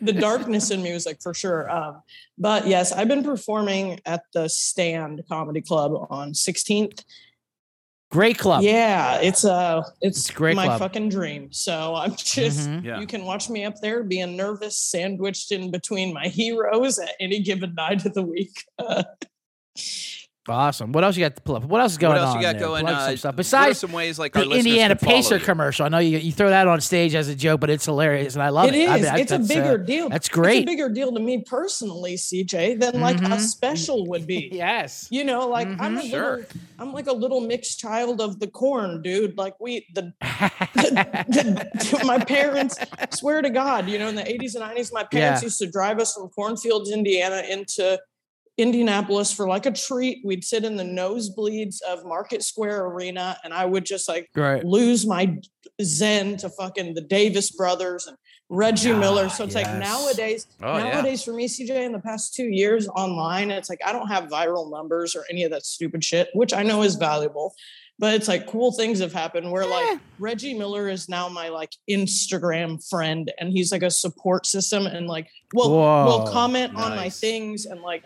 The 0.00 0.12
darkness 0.12 0.70
in 0.70 0.82
me 0.82 0.92
was 0.94 1.04
like 1.04 1.20
for 1.20 1.34
sure. 1.34 1.70
Um, 1.70 2.02
but 2.38 2.66
yes, 2.66 2.92
I've 2.92 3.08
been 3.08 3.24
performing 3.24 4.00
at 4.06 4.22
the 4.32 4.48
Stand 4.48 5.22
Comedy 5.28 5.60
Club 5.60 6.06
on 6.08 6.32
16th. 6.32 7.04
Great 8.16 8.38
club. 8.38 8.62
Yeah, 8.62 9.18
it's 9.20 9.44
uh 9.44 9.82
it's, 10.00 10.20
It's 10.20 10.30
great 10.30 10.56
my 10.56 10.64
club. 10.64 10.78
fucking 10.78 11.10
dream. 11.10 11.52
So 11.52 11.94
I'm 11.94 12.16
just 12.16 12.66
Mhm. 12.66 12.82
Yeah. 12.82 12.98
you 12.98 13.06
can 13.06 13.26
watch 13.26 13.50
me 13.50 13.64
up 13.66 13.74
there 13.82 14.02
being 14.04 14.36
nervous, 14.36 14.78
sandwiched 14.78 15.52
in 15.52 15.70
between 15.70 16.14
my 16.14 16.28
heroes 16.40 16.98
at 16.98 17.10
any 17.20 17.40
given 17.40 17.74
night 17.74 18.06
of 18.06 18.14
the 18.14 18.22
week. 18.22 18.64
Uh, 18.78 19.02
Awesome. 20.48 20.92
What 20.92 21.02
else 21.04 21.16
you 21.16 21.24
got 21.24 21.34
to 21.36 21.42
pull 21.42 21.56
up? 21.56 21.64
What 21.64 21.80
else 21.80 21.92
is 21.92 21.98
going 21.98 22.14
what 22.14 22.22
else 22.22 22.30
on? 22.34 22.36
you 22.36 22.42
got 22.42 22.52
there? 22.58 22.68
going? 22.68 22.84
Plug 22.84 22.94
Uh, 22.96 23.06
some 23.08 23.16
stuff. 23.16 23.36
Besides 23.36 23.78
some 23.78 23.92
ways 23.92 24.18
like 24.18 24.36
our 24.36 24.44
the 24.44 24.50
Indiana 24.52 24.94
can 24.96 25.08
Pacer 25.08 25.38
you? 25.38 25.44
commercial. 25.44 25.86
I 25.86 25.88
know 25.88 25.98
you, 25.98 26.18
you 26.18 26.30
throw 26.32 26.50
that 26.50 26.68
on 26.68 26.80
stage 26.80 27.14
as 27.14 27.28
a 27.28 27.34
joke, 27.34 27.60
but 27.60 27.70
it's 27.70 27.84
hilarious, 27.84 28.34
and 28.34 28.42
I 28.42 28.50
love 28.50 28.68
it. 28.68 28.74
it 28.74 28.78
is. 28.82 28.88
I 28.90 28.96
mean, 28.96 29.06
I- 29.06 29.18
it's 29.18 29.32
a 29.32 29.38
bigger 29.40 29.74
uh, 29.74 29.76
deal. 29.78 30.08
That's 30.08 30.28
great. 30.28 30.58
It's 30.58 30.62
a 30.62 30.66
bigger 30.66 30.88
deal 30.88 31.12
to 31.12 31.20
me 31.20 31.42
personally, 31.46 32.14
CJ, 32.16 32.78
than 32.80 33.00
like 33.00 33.16
a 33.18 33.20
Mhm. 33.36 33.40
special 33.40 34.06
would 34.06 34.26
be. 34.26 34.48
yes. 34.52 35.08
You 35.10 35.24
know, 35.24 35.48
like 35.48 35.66
I'm 35.80 35.98
a 35.98 36.00
Mhm. 36.02 36.10
Sure. 36.10 36.36
little, 36.36 36.50
I'm 36.78 36.92
like 36.92 37.06
a 37.08 37.12
little 37.12 37.40
mixed 37.40 37.80
child 37.80 38.20
of 38.20 38.38
the 38.38 38.46
corn, 38.46 39.02
dude. 39.02 39.36
Like 39.36 39.54
we, 39.60 39.86
the, 39.94 40.12
the- 40.74 42.02
my 42.04 42.18
parents 42.18 42.78
swear 43.10 43.42
to 43.42 43.50
God, 43.50 43.88
you 43.88 43.98
know, 43.98 44.08
in 44.08 44.14
the 44.14 44.22
80s 44.22 44.54
and 44.54 44.62
90s, 44.64 44.92
my 44.92 45.04
parents 45.04 45.42
Yeah. 45.42 45.46
used 45.46 45.58
to 45.58 45.66
drive 45.66 45.98
us 45.98 46.14
from 46.14 46.28
cornfields, 46.28 46.90
Indiana, 46.90 47.42
into 47.50 47.98
Indianapolis 48.58 49.32
for 49.32 49.46
like 49.48 49.66
a 49.66 49.70
treat. 49.72 50.18
We'd 50.24 50.44
sit 50.44 50.64
in 50.64 50.76
the 50.76 50.84
nosebleeds 50.84 51.82
of 51.82 52.04
Market 52.04 52.42
Square 52.42 52.86
Arena, 52.86 53.36
and 53.44 53.52
I 53.52 53.64
would 53.66 53.84
just 53.84 54.08
like 54.08 54.30
Great. 54.34 54.64
lose 54.64 55.06
my 55.06 55.38
zen 55.82 56.36
to 56.38 56.48
fucking 56.48 56.94
the 56.94 57.02
Davis 57.02 57.50
brothers 57.50 58.06
and 58.06 58.16
Reggie 58.48 58.92
Miller. 58.92 59.28
So 59.28 59.44
it's 59.44 59.54
like 59.54 59.66
nowadays, 59.78 60.46
Oh, 60.62 60.76
yeah. 60.78 60.92
nowadays 60.94 61.22
for 61.22 61.32
me, 61.32 61.48
CJ, 61.48 61.84
in 61.84 61.92
the 61.92 61.98
past 61.98 62.34
two 62.34 62.46
years 62.48 62.88
online, 62.88 63.50
it's 63.50 63.68
like 63.68 63.80
I 63.84 63.92
don't 63.92 64.08
have 64.08 64.24
viral 64.28 64.70
numbers 64.70 65.14
or 65.16 65.24
any 65.30 65.42
of 65.44 65.50
that 65.50 65.66
stupid 65.66 66.02
shit, 66.04 66.28
which 66.32 66.54
I 66.54 66.62
know 66.62 66.82
is 66.82 66.94
valuable. 66.94 67.54
But 67.98 68.12
it's 68.12 68.28
like 68.28 68.46
cool 68.46 68.72
things 68.72 68.98
have 69.00 69.14
happened 69.14 69.50
where 69.50 69.62
Eh. 69.62 69.66
like 69.66 70.00
Reggie 70.18 70.52
Miller 70.52 70.88
is 70.90 71.08
now 71.08 71.28
my 71.30 71.48
like 71.48 71.72
Instagram 71.88 72.86
friend 72.90 73.32
and 73.40 73.50
he's 73.50 73.72
like 73.72 73.82
a 73.82 73.90
support 73.90 74.44
system 74.44 74.86
and 74.86 75.06
like 75.06 75.28
will 75.54 75.70
will 75.70 76.26
comment 76.30 76.76
on 76.76 76.94
my 76.94 77.08
things 77.08 77.64
and 77.64 77.80
like 77.80 78.04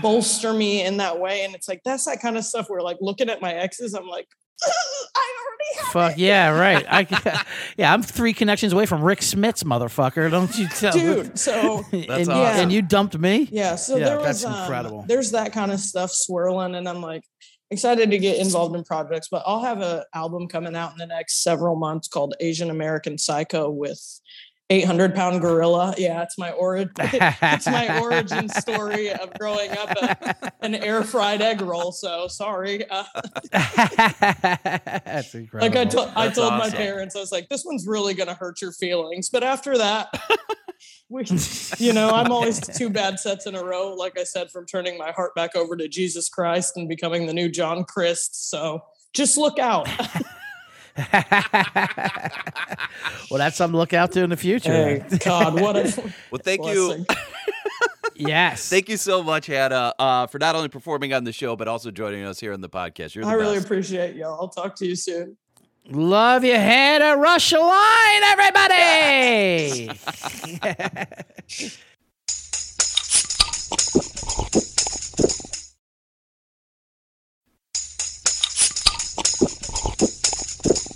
bolster 0.00 0.52
me 0.52 0.84
in 0.84 0.96
that 0.98 1.18
way. 1.20 1.44
And 1.44 1.54
it's 1.54 1.68
like 1.68 1.82
that's 1.84 2.06
that 2.06 2.20
kind 2.20 2.36
of 2.36 2.44
stuff 2.44 2.70
where 2.70 2.80
like 2.82 2.98
looking 3.00 3.28
at 3.28 3.40
my 3.42 3.52
exes, 3.52 3.94
I'm 3.94 4.06
like, 4.06 4.28
I 5.16 5.34
already 5.44 5.84
have 5.84 5.92
Fuck 5.92 6.18
yeah, 6.18 6.50
right. 6.58 6.86
I, 6.88 7.44
yeah, 7.76 7.92
I'm 7.92 8.02
three 8.02 8.32
connections 8.32 8.72
away 8.72 8.86
from 8.86 9.02
Rick 9.02 9.20
Smits, 9.20 9.64
motherfucker. 9.64 10.30
Don't 10.30 10.56
you 10.56 10.68
tell 10.68 10.92
dude. 10.92 11.38
So 11.38 11.84
and, 11.92 12.04
That's 12.08 12.28
you- 12.28 12.32
awesome. 12.34 12.60
and 12.62 12.72
you 12.72 12.82
dumped 12.82 13.18
me? 13.18 13.48
yeah, 13.50 13.76
so 13.76 13.96
Yeah, 13.96 14.04
there 14.06 14.16
was 14.18 14.42
that's 14.42 14.44
um, 14.44 14.62
incredible. 14.62 15.04
there's 15.08 15.32
that 15.32 15.52
kind 15.52 15.72
of 15.72 15.80
stuff 15.80 16.10
swirling, 16.12 16.74
and 16.76 16.88
I'm 16.88 17.00
like 17.02 17.24
excited 17.70 18.10
to 18.10 18.18
get 18.18 18.38
involved 18.38 18.76
in 18.76 18.84
projects. 18.84 19.28
But 19.30 19.42
I'll 19.46 19.62
have 19.62 19.80
an 19.80 20.02
album 20.14 20.46
coming 20.48 20.76
out 20.76 20.92
in 20.92 20.98
the 20.98 21.06
next 21.06 21.42
several 21.42 21.74
months 21.76 22.06
called 22.08 22.34
Asian 22.40 22.70
American 22.70 23.18
Psycho 23.18 23.70
with 23.70 24.00
800 24.72 25.14
pound 25.14 25.42
gorilla. 25.42 25.94
Yeah, 25.98 26.22
it's 26.22 26.38
my 26.38 26.50
origin. 26.52 26.92
it's 26.98 27.66
my 27.66 28.00
origin 28.00 28.48
story 28.48 29.10
of 29.10 29.30
growing 29.38 29.70
up 29.72 29.90
a, 29.90 30.52
an 30.62 30.74
air 30.74 31.02
fried 31.02 31.42
egg 31.42 31.60
roll. 31.60 31.92
So 31.92 32.26
sorry. 32.26 32.88
Uh, 32.88 33.04
That's 33.52 35.34
incredible. 35.34 35.60
like 35.60 35.76
I, 35.76 35.84
to- 35.84 36.12
I 36.16 36.28
told 36.30 36.52
awesome. 36.54 36.58
my 36.58 36.70
parents, 36.70 37.14
I 37.14 37.20
was 37.20 37.30
like, 37.30 37.50
this 37.50 37.64
one's 37.66 37.86
really 37.86 38.14
gonna 38.14 38.34
hurt 38.34 38.62
your 38.62 38.72
feelings. 38.72 39.28
But 39.28 39.44
after 39.44 39.76
that, 39.76 40.08
we, 41.10 41.24
you 41.78 41.92
know, 41.92 42.08
I'm 42.08 42.32
always 42.32 42.58
two 42.58 42.88
bad 42.88 43.20
sets 43.20 43.46
in 43.46 43.54
a 43.54 43.62
row. 43.62 43.94
Like 43.94 44.18
I 44.18 44.24
said, 44.24 44.50
from 44.50 44.64
turning 44.64 44.96
my 44.96 45.10
heart 45.12 45.34
back 45.34 45.54
over 45.54 45.76
to 45.76 45.86
Jesus 45.86 46.30
Christ 46.30 46.78
and 46.78 46.88
becoming 46.88 47.26
the 47.26 47.34
new 47.34 47.50
John 47.50 47.84
Crist. 47.84 48.48
So 48.48 48.80
just 49.12 49.36
look 49.36 49.58
out. 49.58 49.86
well, 53.30 53.38
that's 53.38 53.56
something 53.56 53.72
to 53.72 53.78
look 53.78 53.92
out 53.94 54.12
to 54.12 54.22
in 54.22 54.30
the 54.30 54.36
future. 54.36 54.70
hey, 54.72 55.02
God, 55.24 55.60
what 55.60 55.76
a 55.76 56.12
Well, 56.30 56.40
thank 56.42 56.64
you. 56.66 57.04
yes. 58.14 58.68
Thank 58.68 58.88
you 58.88 58.96
so 58.96 59.22
much, 59.22 59.46
Hannah, 59.46 59.94
uh, 59.98 60.26
for 60.26 60.38
not 60.38 60.54
only 60.54 60.68
performing 60.68 61.12
on 61.14 61.24
the 61.24 61.32
show 61.32 61.56
but 61.56 61.66
also 61.68 61.90
joining 61.90 62.24
us 62.24 62.38
here 62.40 62.52
on 62.52 62.60
the 62.60 62.68
podcast. 62.68 63.14
You're 63.14 63.24
the 63.24 63.30
I 63.30 63.34
really 63.34 63.56
best. 63.56 63.66
appreciate 63.66 64.16
y'all. 64.16 64.38
I'll 64.40 64.48
talk 64.48 64.76
to 64.76 64.86
you 64.86 64.94
soon. 64.96 65.36
Love 65.88 66.44
you, 66.44 66.54
Hannah 66.54 67.16
Roeschlein, 67.16 68.20
everybody. 68.24 69.90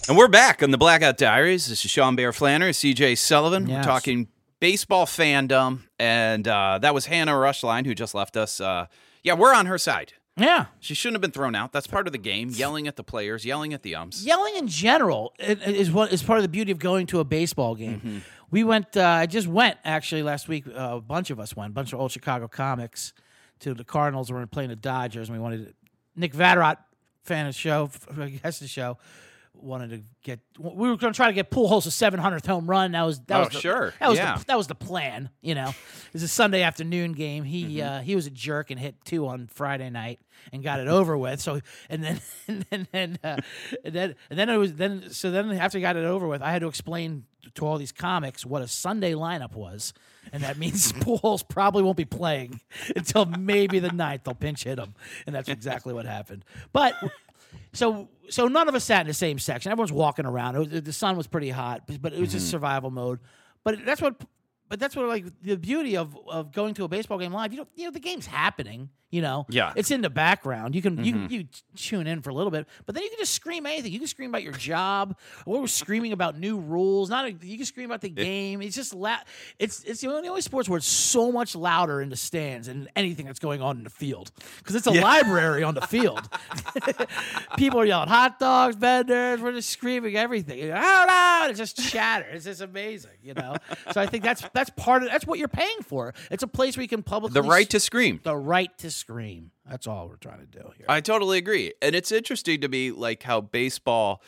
And 0.09 0.17
we're 0.17 0.29
back 0.29 0.63
on 0.63 0.71
the 0.71 0.79
Blackout 0.79 1.17
Diaries. 1.17 1.67
This 1.67 1.85
is 1.85 1.91
Sean 1.91 2.15
Bear 2.15 2.33
Flannery, 2.33 2.71
CJ 2.71 3.19
Sullivan. 3.19 3.67
Yes. 3.67 3.85
We're 3.85 3.91
talking 3.91 4.29
baseball 4.61 5.05
fandom, 5.05 5.81
and 5.99 6.47
uh, 6.47 6.79
that 6.81 6.95
was 6.95 7.07
Hannah 7.07 7.33
Roeschlein 7.33 7.87
who 7.87 7.95
just 7.95 8.15
left 8.15 8.37
us. 8.37 8.61
Uh, 8.61 8.87
yeah, 9.25 9.35
we're 9.35 9.53
on 9.53 9.67
her 9.67 9.79
side. 9.79 10.13
yeah. 10.37 10.67
She 10.79 10.95
shouldn't 10.95 11.17
have 11.17 11.23
been 11.23 11.33
thrown 11.33 11.57
out. 11.57 11.73
That's 11.73 11.89
part 11.89 12.07
of 12.07 12.13
the 12.13 12.19
game. 12.19 12.51
Yelling 12.51 12.87
at 12.87 12.95
the 12.95 13.03
players, 13.03 13.45
yelling 13.45 13.75
at 13.75 13.83
the 13.83 13.97
umps. 13.97 14.23
Yelling 14.25 14.55
in 14.57 14.69
general 14.69 15.35
is 15.41 15.91
what 15.91 16.13
is 16.13 16.23
part 16.23 16.39
of 16.39 16.45
the 16.45 16.49
beauty 16.49 16.71
of 16.71 16.79
going 16.79 17.07
to 17.09 17.19
a 17.19 17.25
baseball 17.25 17.75
game. 17.75 18.23
We 18.53 18.63
went. 18.63 18.97
Uh, 18.97 19.03
I 19.05 19.27
just 19.27 19.49
went 19.49 19.77
actually 19.85 20.23
last 20.23 20.47
week. 20.47 20.69
Uh, 20.69 20.99
a 20.99 21.01
bunch 21.01 21.31
of 21.31 21.41
us 21.41 21.57
went. 21.57 21.73
A 21.73 21.75
bunch 21.75 21.93
of 21.93 21.99
old 21.99 22.13
Chicago 22.13 22.47
comics 22.47 23.13
to 23.59 23.75
the 23.75 23.83
Cardinals. 23.83 24.31
We 24.31 24.39
were 24.39 24.47
playing 24.47 24.69
the 24.71 24.77
Dodgers, 24.77 25.29
and 25.29 25.37
we 25.37 25.43
wanted 25.43 25.75
Nick 26.15 26.33
Vatterott, 26.33 26.77
fan 27.25 27.47
of 27.47 27.55
the 27.55 27.59
show, 27.59 27.91
guest 28.17 28.61
of 28.61 28.67
the 28.67 28.69
show, 28.69 28.99
wanted 29.59 29.91
to 29.91 30.03
get. 30.23 30.41
We 30.59 30.89
were 30.89 30.97
going 30.97 31.13
to 31.13 31.17
try 31.17 31.27
to 31.29 31.33
get 31.33 31.51
Pujols' 31.51 31.87
700th 31.89 32.47
home 32.47 32.69
run. 32.69 32.93
That 32.93 33.03
was 33.03 33.21
that 33.27 33.37
Oh, 33.37 33.45
was 33.45 33.49
the, 33.53 33.61
sure. 33.61 33.95
That 34.01 34.09
was 34.09 34.19
Yeah. 34.19 34.37
the, 34.39 34.45
that 34.47 34.57
was 34.59 34.67
the 34.67 34.75
plan. 34.75 35.31
You 35.41 35.55
know, 35.55 35.69
it 36.07 36.13
was 36.13 36.23
a 36.23 36.29
Sunday 36.29 36.63
afternoon 36.63 37.13
game. 37.13 37.45
He 37.45 37.65
Mm-hmm. 37.79 37.87
uh, 37.89 38.01
he 38.01 38.15
was 38.15 38.27
a 38.27 38.31
jerk 38.31 38.71
and 38.71 38.79
hit 38.81 38.97
two 39.05 39.27
on 39.27 39.49
Friday 39.49 39.91
night 39.91 40.21
and 40.53 40.63
got 40.63 40.81
it 40.81 40.89
over 40.89 41.17
with. 41.17 41.41
So 41.41 41.61
and 41.89 42.03
then 42.05 42.21
and 42.49 42.67
then 42.71 42.89
and, 42.93 43.19
uh, 43.25 43.37
and 43.85 43.95
then 43.95 44.15
and 44.31 44.39
then 44.39 44.49
it 44.49 44.57
was 44.57 44.75
then 44.75 45.11
so 45.11 45.31
then 45.31 45.51
after 45.53 45.79
he 45.79 45.83
got 45.83 45.97
it 45.97 46.05
over 46.05 46.27
with, 46.27 46.43
I 46.43 46.51
had 46.53 46.61
to 46.63 46.69
explain 46.69 47.25
to 47.55 47.65
all 47.67 47.79
these 47.79 47.93
comics 47.93 48.45
what 48.45 48.61
a 48.63 48.69
Sunday 48.69 49.13
lineup 49.13 49.55
was. 49.55 49.93
And 50.33 50.43
that 50.43 50.59
means 50.59 50.93
Pujols 50.93 51.49
probably 51.49 51.85
won't 51.85 51.97
be 51.97 52.05
playing 52.05 52.61
until 52.97 53.27
maybe 53.27 53.79
the 53.79 53.93
ninth. 53.93 54.25
They'll 54.25 54.35
pinch 54.35 54.65
hit 54.65 54.77
him, 54.77 54.95
and 55.25 55.33
that's 55.37 55.49
exactly 55.49 55.95
what 55.95 56.05
happened. 56.05 56.45
But 56.73 56.95
so 57.73 58.09
so 58.29 58.49
none 58.49 58.69
of 58.69 58.75
us 58.75 58.85
sat 58.85 59.03
in 59.03 59.07
the 59.07 59.15
same 59.15 59.39
section. 59.39 59.71
Everyone's 59.73 59.93
walking 59.93 60.27
around. 60.27 60.59
Was, 60.59 60.69
the 60.69 60.93
sun 60.93 61.17
was 61.17 61.27
pretty 61.27 61.51
hot, 61.51 61.83
but 62.01 62.13
it 62.13 62.21
was 62.21 62.33
just 62.33 62.47
mm-hmm. 62.47 62.51
survival 62.51 62.91
mode. 62.91 63.21
But 63.65 63.85
that's 63.85 64.01
what. 64.01 64.17
But 64.69 64.81
that's 64.81 64.97
what 64.97 65.07
like 65.07 65.27
the 65.43 65.57
beauty 65.57 65.97
of 65.97 66.17
of 66.29 66.53
going 66.53 66.75
to 66.75 66.85
a 66.85 66.89
baseball 66.89 67.19
game 67.19 67.33
live. 67.33 67.53
You 67.53 67.61
know, 67.61 67.67
you 67.75 67.85
know 67.85 67.91
the 67.91 68.01
game's 68.01 68.27
happening. 68.27 68.91
You 69.09 69.23
know, 69.23 69.47
Yeah. 69.49 69.73
it's 69.77 69.93
in 69.93 70.01
the 70.01 70.11
background. 70.11 70.75
You 70.75 70.83
can 70.83 71.03
you 71.05 71.13
can 71.13 71.23
mm-hmm. 71.23 71.33
you 71.33 71.49
tune 71.77 72.09
in 72.09 72.23
for 72.23 72.31
a 72.31 72.35
little 72.35 72.51
bit, 72.51 72.67
but 72.87 72.95
then 72.97 73.05
you 73.05 73.09
can 73.09 73.21
just 73.21 73.35
scream 73.35 73.65
anything. 73.65 73.93
You 73.93 74.01
can 74.01 74.09
scream 74.09 74.31
about 74.31 74.43
your 74.43 74.53
job, 74.53 75.17
or 75.47 75.61
we're 75.61 75.69
screaming 75.69 76.13
about 76.13 76.37
new 76.37 76.59
rules. 76.59 77.09
Not 77.09 77.25
a, 77.25 77.31
you 77.31 77.57
can 77.57 77.67
scream 77.67 77.89
about 77.89 78.01
the 78.01 78.09
game. 78.09 78.61
It's 78.63 78.75
just 78.75 78.93
loud. 78.93 79.21
It's 79.61 79.85
it's 79.85 80.01
the 80.01 80.13
only, 80.13 80.29
only 80.29 80.41
sports 80.41 80.69
where 80.69 80.79
it's 80.79 80.89
so 80.89 81.31
much 81.31 81.55
louder 81.55 82.03
in 82.03 82.09
the 82.09 82.17
stands 82.17 82.67
than 82.67 82.89
anything 82.97 83.27
that's 83.27 83.39
going 83.39 83.63
on 83.63 83.79
in 83.79 83.85
the 83.85 83.91
field 83.91 84.33
because 84.59 84.75
it's 84.75 84.89
a 84.89 84.91
library 84.91 85.63
on 85.63 85.75
the 85.75 85.83
field. 85.83 86.29
People 87.57 87.81
are 87.81 87.87
yelling 87.87 88.09
hot 88.09 88.41
dogs, 88.41 88.75
vendors. 88.75 89.41
We're 89.41 89.53
just 89.53 89.71
screaming 89.71 90.17
everything. 90.17 90.73
Out 90.73 91.07
loud. 91.07 91.47
It's 91.51 91.61
just 91.61 91.77
chatter. 91.77 92.27
It's 92.33 92.45
just 92.45 92.61
amazing, 92.61 93.13
you 93.23 93.35
know. 93.35 93.55
So 93.93 94.01
I 94.01 94.07
think 94.07 94.25
that's 94.25 94.43
that's 94.57 94.71
part 94.71 95.03
of 95.03 95.11
that's 95.11 95.27
what 95.27 95.39
you're 95.39 95.49
paying 95.49 95.83
for. 95.83 96.15
It's 96.31 96.43
a 96.43 96.47
place 96.49 96.77
where 96.77 96.83
you 96.83 96.89
can 96.89 97.03
publicly 97.03 97.41
The 97.41 97.47
right 97.47 97.69
to 97.71 97.79
scream. 97.79 98.21
the 98.23 98.37
right 98.37 98.77
to 98.79 98.91
scream. 98.91 99.51
That's 99.69 99.87
all 99.87 100.09
we're 100.09 100.17
trying 100.17 100.41
to 100.41 100.47
do 100.47 100.71
here. 100.77 100.87
I 100.89 101.01
totally 101.01 101.39
agree. 101.39 101.73
And 101.83 101.95
it's 101.95 102.11
interesting 102.13 102.61
to 102.63 102.69
me, 102.69 102.91
like 102.91 103.23
how 103.23 103.41
baseball, 103.41 104.23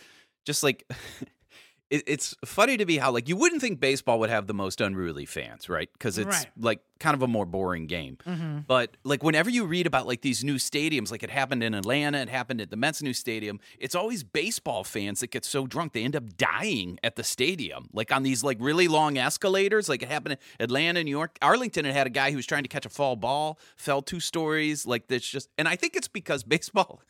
just 0.44 0.62
like, 0.62 0.84
it, 1.90 2.02
it's 2.06 2.34
funny 2.44 2.76
to 2.76 2.84
me 2.84 2.96
how, 2.98 3.10
like, 3.12 3.28
you 3.28 3.36
wouldn't 3.36 3.60
think 3.60 3.80
baseball 3.80 4.18
would 4.20 4.30
have 4.30 4.46
the 4.46 4.54
most 4.54 4.80
unruly 4.80 5.24
fans, 5.26 5.68
right? 5.68 5.88
Because 5.92 6.18
it's 6.18 6.26
Right. 6.28 6.46
like 6.58 6.80
kind 6.98 7.14
of 7.14 7.22
a 7.22 7.26
more 7.28 7.46
boring 7.46 7.86
game. 7.86 8.18
Mm-hmm. 8.26 8.58
But 8.66 8.96
like, 9.04 9.22
whenever 9.22 9.50
you 9.50 9.64
read 9.64 9.86
about 9.86 10.06
like 10.06 10.22
these 10.22 10.42
new 10.44 10.56
stadiums, 10.56 11.10
like 11.10 11.22
it 11.22 11.30
happened 11.30 11.62
in 11.62 11.74
Atlanta, 11.74 12.18
it 12.18 12.28
happened 12.28 12.60
at 12.60 12.70
the 12.70 12.76
Mets 12.76 13.02
new 13.02 13.12
stadium, 13.12 13.60
it's 13.78 13.94
always 13.94 14.22
baseball 14.24 14.84
fans 14.84 15.20
that 15.20 15.30
get 15.30 15.44
so 15.44 15.66
drunk 15.66 15.92
they 15.92 16.02
end 16.04 16.16
up 16.16 16.36
dying 16.36 16.98
at 17.02 17.16
the 17.16 17.24
stadium, 17.24 17.88
like 17.92 18.12
on 18.12 18.22
these 18.22 18.42
like 18.44 18.58
really 18.60 18.88
long 18.88 19.16
escalators. 19.18 19.88
Like 19.88 20.02
it 20.02 20.08
happened 20.08 20.32
in 20.58 20.64
Atlanta, 20.64 21.02
New 21.04 21.10
York, 21.10 21.38
Arlington. 21.42 21.86
It 21.86 21.94
had 21.94 22.06
a 22.06 22.10
guy 22.10 22.30
who 22.30 22.36
was 22.36 22.46
trying 22.46 22.62
to 22.64 22.68
catch 22.68 22.86
a 22.86 22.90
fall 22.90 23.16
ball, 23.16 23.58
fell 23.76 24.02
two 24.02 24.20
stories. 24.20 24.86
Like 24.86 25.08
that's 25.08 25.28
just, 25.28 25.48
and 25.58 25.68
I 25.68 25.76
think 25.76 25.96
it's 25.96 26.08
because 26.08 26.42
baseball. 26.44 27.00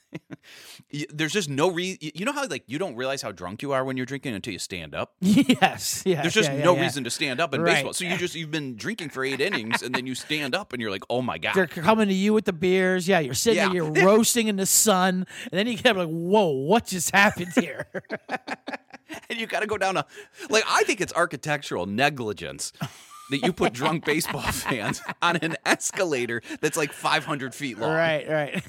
There's 1.11 1.35
just 1.35 1.51
no 1.51 1.71
reason. 1.71 1.99
You 2.01 2.25
know 2.25 2.33
how 2.33 2.47
like 2.47 2.65
you 2.67 2.79
don't 2.79 2.97
realize 2.97 3.21
how 3.21 3.31
drunk 3.31 3.61
you 3.61 3.73
are 3.73 3.85
when 3.85 3.99
you're 3.99 4.07
drinking 4.07 4.35
until 4.35 4.55
you 4.55 4.59
stand 4.59 4.95
up. 4.95 5.15
yes, 5.21 6.03
yes. 6.07 6.23
There's 6.23 6.33
just 6.33 6.51
yeah, 6.51 6.59
yeah, 6.59 6.65
no 6.65 6.77
yeah. 6.77 6.81
reason 6.83 7.05
to 7.05 7.11
stand 7.11 7.41
up 7.41 7.53
in 7.53 7.61
Right. 7.61 7.75
baseball. 7.75 7.93
So 7.93 8.05
you 8.07 8.17
just 8.17 8.35
you've 8.35 8.51
been 8.51 8.75
drinking 8.77 9.11
for 9.11 9.23
eight 9.23 9.41
innings 9.41 9.78
and 9.83 9.95
then 9.95 10.07
you 10.07 10.15
stand 10.15 10.55
up 10.55 10.73
and 10.73 10.81
you're 10.81 10.91
like, 10.91 11.05
oh 11.11 11.23
my 11.23 11.39
god. 11.39 11.55
They're 11.55 11.67
coming 11.67 12.09
to 12.09 12.15
you 12.15 12.33
with 12.33 12.45
the 12.45 12.53
beers. 12.53 13.09
Yeah, 13.09 13.21
you're 13.21 13.35
sitting 13.35 13.63
there, 13.63 13.75
you're 13.75 13.93
roasting 13.93 14.49
in 14.49 14.57
the 14.57 14.67
sun, 14.67 15.27
and 15.51 15.53
then 15.53 15.67
you 15.67 15.77
get 15.77 15.97
like, 15.97 16.09
"Whoa, 16.09 16.49
what 16.49 16.87
just 16.87 17.11
happened 17.11 17.53
here?" 17.55 17.87
and 19.29 19.39
you 19.39 19.47
got 19.47 19.61
to 19.61 19.67
go 19.67 19.79
down 19.79 19.97
a 19.97 20.07
like 20.51 20.65
I 20.67 20.83
think 20.85 21.01
it's 21.01 21.13
architectural 21.15 21.87
negligence 21.87 22.73
that 23.31 23.39
you 23.39 23.53
put 23.53 23.73
drunk 23.73 24.05
baseball 24.05 24.41
fans 24.53 25.01
on 25.23 25.37
an 25.37 25.57
escalator 25.65 26.43
that's 26.61 26.77
like 26.77 26.93
500 26.93 27.55
feet 27.55 27.79
long. 27.79 27.93
right, 27.93 28.29
right. 28.29 28.65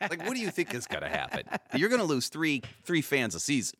Like, 0.00 0.26
what 0.26 0.34
do 0.34 0.40
you 0.40 0.50
think 0.50 0.74
is 0.74 0.86
going 0.86 1.02
to 1.02 1.08
happen? 1.08 1.42
You're 1.74 1.88
going 1.88 2.00
to 2.00 2.06
lose 2.06 2.28
three 2.28 2.62
three 2.82 3.02
fans 3.02 3.34
a 3.34 3.40
season. 3.40 3.78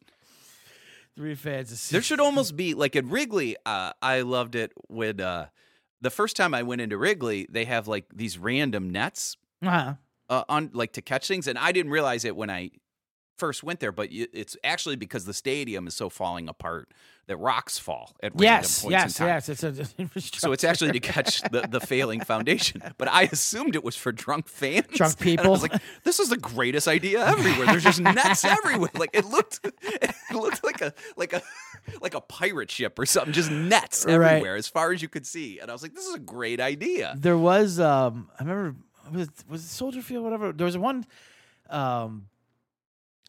Three 1.16 1.34
fans. 1.34 1.72
Of 1.72 1.90
There 1.90 2.02
should 2.02 2.20
almost 2.20 2.54
be 2.54 2.74
like 2.74 2.94
at 2.94 3.04
Wrigley. 3.04 3.56
Uh, 3.66 3.92
I 4.00 4.20
loved 4.20 4.54
it 4.54 4.72
when 4.86 5.20
uh, 5.20 5.48
the 6.00 6.10
first 6.10 6.36
time 6.36 6.54
I 6.54 6.62
went 6.62 6.80
into 6.80 6.96
Wrigley, 6.96 7.46
they 7.50 7.64
have 7.64 7.88
like 7.88 8.06
these 8.14 8.38
random 8.38 8.90
nets 8.90 9.36
uh-huh. 9.62 9.94
uh, 10.28 10.44
on 10.48 10.70
like 10.72 10.92
to 10.94 11.02
catch 11.02 11.28
things, 11.28 11.46
and 11.46 11.58
I 11.58 11.72
didn't 11.72 11.92
realize 11.92 12.24
it 12.24 12.36
when 12.36 12.50
I 12.50 12.70
first 13.38 13.62
went 13.62 13.80
there. 13.80 13.92
But 13.92 14.08
it's 14.10 14.56
actually 14.64 14.96
because 14.96 15.24
the 15.24 15.34
stadium 15.34 15.86
is 15.86 15.94
so 15.94 16.08
falling 16.10 16.48
apart 16.48 16.90
that 17.26 17.36
rocks 17.36 17.78
fall 17.78 18.16
at 18.22 18.32
random 18.32 18.42
Yes, 18.44 18.82
points 18.82 18.92
yes, 18.92 19.20
in 19.20 19.26
time. 19.26 19.28
yes. 19.28 19.48
It's 19.50 19.62
a 19.62 20.20
So 20.40 20.52
it's 20.52 20.64
actually 20.64 20.92
to 20.92 21.00
catch 21.00 21.42
the, 21.42 21.68
the 21.68 21.78
failing 21.80 22.20
foundation. 22.20 22.82
But 22.98 23.08
I 23.08 23.24
assumed 23.24 23.74
it 23.76 23.84
was 23.84 23.96
for 23.96 24.12
drunk 24.12 24.48
fans. 24.48 24.86
Drunk 24.94 25.20
And 25.26 25.40
I 25.40 25.48
was 25.48 25.60
like, 25.62 25.74
this 26.04 26.20
is 26.20 26.30
the 26.30 26.38
greatest 26.38 26.88
idea 26.88 27.24
everywhere. 27.26 27.66
There's 27.66 27.84
just 27.84 28.00
nets 28.00 28.44
everywhere. 28.44 28.90
Like 28.94 29.10
it 29.12 29.26
looked 29.26 29.60
it 29.82 30.14
looked 30.32 30.64
like 30.64 30.80
a 30.80 30.94
like 31.16 31.32
a 31.34 31.42
like 32.00 32.14
a 32.14 32.20
pirate 32.22 32.70
ship 32.70 32.98
or 32.98 33.04
something. 33.06 33.32
Just 33.34 33.50
nets 33.50 34.04
Right. 34.06 34.14
everywhere 34.14 34.56
as 34.56 34.66
far 34.68 34.92
as 34.92 35.02
you 35.02 35.08
could 35.08 35.26
see. 35.26 35.58
And 35.60 35.70
I 35.70 35.74
was 35.74 35.82
like, 35.82 35.94
this 35.94 36.06
is 36.06 36.14
a 36.14 36.18
great 36.18 36.60
idea. 36.60 37.14
There 37.18 37.36
was 37.38 37.78
um 37.78 38.30
I 38.40 38.42
remember 38.44 38.74
was 39.12 39.28
was 39.48 39.64
it 39.64 39.68
Soldier 39.68 40.00
Field 40.00 40.24
whatever. 40.24 40.52
There 40.52 40.64
was 40.64 40.78
one 40.78 41.04
um 41.68 42.28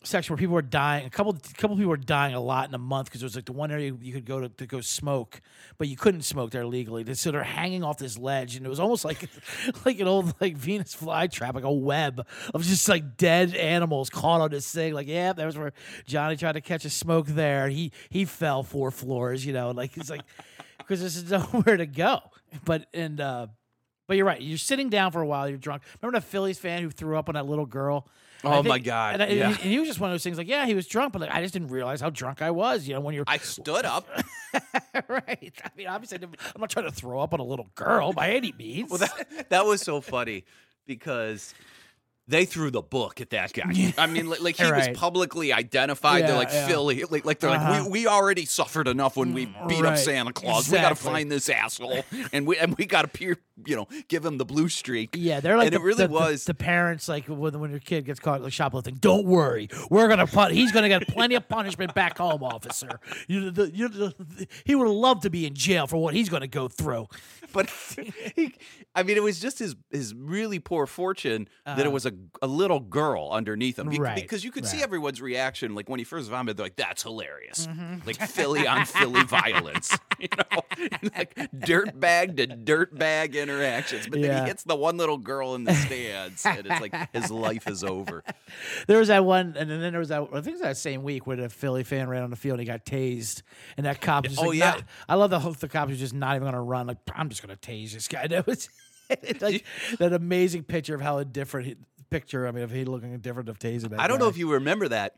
section 0.04 0.34
where 0.34 0.38
people 0.38 0.56
were 0.56 0.62
dying. 0.62 1.06
A 1.06 1.10
couple 1.10 1.34
couple 1.58 1.76
people 1.76 1.90
were 1.90 1.98
dying 1.98 2.34
a 2.34 2.40
lot 2.40 2.70
in 2.70 2.74
a 2.74 2.80
month 2.80 3.08
because 3.08 3.22
it 3.22 3.26
was 3.26 3.36
like 3.36 3.46
the 3.46 3.52
one 3.52 3.70
area 3.72 3.94
you 4.02 4.14
could 4.14 4.26
go 4.26 4.40
to, 4.40 4.50
to 4.50 4.66
go 4.66 4.80
smoke, 4.82 5.42
but 5.78 5.88
you 5.88 5.98
couldn't 5.98 6.22
smoke 6.22 6.52
there 6.52 6.66
legally. 6.66 7.14
So 7.16 7.32
they're 7.32 7.44
hanging 7.44 7.84
off 7.84 7.98
this 7.98 8.18
ledge, 8.18 8.56
and 8.56 8.66
it 8.66 8.70
was 8.70 8.80
almost 8.80 9.04
like 9.04 9.30
like 9.86 10.00
an 10.00 10.08
old 10.08 10.34
like 10.40 10.56
Venus 10.56 10.96
flytrap, 10.96 11.54
like 11.54 11.66
a 11.66 11.72
web 11.72 12.26
of 12.54 12.64
just 12.64 12.88
like 12.88 13.18
dead 13.18 13.54
animals 13.56 14.10
caught 14.10 14.42
on 14.42 14.52
this 14.52 14.72
thing. 14.72 14.94
Like 14.94 15.08
yeah, 15.08 15.34
that 15.34 15.46
was 15.46 15.58
where 15.58 15.74
Johnny 16.06 16.38
tried 16.38 16.54
to 16.54 16.62
catch 16.62 16.86
a 16.86 16.90
smoke 16.90 17.28
there. 17.28 17.68
He 17.68 17.92
he 18.10 18.26
fell 18.26 18.64
four 18.64 18.92
floors, 18.92 19.46
you 19.46 19.54
know, 19.54 19.72
like 19.72 19.98
it's 19.98 20.10
like 20.10 20.22
because 20.78 21.02
there's 21.02 21.30
nowhere 21.54 21.78
to 21.78 21.86
go. 21.86 22.20
But 22.64 22.88
and 22.94 23.20
uh 23.20 23.48
but 24.08 24.18
you're 24.18 24.26
right. 24.26 24.42
You're 24.42 24.58
sitting 24.58 24.90
down 24.90 25.12
for 25.12 25.22
a 25.22 25.28
while. 25.28 25.48
You're 25.48 25.60
drunk. 25.60 25.84
Remember 26.02 26.20
that 26.20 26.26
Phillies 26.26 26.58
fan 26.58 26.82
who 26.82 26.90
threw 26.90 27.16
up 27.16 27.30
on 27.30 27.36
that 27.36 27.46
little 27.46 27.68
girl? 27.68 28.08
Oh, 28.44 28.64
my 28.64 28.80
God, 28.80 29.16
And, 29.16 29.24
I- 29.24 29.26
and 29.26 29.56
he, 29.56 29.62
and 29.64 29.72
he 29.72 29.80
was 29.80 29.88
just 29.88 30.00
one 30.00 30.10
of 30.10 30.14
those 30.14 30.24
things. 30.24 30.38
Like, 30.38 30.48
yeah, 30.48 30.66
he 30.66 30.76
was 30.76 30.88
drunk, 30.88 31.14
but 31.14 31.22
like, 31.22 31.32
I 31.32 31.42
just 31.42 31.54
didn't 31.54 31.70
realize 31.70 32.00
how 32.02 32.10
drunk 32.10 32.42
I 32.42 32.52
was. 32.52 32.88
You 32.88 32.94
know, 32.94 33.02
when 33.02 33.14
you're 33.16 33.26
I 33.28 33.38
stood 33.38 33.86
up. 33.86 34.08
right. 35.08 35.54
I 35.64 35.70
mean, 35.76 35.88
obviously, 35.88 36.20
I'm 36.22 36.32
not 36.62 36.70
trying 36.70 36.86
to 36.86 36.92
throw 36.92 37.20
up 37.20 37.34
on 37.34 37.40
a 37.40 37.44
little 37.44 37.70
girl 37.76 38.14
by 38.14 38.32
any 38.32 38.54
means. 38.58 38.90
Well, 38.90 39.00
that, 39.00 39.50
that 39.50 39.66
was 39.66 39.82
so 39.82 40.02
funny 40.02 40.46
because 40.86 41.54
they 42.30 42.46
threw 42.46 42.70
the 42.72 42.82
book 42.82 43.20
at 43.22 43.32
that 43.32 43.52
guy. 43.54 43.94
I 43.98 44.06
mean, 44.08 44.30
like, 44.30 44.42
like 44.42 44.56
he 44.58 44.64
Right. 44.64 44.90
was 44.92 44.98
publicly 44.98 45.52
identified. 45.52 46.22
Yeah, 46.22 46.28
they're 46.28 46.36
like 46.38 46.50
yeah. 46.54 46.68
Philly, 46.68 47.04
like, 47.10 47.26
like 47.26 47.40
they're 47.40 47.50
Uh-huh. 47.50 47.66
Mm, 47.74 47.80
like 47.80 47.84
we, 47.86 47.90
we 48.02 48.08
already 48.08 48.46
suffered 48.46 48.88
enough 48.88 49.18
when 49.18 49.34
we 49.34 49.48
beat 49.68 49.84
up. 49.84 49.98
Santa 49.98 50.32
Claus. 50.32 50.70
We 50.72 50.78
got 50.78 50.90
to 50.90 50.96
find 50.96 51.32
this 51.32 51.50
asshole, 51.50 52.04
and 52.32 52.46
we 52.48 52.58
and 52.58 52.78
we 52.78 52.86
got 52.86 53.02
to 53.02 53.08
pier- 53.08 53.38
you 53.66 53.76
know, 53.76 53.88
give 54.08 54.24
him 54.24 54.38
the 54.38 54.46
blue 54.46 54.70
streak. 54.70 55.16
Yeah, 55.18 55.40
they're 55.42 55.58
like 55.58 55.68
and 55.68 55.76
the, 55.76 55.80
it 55.82 55.84
really 55.84 56.04
the- 56.04 56.08
the- 56.08 56.14
was. 56.14 56.46
the, 56.46 56.54
parents 56.54 57.10
like 57.10 57.26
when 57.26 57.60
when 57.60 57.72
your 57.72 57.80
kid 57.80 58.06
gets 58.06 58.20
caught 58.20 58.42
like 58.42 58.54
shoplifting. 58.54 58.96
Don't 58.96 59.26
worry, 59.26 59.68
we're 59.90 60.08
gonna 60.08 60.28
put. 60.28 60.52
He's 60.52 60.72
gonna 60.72 60.88
get 60.90 61.08
plenty 61.08 61.36
of 61.36 61.50
punishment 61.50 61.94
back 61.96 62.18
home, 62.20 62.44
officer. 62.44 63.00
You, 63.28 63.50
the, 63.52 63.72
you, 63.72 63.88
the, 63.90 64.48
he 64.66 64.76
would 64.76 64.88
love 64.88 65.22
to 65.22 65.30
be 65.30 65.46
in 65.46 65.56
jail 65.56 65.88
for 65.88 65.98
what 65.98 66.14
he's 66.14 66.30
gonna 66.30 66.48
go 66.48 66.68
through. 66.68 67.08
but 67.52 67.70
he, 68.36 68.54
I 68.96 69.04
mean, 69.04 69.18
it 69.18 69.24
was 69.24 69.40
just 69.40 69.60
his 69.60 69.76
his 69.90 70.14
really 70.14 70.60
poor 70.60 70.86
fortune 70.86 71.48
that 71.66 71.80
it 71.86 71.92
was 71.92 72.06
a, 72.06 72.12
a 72.42 72.48
little 72.48 72.80
girl 72.80 73.30
underneath 73.32 73.78
him, 73.80 73.90
Be-. 73.90 74.00
Right, 74.00 74.16
Because 74.16 74.44
you 74.44 74.52
could 74.52 74.66
see 74.66 74.82
everyone's 74.82 75.22
reaction, 75.22 75.76
like 75.76 75.90
when 75.90 76.00
he 76.00 76.04
first 76.04 76.30
vomited, 76.30 76.58
they're 76.58 76.66
like, 76.66 76.76
"That's 76.76 77.04
hilarious," 77.04 77.68
Mm-hmm. 77.68 78.06
like 78.06 78.18
Philly 78.18 78.68
on 78.68 78.86
Philly 78.86 79.24
violence, 79.24 79.98
you 80.20 80.28
know, 80.38 80.62
like 81.16 81.38
dirt 81.60 82.00
bag 82.00 82.38
to 82.38 82.48
dirt 82.48 82.98
bag 82.98 83.36
interactions. 83.36 84.08
But 84.08 84.22
then 84.22 84.44
he 84.44 84.48
hits 84.50 84.64
the 84.64 84.76
one 84.76 84.98
little 84.98 85.18
girl 85.18 85.56
in 85.56 85.64
the 85.64 85.74
stands, 85.74 86.46
and 86.46 86.66
it's 86.66 86.82
like 86.82 86.96
his 87.14 87.30
life 87.32 87.68
is 87.68 87.84
over. 87.84 88.24
There 88.88 88.98
was 88.98 89.10
that 89.10 89.26
one, 89.26 89.56
and 89.58 89.70
then 89.70 89.80
there 89.92 90.00
was 90.00 90.10
that. 90.10 90.22
I 90.24 90.36
think 90.42 90.48
it 90.48 90.52
was 90.54 90.62
that 90.62 90.78
same 90.78 91.04
week 91.04 91.28
where 91.28 91.38
the 91.38 91.50
Philly 91.50 91.84
fan 91.84 92.08
ran 92.10 92.24
on 92.24 92.30
the 92.32 92.36
field 92.36 92.54
and 92.60 92.62
he 92.62 92.66
got 92.66 92.86
tased, 92.86 93.44
and 93.78 93.86
that 93.86 94.02
cop. 94.02 94.28
Was 94.28 94.38
Oh, 94.40 94.44
like, 94.48 94.58
yeah. 94.58 94.72
not- 94.72 94.84
I 95.08 95.16
love 95.16 95.30
the 95.30 95.40
the 95.60 95.68
cop 95.68 95.90
was 95.90 96.00
just 96.00 96.14
not 96.14 96.36
even 96.36 96.46
gonna 96.48 96.62
run. 96.62 96.88
Like 96.88 96.98
I'm 97.14 97.30
just 97.30 97.42
gonna 97.42 97.56
tase 97.58 97.94
this 97.94 98.08
guy. 98.08 98.26
That 98.28 98.48
was 98.48 98.70
it's 99.10 99.42
like 99.42 99.66
that 100.00 100.14
amazing 100.14 100.64
picture 100.64 100.96
of 100.96 101.02
how 101.02 101.18
indifferent 101.20 101.68
he, 101.68 101.76
picture. 102.10 102.48
I 102.48 102.52
mean, 102.52 102.64
of 102.64 102.72
he 102.72 102.86
looking 102.86 103.18
different 103.20 103.50
of 103.50 103.60
tasing. 103.60 103.96
I 103.98 104.08
don't 104.08 104.20
know 104.20 104.28
if 104.28 104.38
you 104.38 104.52
remember 104.52 104.88
that, 104.90 105.16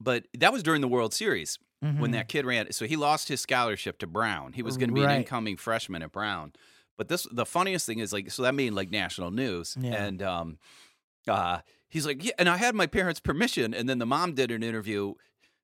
but 0.00 0.24
that 0.38 0.52
was 0.52 0.62
during 0.62 0.80
the 0.80 0.88
World 0.88 1.12
Series 1.14 1.58
Mm-hmm. 1.84 2.00
when 2.00 2.10
that 2.12 2.28
kid 2.28 2.46
ran. 2.46 2.72
So 2.72 2.86
he 2.86 2.96
lost 2.96 3.28
his 3.28 3.42
scholarship 3.42 3.98
to 3.98 4.06
Brown. 4.06 4.54
He 4.54 4.62
was 4.62 4.78
going 4.78 4.88
to 4.88 4.94
be 4.94 5.02
an 5.02 5.10
incoming 5.10 5.58
freshman 5.58 6.02
at 6.02 6.12
Brown. 6.12 6.54
But 6.96 7.08
this, 7.08 7.26
the 7.30 7.44
funniest 7.44 7.84
thing 7.84 7.98
is 7.98 8.10
like, 8.10 8.30
so 8.30 8.42
that 8.42 8.54
made 8.54 8.72
like 8.72 8.90
national 8.90 9.30
news, 9.32 9.76
Yeah. 9.78 10.02
and 10.02 10.22
um, 10.22 10.58
uh, 11.28 11.58
he's 11.90 12.06
like, 12.06 12.24
yeah, 12.24 12.32
and 12.38 12.48
I 12.48 12.56
had 12.56 12.74
my 12.74 12.86
parents' 12.86 13.20
permission, 13.20 13.74
and 13.74 13.86
then 13.86 13.98
the 13.98 14.06
mom 14.06 14.32
did 14.34 14.50
an 14.50 14.62
interview. 14.62 15.12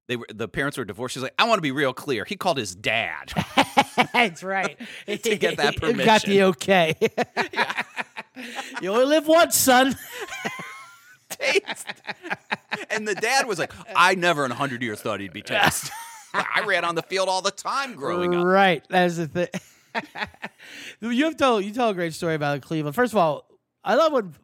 They 0.08 0.16
were 0.16 0.26
the 0.34 0.46
parents 0.48 0.76
were 0.76 0.84
divorced. 0.84 1.14
She's 1.14 1.22
like, 1.22 1.32
I 1.38 1.44
want 1.48 1.56
to 1.56 1.62
be 1.62 1.72
real 1.72 1.94
clear. 1.94 2.26
He 2.26 2.36
called 2.36 2.58
his 2.58 2.74
dad. 2.74 3.32
That's 4.12 4.42
right. 4.42 4.76
To 5.06 5.36
get 5.38 5.56
that 5.56 5.76
permission 5.76 6.00
He 6.00 6.04
Got 6.04 6.22
the 6.24 6.42
okay. 6.42 6.94
you 8.82 8.90
only 8.90 9.04
live 9.06 9.26
once, 9.26 9.56
son. 9.56 9.96
taste. 11.30 11.86
and 12.90 13.06
the 13.06 13.14
dad 13.14 13.46
was 13.46 13.58
like, 13.58 13.72
I 13.94 14.14
never 14.14 14.44
in 14.44 14.50
a 14.50 14.54
hundred 14.54 14.82
years 14.82 15.00
thought 15.00 15.20
he'd 15.20 15.32
be 15.32 15.42
taste. 15.42 15.90
I 16.34 16.62
ran 16.66 16.84
on 16.84 16.94
the 16.94 17.02
field 17.02 17.28
all 17.28 17.42
the 17.42 17.50
time 17.50 17.94
growing 17.94 18.34
up. 18.34 18.44
Right. 18.44 18.84
That's 18.88 19.16
the 19.16 19.26
thing. 19.26 19.48
you 21.00 21.24
have 21.24 21.36
told 21.36 21.64
you 21.64 21.72
tell 21.72 21.88
a 21.88 21.94
great 21.94 22.14
story 22.14 22.34
about 22.34 22.60
Cleveland. 22.62 22.94
First 22.94 23.12
of 23.12 23.16
all, 23.16 23.46
I 23.82 23.96
love 23.96 24.12
when 24.12 24.34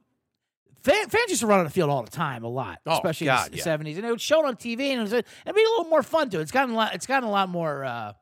fan, 0.82 1.09
fans 1.09 1.28
used 1.28 1.42
to 1.42 1.47
run 1.47 1.61
on 1.61 1.64
the 1.64 1.70
field 1.70 1.90
all 1.90 2.03
the 2.03 2.11
time, 2.11 2.42
a 2.42 2.49
lot, 2.49 2.80
Oh, 2.86 2.94
especially 2.94 3.26
God, 3.26 3.47
in 3.47 3.53
the 3.53 3.59
yeah. 3.59 3.64
seventies, 3.64 3.97
and 3.99 4.07
it 4.07 4.11
would 4.11 4.20
show 4.20 4.44
it 4.44 4.47
on 4.49 4.57
TV, 4.57 4.90
and 4.90 4.99
it 4.99 5.03
was 5.03 5.12
it'd 5.12 5.24
be 5.47 5.51
a 5.62 5.68
little 5.70 5.84
more 5.84 6.03
fun 6.03 6.30
to 6.30 6.38
it. 6.38 6.42
It's 6.42 6.51
gotten 6.51 6.74
a 6.74 6.76
lot. 6.76 6.94
It's 6.94 7.07
gotten 7.07 7.28
a 7.28 7.32
lot 7.32 7.49
more. 7.49 7.84
Uh, 7.84 8.12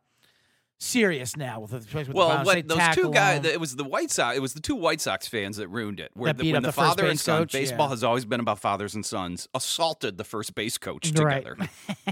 Serious 0.85 1.35
now 1.37 1.61
with 1.61 1.71
the, 1.71 1.97
with 1.99 2.09
Well. 2.11 2.29
They 2.45 2.63
what, 2.63 2.69
those 2.69 2.95
two 2.95 3.11
guys, 3.11 3.41
them. 3.43 3.53
it 3.53 3.59
was 3.59 3.75
the 3.75 3.85
White 3.85 4.11
Sox. 4.11 4.37
It 4.37 4.41
was 4.41 4.53
the 4.53 4.61
two 4.61 4.75
White 4.75 5.01
Sox 5.01 5.27
fans 5.27 5.57
that 5.57 5.69
ruined 5.69 5.99
it. 5.99 6.11
Where 6.15 6.33
That 6.33 6.43
the, 6.43 6.53
when 6.53 6.63
the, 6.63 6.69
the 6.69 6.73
father 6.73 7.07
and 7.07 7.19
son, 7.19 7.43
coach, 7.43 7.53
baseball 7.53 7.87
yeah. 7.87 7.91
has 7.91 8.05
always 8.05 8.25
been 8.27 8.41
about 8.41 8.59
fathers 8.59 8.95
and 8.95 9.05
sons, 9.05 9.49
assaulted 9.55 10.19
the 10.19 10.25
first 10.25 10.55
base 10.55 10.77
coach 10.77 11.11
Right. 11.19 11.45
together, 11.45 11.57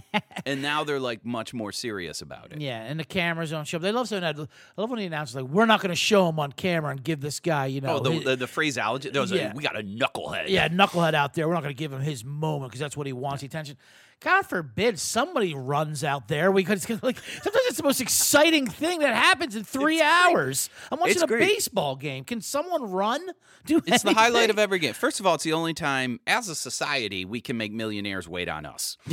and 0.46 0.62
now 0.62 0.84
they're 0.84 0.98
like 1.00 1.24
much 1.24 1.52
more 1.52 1.70
serious 1.72 2.22
about 2.22 2.50
it. 2.52 2.60
Yeah, 2.60 2.82
and 2.82 2.98
the 2.98 3.04
cameras 3.04 3.50
don't 3.50 3.66
show. 3.66 3.76
up. 3.76 3.82
They 3.82 3.92
love 3.92 4.08
that. 4.08 4.24
I 4.24 4.32
love 4.80 4.90
when 4.90 4.98
the 5.00 5.06
announcers 5.06 5.36
like, 5.36 5.44
"We're 5.44 5.66
not 5.66 5.80
going 5.80 5.90
to 5.90 5.94
show 5.96 6.28
him 6.28 6.40
on 6.40 6.52
camera 6.52 6.92
and 6.92 7.02
give 7.04 7.20
this 7.20 7.40
guy, 7.40 7.66
you 7.66 7.80
oh, 7.84 7.86
know, 7.86 7.96
Oh, 7.96 8.00
the, 8.00 8.10
his- 8.12 8.24
the, 8.24 8.36
the 8.36 8.46
phraseology. 8.46 9.10
There 9.10 9.20
was 9.22 9.32
Yeah. 9.32 9.52
a, 9.52 9.54
we 9.54 9.62
got 9.62 9.78
a 9.78 9.82
knucklehead. 9.82 10.48
yeah, 10.48 10.68
knucklehead 10.68 11.14
out 11.14 11.34
there. 11.34 11.46
We're 11.46 11.54
not 11.54 11.62
going 11.62 11.74
to 11.74 11.78
give 11.78 11.92
him 11.92 12.00
his 12.00 12.24
moment 12.24 12.70
because 12.70 12.80
that's 12.80 12.96
what 12.96 13.06
he 13.06 13.12
wants, 13.12 13.42
the 13.42 13.46
attention. 13.48 13.76
God 14.24 14.42
forbid 14.46 14.98
somebody 14.98 15.54
runs 15.54 16.04
out 16.04 16.28
there. 16.28 16.50
We 16.52 16.64
could 16.64 16.78
like 17.02 17.18
sometimes 17.18 17.64
it's 17.68 17.76
the 17.76 17.82
most 17.82 18.00
exciting 18.00 18.66
thing 18.66 19.00
that 19.00 19.14
happens 19.14 19.56
in 19.56 19.64
three 19.64 20.00
hours. 20.00 20.70
I'm 20.90 20.98
watching 21.00 21.12
It's 21.14 21.22
a 21.22 21.26
great. 21.26 21.40
baseball 21.48 21.96
game. 21.96 22.24
Can 22.24 22.40
someone 22.40 22.90
run? 22.90 23.20
Do 23.66 23.80
It's 23.86 24.02
the 24.02 24.12
highlight 24.14 24.50
of 24.50 24.58
every 24.58 24.78
game. 24.80 24.92
First 24.94 25.20
of 25.20 25.26
all, 25.26 25.34
it's 25.36 25.44
the 25.44 25.52
only 25.52 25.72
time, 25.74 26.18
as 26.26 26.48
a 26.48 26.54
society, 26.54 27.24
we 27.24 27.40
can 27.40 27.56
make 27.56 27.72
millionaires 27.72 28.28
wait 28.28 28.48
on 28.48 28.66
us. 28.66 28.96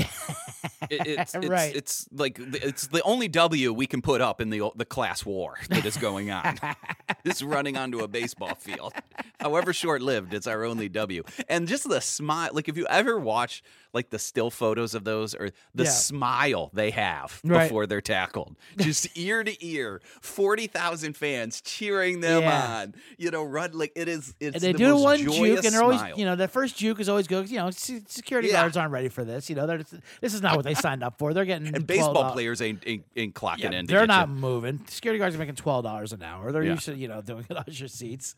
It- 0.90 1.08
it's, 1.08 1.36
it's, 1.36 1.48
Right. 1.48 1.76
it's 1.76 2.08
like 2.12 2.36
the- 2.36 2.66
it's 2.66 2.88
the 2.88 3.02
only 3.04 3.28
W 3.28 3.72
we 3.74 3.86
can 3.86 4.02
put 4.02 4.22
up 4.22 4.42
in 4.42 4.50
the 4.50 4.72
the 4.76 4.86
class 4.86 5.24
war 5.26 5.56
that 5.70 5.86
is 5.86 5.98
going 5.98 6.32
on. 6.32 6.58
this 7.24 7.42
running 7.44 7.78
onto 7.78 8.00
a 8.00 8.08
baseball 8.08 8.56
field, 8.56 8.94
however 9.40 9.72
short 9.72 10.02
lived, 10.02 10.34
it's 10.34 10.48
our 10.48 10.64
only 10.64 10.90
W. 10.90 11.24
And 11.48 11.68
just 11.68 11.88
the 11.88 12.00
smile, 12.02 12.50
like 12.54 12.68
if 12.70 12.76
you 12.78 12.88
ever 12.88 13.20
watch 13.20 13.62
like 13.94 14.10
the 14.10 14.20
still 14.20 14.50
photos 14.50 14.96
of 14.96 14.99
those 15.04 15.34
or 15.36 15.50
the 15.74 15.84
Yeah. 15.84 15.90
smile 15.90 16.70
they 16.74 16.92
have 16.92 17.40
Right. 17.44 17.64
before 17.64 17.88
they're 17.88 18.02
tackled, 18.02 18.56
just 18.78 19.18
ear 19.18 19.44
to 19.44 19.66
ear, 19.66 20.02
forty 20.22 20.68
thousand 20.68 21.16
fans 21.18 21.62
cheering 21.62 22.22
them 22.22 22.44
Yeah. 22.44 22.80
on. 22.84 22.96
You 23.18 23.32
know, 23.32 23.44
run 23.44 23.72
like 23.74 23.92
it 23.96 24.08
is. 24.08 24.34
It's 24.40 24.56
And 24.56 24.64
they 24.64 24.72
the 24.74 24.78
do 24.78 24.90
most 24.90 25.02
one 25.04 25.18
juke, 25.20 25.64
and 25.66 25.74
they're 25.74 25.82
always, 25.84 26.00
smile. 26.00 26.18
you 26.18 26.26
know, 26.26 26.36
that 26.36 26.52
first 26.52 26.78
juke 26.78 27.00
is 27.00 27.10
always 27.10 27.28
good. 27.28 27.50
You 27.50 27.58
know, 27.58 27.70
security 27.72 28.48
Yeah. 28.50 28.62
guards 28.62 28.78
aren't 28.78 28.92
ready 28.92 29.10
for 29.10 29.24
this. 29.24 29.50
You 29.50 29.56
know, 29.56 29.66
they're, 29.68 29.84
this 30.22 30.34
is 30.34 30.42
not 30.42 30.56
what 30.56 30.66
they 30.66 30.74
signed 30.74 31.04
up 31.04 31.18
for. 31.18 31.34
They're 31.34 31.46
getting 31.46 31.74
and 31.76 31.86
baseball 31.88 32.24
$12 32.26 32.34
players 32.34 32.62
ain't 32.62 32.84
ain't, 32.86 33.06
ain't 33.16 33.34
clocking 33.36 33.60
Yeah, 33.60 33.72
in. 33.80 33.86
they're 33.86 34.08
not 34.08 34.28
you. 34.30 34.36
moving. 34.36 34.82
Security 34.88 35.20
guards 35.20 35.36
are 35.36 35.40
making 35.40 35.56
twelve 35.56 35.84
dollars 35.84 36.14
an 36.14 36.24
hour. 36.24 36.52
They're 36.52 36.76
to, 36.76 36.96
you 36.96 37.08
know, 37.08 37.22
doing 37.22 37.46
usher 37.50 37.88
seats, 37.88 38.36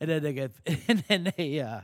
and 0.00 0.08
then 0.08 0.22
they 0.22 0.32
get, 0.32 0.52
and 0.88 1.04
then 1.08 1.32
they, 1.36 1.60
uh, 1.60 1.80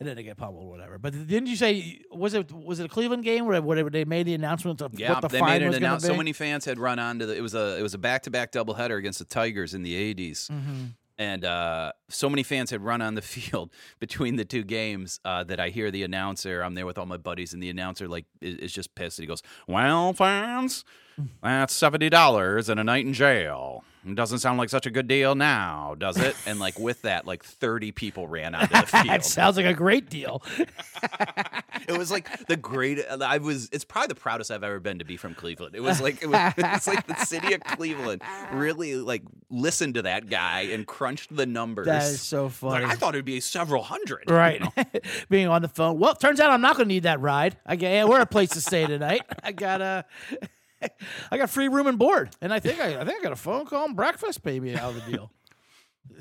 and 0.00 0.08
then 0.08 0.16
they 0.16 0.22
get 0.22 0.38
pummeled, 0.38 0.68
whatever. 0.68 0.98
But 0.98 1.12
didn't 1.12 1.46
you 1.46 1.56
say 1.56 2.00
was 2.10 2.32
it 2.32 2.50
was 2.50 2.80
it 2.80 2.86
a 2.86 2.88
Cleveland 2.88 3.22
game 3.22 3.46
where, 3.46 3.60
whatever 3.60 3.90
they 3.90 4.06
made 4.06 4.26
the 4.26 4.34
announcement 4.34 4.80
of 4.80 4.98
Yeah, 4.98 5.12
what 5.12 5.22
the 5.22 5.28
they 5.28 5.38
fine 5.38 5.60
made 5.60 5.62
an 5.68 5.74
announcement. 5.74 6.12
So 6.12 6.16
many 6.16 6.32
fans 6.32 6.64
had 6.64 6.78
run 6.78 6.98
onto 6.98 7.26
the. 7.26 7.36
It 7.36 7.42
was 7.42 7.54
a 7.54 7.78
it 7.78 7.82
was 7.82 7.92
a 7.92 7.98
back 7.98 8.22
to 8.22 8.30
back 8.30 8.50
doubleheader 8.50 8.96
against 8.96 9.18
the 9.18 9.26
Tigers 9.26 9.74
in 9.74 9.82
the 9.82 10.14
80s. 10.14 10.50
Mm-hmm. 10.50 10.84
And 11.18 11.44
uh, 11.44 11.92
so 12.08 12.30
many 12.30 12.42
fans 12.42 12.70
had 12.70 12.80
run 12.82 13.02
on 13.02 13.14
the 13.14 13.20
field 13.22 13.70
between 13.98 14.36
the 14.36 14.44
two 14.46 14.64
games 14.64 15.20
uh, 15.22 15.44
that 15.44 15.60
I 15.60 15.68
hear 15.68 15.90
the 15.90 16.02
announcer. 16.02 16.62
I'm 16.62 16.74
there 16.74 16.86
with 16.86 16.96
all 16.96 17.04
my 17.04 17.18
buddies, 17.18 17.52
and 17.52 17.62
the 17.62 17.68
announcer 17.68 18.08
like 18.08 18.24
is, 18.40 18.56
is 18.56 18.72
just 18.72 18.94
pissed. 18.94 19.20
He 19.20 19.26
goes, 19.26 19.42
"Well, 19.68 20.14
fans, 20.14 20.82
that's 21.42 21.74
seventy 21.74 22.08
dollars 22.08 22.68
and 22.68 22.78
a 22.80 22.84
night 22.84 23.04
in 23.06 23.12
jail. 23.12 23.84
It 24.06 24.14
doesn't 24.14 24.38
sound 24.38 24.56
like 24.56 24.70
such 24.70 24.86
a 24.86 24.90
good 24.90 25.06
deal 25.08 25.34
now, 25.34 25.94
does 25.98 26.16
it?" 26.16 26.34
And 26.46 26.58
like 26.58 26.78
with 26.78 27.02
that, 27.02 27.26
like 27.26 27.44
thirty 27.44 27.92
people 27.92 28.26
ran 28.28 28.54
out 28.54 28.62
onto 28.74 28.86
the 28.86 28.90
that 28.92 29.04
field. 29.04 29.24
sounds 29.24 29.56
like 29.58 29.66
a 29.66 29.74
great 29.74 30.08
deal. 30.08 30.42
It 31.88 31.96
was 31.98 32.10
like 32.10 32.46
the 32.46 32.56
great. 32.56 33.00
I 33.08 33.38
was. 33.38 33.68
It's 33.72 33.84
probably 33.84 34.08
the 34.08 34.14
proudest 34.14 34.50
I've 34.50 34.62
ever 34.62 34.78
been 34.80 34.98
to 35.00 35.04
be 35.04 35.16
from 35.16 35.34
Cleveland. 35.34 35.74
It 35.74 35.80
was 35.82 36.00
like 36.00 36.22
it 36.22 36.26
was. 36.26 36.52
It's 36.58 36.86
like 36.86 37.06
the 37.06 37.14
city 37.16 37.52
of 37.54 37.62
Cleveland 37.62 38.22
really 38.52 38.94
like 38.96 39.22
listened 39.50 39.94
to 39.94 40.02
that 40.02 40.28
guy 40.28 40.62
and 40.72 40.86
crunched 40.86 41.34
the 41.34 41.46
numbers. 41.46 41.86
That 41.86 42.02
is 42.04 42.20
so 42.20 42.44
Like, 42.44 42.52
funny. 42.52 42.84
I 42.84 42.94
thought 42.94 43.14
it'd 43.14 43.24
be 43.24 43.40
several 43.40 43.82
hundred. 43.82 44.24
you 44.28 44.34
Right, 44.36 44.60
know? 44.60 44.70
being 45.30 45.48
on 45.48 45.62
the 45.62 45.68
phone. 45.68 45.98
Well, 45.98 46.14
turns 46.14 46.38
out 46.38 46.50
I'm 46.50 46.60
not 46.60 46.76
going 46.76 46.86
to 46.88 46.94
need 46.94 47.04
that 47.04 47.20
ride. 47.20 47.56
I 47.66 47.76
get, 47.76 47.92
yeah, 47.92 48.04
we're 48.04 48.20
a 48.20 48.26
place 48.26 48.50
to 48.50 48.60
stay 48.60 48.86
tonight. 48.86 49.22
I 49.42 49.50
got 49.52 49.80
a, 49.80 50.04
I 51.30 51.36
got 51.38 51.50
free 51.50 51.68
room 51.68 51.86
and 51.86 51.98
board, 51.98 52.30
and 52.40 52.52
I 52.52 52.60
think 52.60 52.80
I, 52.80 53.00
I 53.00 53.04
think 53.04 53.20
I 53.20 53.22
got 53.22 53.32
a 53.32 53.36
phone 53.36 53.66
call 53.66 53.86
and 53.86 53.96
breakfast, 53.96 54.42
baby, 54.42 54.74
out 54.76 54.94
of 54.94 55.04
the 55.04 55.12
deal. 55.12 55.30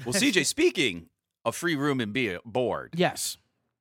Well, 0.06 0.14
CJ, 0.14 0.46
speaking 0.46 1.08
of 1.46 1.56
free 1.56 1.76
room 1.76 2.00
and 2.00 2.14
be 2.14 2.38
board, 2.46 2.94
Yes. 2.96 3.38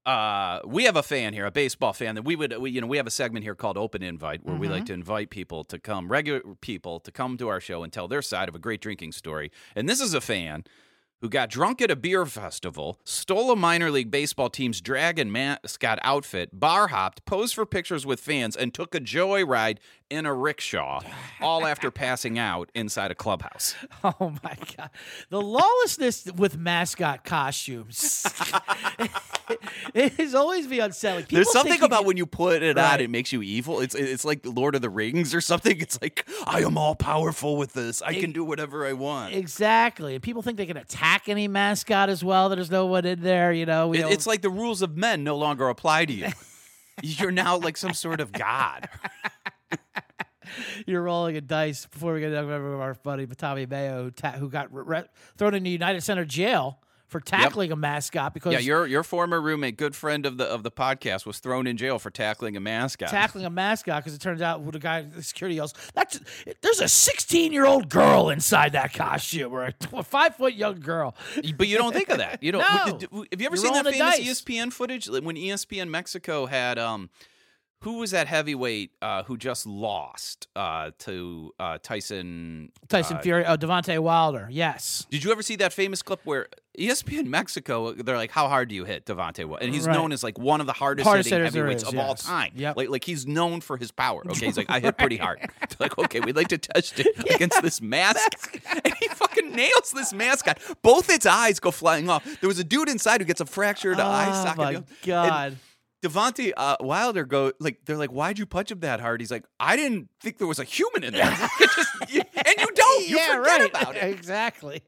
uh, 0.07 0.61
we 0.65 0.85
have 0.85 0.97
a 0.97 1.03
fan 1.03 1.35
here, 1.35 1.45
a 1.45 1.51
baseball 1.51 1.93
fan 1.93 2.15
that 2.15 2.23
we 2.23 2.35
would, 2.35 2.57
we, 2.59 2.71
you 2.71 2.81
know, 2.81 2.87
we 2.87 2.97
have 2.97 3.07
a 3.07 3.11
segment 3.11 3.45
here 3.45 3.55
called 3.55 3.77
Open 3.77 4.03
Invite 4.03 4.45
where 4.45 4.57
we 4.57 4.69
like 4.69 4.87
to 4.87 4.93
invite 4.95 5.29
people 5.31 5.65
to 5.65 5.79
come, 5.79 6.11
regular 6.11 6.41
people 6.61 6.99
to 7.01 7.11
come 7.13 7.37
to 7.37 7.49
our 7.49 7.61
show 7.61 7.83
and 7.83 7.93
tell 7.93 8.09
their 8.09 8.23
side 8.23 8.49
of 8.49 8.55
a 8.55 8.59
great 8.59 8.81
drinking 8.81 9.13
story. 9.13 9.51
And 9.77 9.89
this 9.89 10.01
is 10.01 10.15
a 10.15 10.21
fan 10.21 10.65
who 11.21 11.29
got 11.29 11.51
drunk 11.51 11.83
at 11.83 11.91
a 11.91 11.97
beer 11.97 12.25
festival, 12.25 13.01
stole 13.05 13.51
a 13.51 13.57
minor 13.57 13.91
league 13.91 14.11
baseball 14.11 14.49
team's 14.49 14.81
dragon 14.81 15.31
mascot 15.33 15.99
outfit, 16.03 16.59
bar 16.59 16.89
hopped, 16.89 17.25
posed 17.25 17.55
for 17.57 17.67
pictures 17.67 18.07
with 18.07 18.21
fans, 18.21 18.57
and 18.57 18.73
took 18.73 18.95
a 18.95 19.01
joyride 19.01 19.79
in 20.11 20.25
a 20.27 20.33
rickshaw, 20.33 21.01
all 21.41 21.67
after 21.67 21.91
passing 21.91 22.39
out 22.39 22.71
inside 22.75 23.11
a 23.11 23.15
clubhouse. 23.15 23.75
Oh 24.05 24.33
my 24.43 24.57
god, 24.77 24.91
the 25.29 25.41
lawlessness 25.41 26.27
with 26.37 26.57
mascot 26.57 27.25
costumes. 27.25 28.25
it 29.95 30.19
is 30.19 30.35
always 30.35 30.67
be 30.67 30.79
unsettling. 30.79 31.25
People 31.25 31.37
There's 31.39 31.53
something 31.53 31.83
about 31.83 32.05
when 32.05 32.17
you 32.17 32.27
put 32.27 32.63
it 32.63 32.79
on, 32.79 33.01
it 33.01 33.11
makes 33.11 33.33
you 33.33 33.43
evil. 33.43 33.81
It's 33.81 33.95
it's 33.95 34.25
like 34.25 34.41
Lord 34.45 34.75
of 34.75 34.83
the 34.83 34.91
Rings 34.91 35.35
or 35.35 35.41
something. 35.41 35.81
It's 35.81 36.01
like 36.01 36.29
I 36.47 36.63
am 36.63 36.79
all 36.79 36.95
powerful 36.95 37.57
with 37.57 37.73
this. 37.73 38.01
I 38.03 38.15
can 38.15 38.33
do 38.33 38.45
whatever 38.45 38.87
I 38.87 38.93
want. 38.93 39.35
Exactly, 39.35 40.15
and 40.15 40.23
people 40.23 40.43
think 40.43 40.57
they 40.59 40.67
can 40.67 40.77
attack 40.77 41.29
any 41.29 41.49
mascot 41.49 42.09
as 42.09 42.23
well. 42.25 42.49
There's 42.49 42.71
no 42.71 42.87
one 42.87 43.05
in 43.05 43.21
there, 43.23 43.53
you 43.53 43.67
know. 43.67 43.93
It- 43.93 44.07
it's 44.07 44.27
like 44.27 44.43
the 44.43 44.51
rules 44.51 44.81
of 44.83 44.97
men 44.97 45.25
no 45.25 45.37
longer 45.37 45.69
apply 45.69 46.05
to 46.07 46.13
you. 46.13 46.29
You're 47.03 47.31
now 47.33 47.57
like 47.59 47.77
some 47.77 47.95
sort 47.95 48.21
of 48.21 48.33
god. 48.33 48.89
You're 50.87 51.03
rolling 51.03 51.37
a 51.37 51.41
dice 51.41 51.87
before 51.87 52.15
we 52.15 52.21
get 52.21 52.31
to 52.31 52.39
our 52.39 52.95
buddy 53.03 53.27
Tommy 53.27 53.67
Mayo 53.67 54.05
who, 54.05 54.11
ta- 54.11 54.33
who 54.33 54.49
got 54.49 54.73
re- 54.73 55.05
thrown 55.37 55.55
into 55.55 55.69
United 55.71 56.03
Center 56.03 56.25
jail 56.25 56.81
for 57.07 57.21
tackling 57.21 57.73
a 57.73 57.77
mascot 57.77 58.35
because 58.35 58.53
Yeah, 58.53 58.59
your 58.59 58.87
your 58.87 59.03
former 59.03 59.41
roommate, 59.41 59.77
good 59.77 59.97
friend 59.97 60.27
of 60.27 60.37
the 60.37 60.45
of 60.45 60.63
the 60.63 60.71
podcast, 60.71 61.25
was 61.27 61.39
thrown 61.39 61.67
in 61.67 61.77
jail 61.77 61.99
for 61.99 62.11
tackling 62.11 62.57
a 62.57 62.61
mascot. 62.61 63.09
tackling 63.09 63.45
a 63.47 63.51
mascot 63.51 64.03
because 64.05 64.15
it 64.15 64.21
turns 64.21 64.43
out 64.43 64.65
the 64.71 64.79
guy 64.79 65.03
the 65.03 65.23
security 65.23 65.57
yells 65.57 65.75
that's 65.95 66.21
there's 66.61 66.81
a 66.81 66.89
16 66.89 67.53
year 67.53 67.65
old 67.67 67.89
girl 67.89 68.29
inside 68.29 68.73
that 68.73 68.93
costume 68.93 69.53
or 69.53 69.73
a 69.93 70.03
five 70.03 70.37
foot 70.37 70.55
young 70.55 70.81
girl 70.81 71.15
but 71.57 71.67
you 71.67 71.79
don't 71.79 71.93
think 71.95 72.11
of 72.11 72.19
that. 72.19 72.43
You 72.43 72.53
don't. 72.53 72.65
No. 72.69 73.25
Have 73.33 73.41
you 73.41 73.47
ever 73.47 73.57
You're 73.57 73.57
seen 73.57 73.73
that 73.73 73.85
famous 73.85 73.99
dice. 73.99 74.43
ESPN 74.43 74.73
footage 74.73 75.09
when 75.09 75.37
ESPN 75.37 75.89
Mexico 75.89 76.47
had 76.47 76.79
um, 76.79 77.09
who 77.83 77.99
was 77.99 78.11
that 78.11 78.27
heavyweight 78.27 78.91
uh, 79.03 79.23
who 79.25 79.37
just 79.37 79.67
lost 79.67 80.49
uh, 80.57 80.91
to 81.01 81.53
uh, 81.61 81.79
Tyson? 81.83 82.73
Tyson 82.89 83.17
uh, 83.19 83.21
Fury 83.21 83.45
oh 83.47 83.57
Deontay 83.57 83.99
Wilder 84.01 84.49
yes 84.51 85.07
Did 85.11 85.23
you 85.25 85.31
ever 85.33 85.43
see 85.43 85.57
that 85.57 85.73
famous 85.73 86.03
clip 86.03 86.21
where 86.25 86.49
ESPN 86.79 87.27
Mexico? 87.27 87.93
They're 87.93 88.17
like, 88.17 88.31
"How 88.31 88.47
hard 88.49 88.69
do 88.69 88.75
you 88.77 88.85
hit 88.85 89.05
Deontay?" 89.05 89.45
Wilder? 89.47 89.65
And 89.65 89.75
he's 89.75 89.87
Right. 89.87 89.95
known 89.95 90.13
as 90.13 90.23
like 90.23 90.39
one 90.39 90.61
of 90.61 90.67
the 90.69 90.73
hardest, 90.73 91.07
Hardest 91.09 91.29
hitting 91.29 91.45
heavyweights 91.45 91.83
is, 91.83 91.89
of 91.89 91.99
all 91.99 92.15
time. 92.15 92.53
Yep. 92.55 92.77
Like, 92.77 92.89
like 92.89 93.05
he's 93.05 93.27
known 93.27 93.61
for 93.61 93.77
his 93.77 93.91
power. 93.91 94.23
Okay, 94.31 94.47
he's 94.47 94.57
like, 94.57 94.71
"I 94.71 94.79
hit 94.79 94.97
pretty 94.97 95.17
hard." 95.17 95.41
They're 95.61 95.77
like, 95.81 95.99
"Okay, 95.99 96.21
we'd 96.21 96.37
like 96.37 96.49
to 96.49 96.59
test 96.59 97.01
it 97.01 97.09
against 97.35 97.63
this 97.63 97.81
mask," 97.81 98.61
and 98.85 98.95
he 99.01 99.09
fucking 99.09 99.51
nails 99.57 99.91
this 99.93 100.13
mascot. 100.13 100.61
Both 100.83 101.11
its 101.11 101.27
eyes 101.27 101.59
go 101.59 101.73
flying 101.73 102.09
off. 102.09 102.25
There 102.41 102.47
was 102.49 102.61
a 102.61 102.65
dude 102.65 102.89
inside 102.89 103.21
who 103.21 103.25
gets 103.25 103.41
a 103.41 103.47
fractured 103.47 103.99
eye 103.99 104.31
socket. 104.33 104.59
oh 104.61 104.63
my 104.63 104.73
And 104.75 104.85
god 105.05 105.57
Deontay 106.03 106.53
uh, 106.57 106.77
Wilder 106.81 107.25
go 107.25 107.53
like 107.59 107.81
they're 107.85 107.97
like, 107.97 108.11
why'd 108.11 108.39
you 108.39 108.47
punch 108.47 108.71
him 108.71 108.81
that 108.81 109.01
hard? 109.01 109.21
He's 109.21 109.31
like, 109.33 109.45
I 109.59 109.75
didn't 109.77 110.09
think 110.21 110.39
there 110.39 110.47
was 110.47 110.59
a 110.61 110.65
human 110.65 111.03
in 111.05 111.13
there. 111.15 111.25
Just, 111.59 111.89
you- 112.09 112.23
and 112.37 112.55
you 112.59 112.69
don't. 112.73 113.09
You 113.09 113.17
yeah 113.19 113.37
forget 113.37 113.61
right 113.61 113.71
about 113.71 113.97
it. 113.97 114.05
exactly 114.05 114.83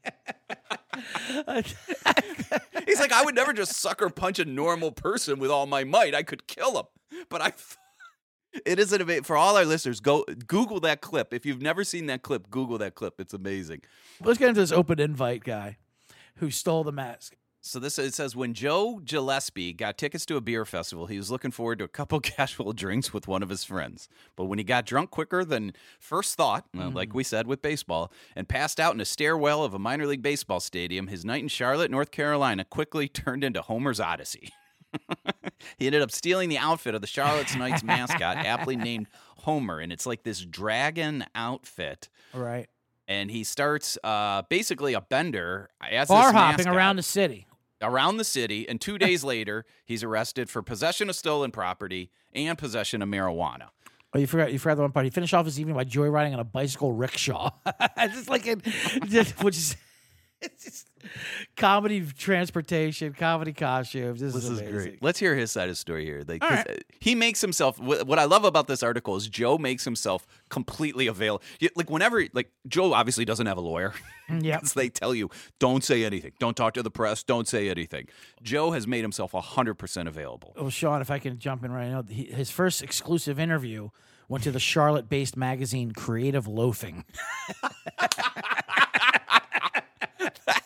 He's 2.86 3.00
like, 3.00 3.12
I 3.12 3.22
would 3.24 3.34
never 3.34 3.52
just 3.52 3.74
sucker 3.76 4.08
punch 4.10 4.38
a 4.38 4.44
normal 4.44 4.92
person 4.92 5.38
with 5.38 5.50
all 5.50 5.66
my 5.66 5.84
might. 5.84 6.14
I 6.14 6.22
could 6.22 6.46
kill 6.46 6.78
him, 6.78 7.24
but 7.28 7.40
I. 7.42 7.52
It 8.66 8.80
is 8.80 8.92
an 8.92 9.00
ama- 9.02 9.22
for 9.22 9.36
all 9.36 9.56
our 9.56 9.64
listeners. 9.64 10.00
Go 10.00 10.24
Google 10.48 10.80
that 10.80 11.00
clip. 11.00 11.32
If 11.32 11.46
you've 11.46 11.62
never 11.62 11.84
seen 11.84 12.06
that 12.06 12.22
clip, 12.22 12.50
Google 12.50 12.78
that 12.78 12.96
clip. 12.96 13.20
It's 13.20 13.32
amazing. 13.32 13.82
let's 14.24 14.38
get 14.40 14.48
into 14.48 14.60
this 14.60 14.72
open 14.72 14.98
invite 14.98 15.44
guy 15.44 15.76
who 16.36 16.50
stole 16.50 16.82
the 16.82 16.90
mask 16.92 17.36
So 17.62 17.78
this 17.78 17.98
it 17.98 18.14
says 18.14 18.34
when 18.34 18.54
Joe 18.54 19.02
Gillespie 19.04 19.74
got 19.74 19.98
tickets 19.98 20.24
to 20.26 20.36
a 20.36 20.40
beer 20.40 20.64
festival, 20.64 21.06
he 21.06 21.18
was 21.18 21.30
looking 21.30 21.50
forward 21.50 21.78
to 21.80 21.84
a 21.84 21.88
couple 21.88 22.18
casual 22.20 22.72
drinks 22.72 23.12
with 23.12 23.28
one 23.28 23.42
of 23.42 23.50
his 23.50 23.64
friends. 23.64 24.08
But 24.34 24.46
when 24.46 24.58
he 24.58 24.64
got 24.64 24.86
drunk 24.86 25.10
quicker 25.10 25.44
than 25.44 25.74
first 25.98 26.36
thought, 26.36 26.64
well, 26.74 26.90
like 26.90 27.14
we 27.14 27.22
said 27.22 27.46
with 27.46 27.60
baseball, 27.60 28.10
and 28.34 28.48
passed 28.48 28.80
out 28.80 28.94
in 28.94 29.00
a 29.00 29.04
stairwell 29.04 29.62
of 29.62 29.74
a 29.74 29.78
minor 29.78 30.06
league 30.06 30.22
baseball 30.22 30.60
stadium, 30.60 31.08
his 31.08 31.24
night 31.24 31.42
in 31.42 31.48
Charlotte, 31.48 31.90
North 31.90 32.10
Carolina, 32.10 32.64
quickly 32.64 33.08
turned 33.08 33.44
into 33.44 33.60
Homer's 33.60 34.00
Odyssey. 34.00 34.50
he 35.78 35.86
ended 35.86 36.00
up 36.02 36.10
stealing 36.10 36.48
the 36.48 36.58
outfit 36.58 36.94
of 36.94 37.02
the 37.02 37.06
Charlotte's 37.06 37.54
Knights 37.54 37.84
mascot, 37.84 38.38
aptly 38.38 38.74
named 38.74 39.06
Homer, 39.36 39.78
and 39.78 39.92
it's 39.92 40.06
like 40.06 40.22
this 40.22 40.40
dragon 40.40 41.24
outfit. 41.34 42.08
right 42.32 42.68
And 43.06 43.30
he 43.30 43.44
starts 43.44 43.98
uh, 44.02 44.42
basically 44.48 44.94
a 44.94 45.00
bender 45.00 45.68
as 45.80 46.08
bar 46.08 46.32
hopping 46.32 46.64
mascot 46.64 46.74
around 46.74 46.96
the 46.96 47.02
city 47.02 47.46
around 47.82 48.16
the 48.16 48.24
city, 48.24 48.68
and 48.68 48.80
two 48.80 48.98
days 49.06 49.24
later, 49.24 49.64
he's 49.84 50.02
arrested 50.02 50.48
for 50.50 50.62
possession 50.62 51.08
of 51.08 51.16
stolen 51.16 51.50
property 51.50 52.10
and 52.34 52.56
possession 52.58 53.02
of 53.02 53.08
marijuana. 53.08 53.68
Oh, 54.12 54.18
you 54.18 54.26
forgot 54.26 54.52
you 54.52 54.58
forgot 54.58 54.74
the 54.74 54.82
one 54.82 54.92
part. 54.92 55.04
He 55.04 55.10
finished 55.10 55.34
off 55.34 55.46
his 55.46 55.60
evening 55.60 55.76
by 55.76 55.84
joyriding 55.84 56.32
on 56.32 56.40
a 56.40 56.44
bicycle 56.44 56.92
rickshaw. 56.92 57.50
It's 57.96 58.14
just 58.14 58.28
like 58.28 58.46
it, 58.46 58.62
just, 59.06 59.42
which 59.42 59.56
is 59.56 59.76
it's 60.40 60.64
just 60.64 60.89
comedy 61.56 62.04
transportation, 62.16 63.12
comedy 63.12 63.52
costumes. 63.52 64.20
This, 64.20 64.34
is, 64.34 64.60
great. 64.60 65.02
Let's 65.02 65.18
hear 65.18 65.34
his 65.34 65.50
side 65.50 65.64
of 65.64 65.72
the 65.72 65.76
story 65.76 66.04
here. 66.04 66.22
Like 66.26 66.42
uh, 66.42 66.64
he 67.00 67.14
makes 67.14 67.40
himself. 67.40 67.78
What 67.78 68.18
I 68.18 68.24
love 68.24 68.44
about 68.44 68.66
this 68.66 68.82
article 68.82 69.16
is 69.16 69.28
Joe 69.28 69.58
makes 69.58 69.84
himself 69.84 70.26
completely 70.48 71.06
available. 71.06 71.42
Like 71.76 71.90
whenever, 71.90 72.24
like 72.32 72.50
Joe 72.66 72.92
obviously 72.92 73.24
doesn't 73.24 73.46
have 73.46 73.58
a 73.58 73.62
lawyer. 73.62 73.94
Yep. 74.28 74.60
'Cause 74.62 74.74
they 74.74 74.88
tell 74.88 75.14
you 75.14 75.28
don't 75.58 75.82
say 75.82 76.04
anything, 76.04 76.32
don't 76.38 76.56
talk 76.56 76.74
to 76.74 76.82
the 76.82 76.90
press, 76.90 77.22
don't 77.22 77.48
say 77.48 77.68
anything. 77.68 78.06
Joe 78.42 78.70
has 78.70 78.86
made 78.86 79.02
himself 79.02 79.32
hundred 79.32 79.74
percent 79.74 80.08
available. 80.08 80.54
Well, 80.56 80.70
Sean, 80.70 81.00
if 81.00 81.10
I 81.10 81.18
can 81.18 81.38
jump 81.38 81.64
in 81.64 81.72
right 81.72 81.88
now, 81.90 82.04
he, 82.08 82.24
his 82.24 82.50
first 82.50 82.82
exclusive 82.82 83.40
interview 83.40 83.90
went 84.28 84.44
to 84.44 84.52
the 84.52 84.60
Charlotte-based 84.60 85.36
magazine 85.36 85.90
Creative 85.90 86.46
Loafing. 86.46 87.04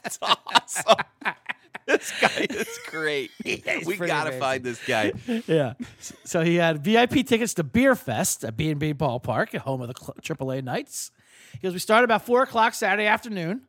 That's 0.04 0.18
awesome. 0.22 0.96
this 1.86 2.12
guy 2.20 2.46
is 2.50 2.78
great. 2.86 3.30
he's 3.44 3.62
we 3.86 3.96
gotta 3.96 4.28
amazing. 4.28 4.40
find 4.40 4.64
this 4.64 4.86
guy. 4.86 5.12
yeah. 5.46 5.74
So 6.24 6.42
he 6.42 6.56
had 6.56 6.84
VIP 6.84 7.26
tickets 7.26 7.54
to 7.54 7.64
Beer 7.64 7.94
Fest 7.96 8.44
at 8.44 8.56
B&B 8.56 8.94
Ballpark, 8.94 9.56
home 9.58 9.80
of 9.80 9.88
the 9.88 9.94
AAA 9.94 10.62
Knights. 10.62 11.10
He 11.52 11.58
goes, 11.58 11.72
we 11.72 11.78
started 11.78 12.04
about 12.04 12.24
4 12.24 12.42
o'clock 12.42 12.74
Saturday 12.74 13.06
afternoon. 13.06 13.62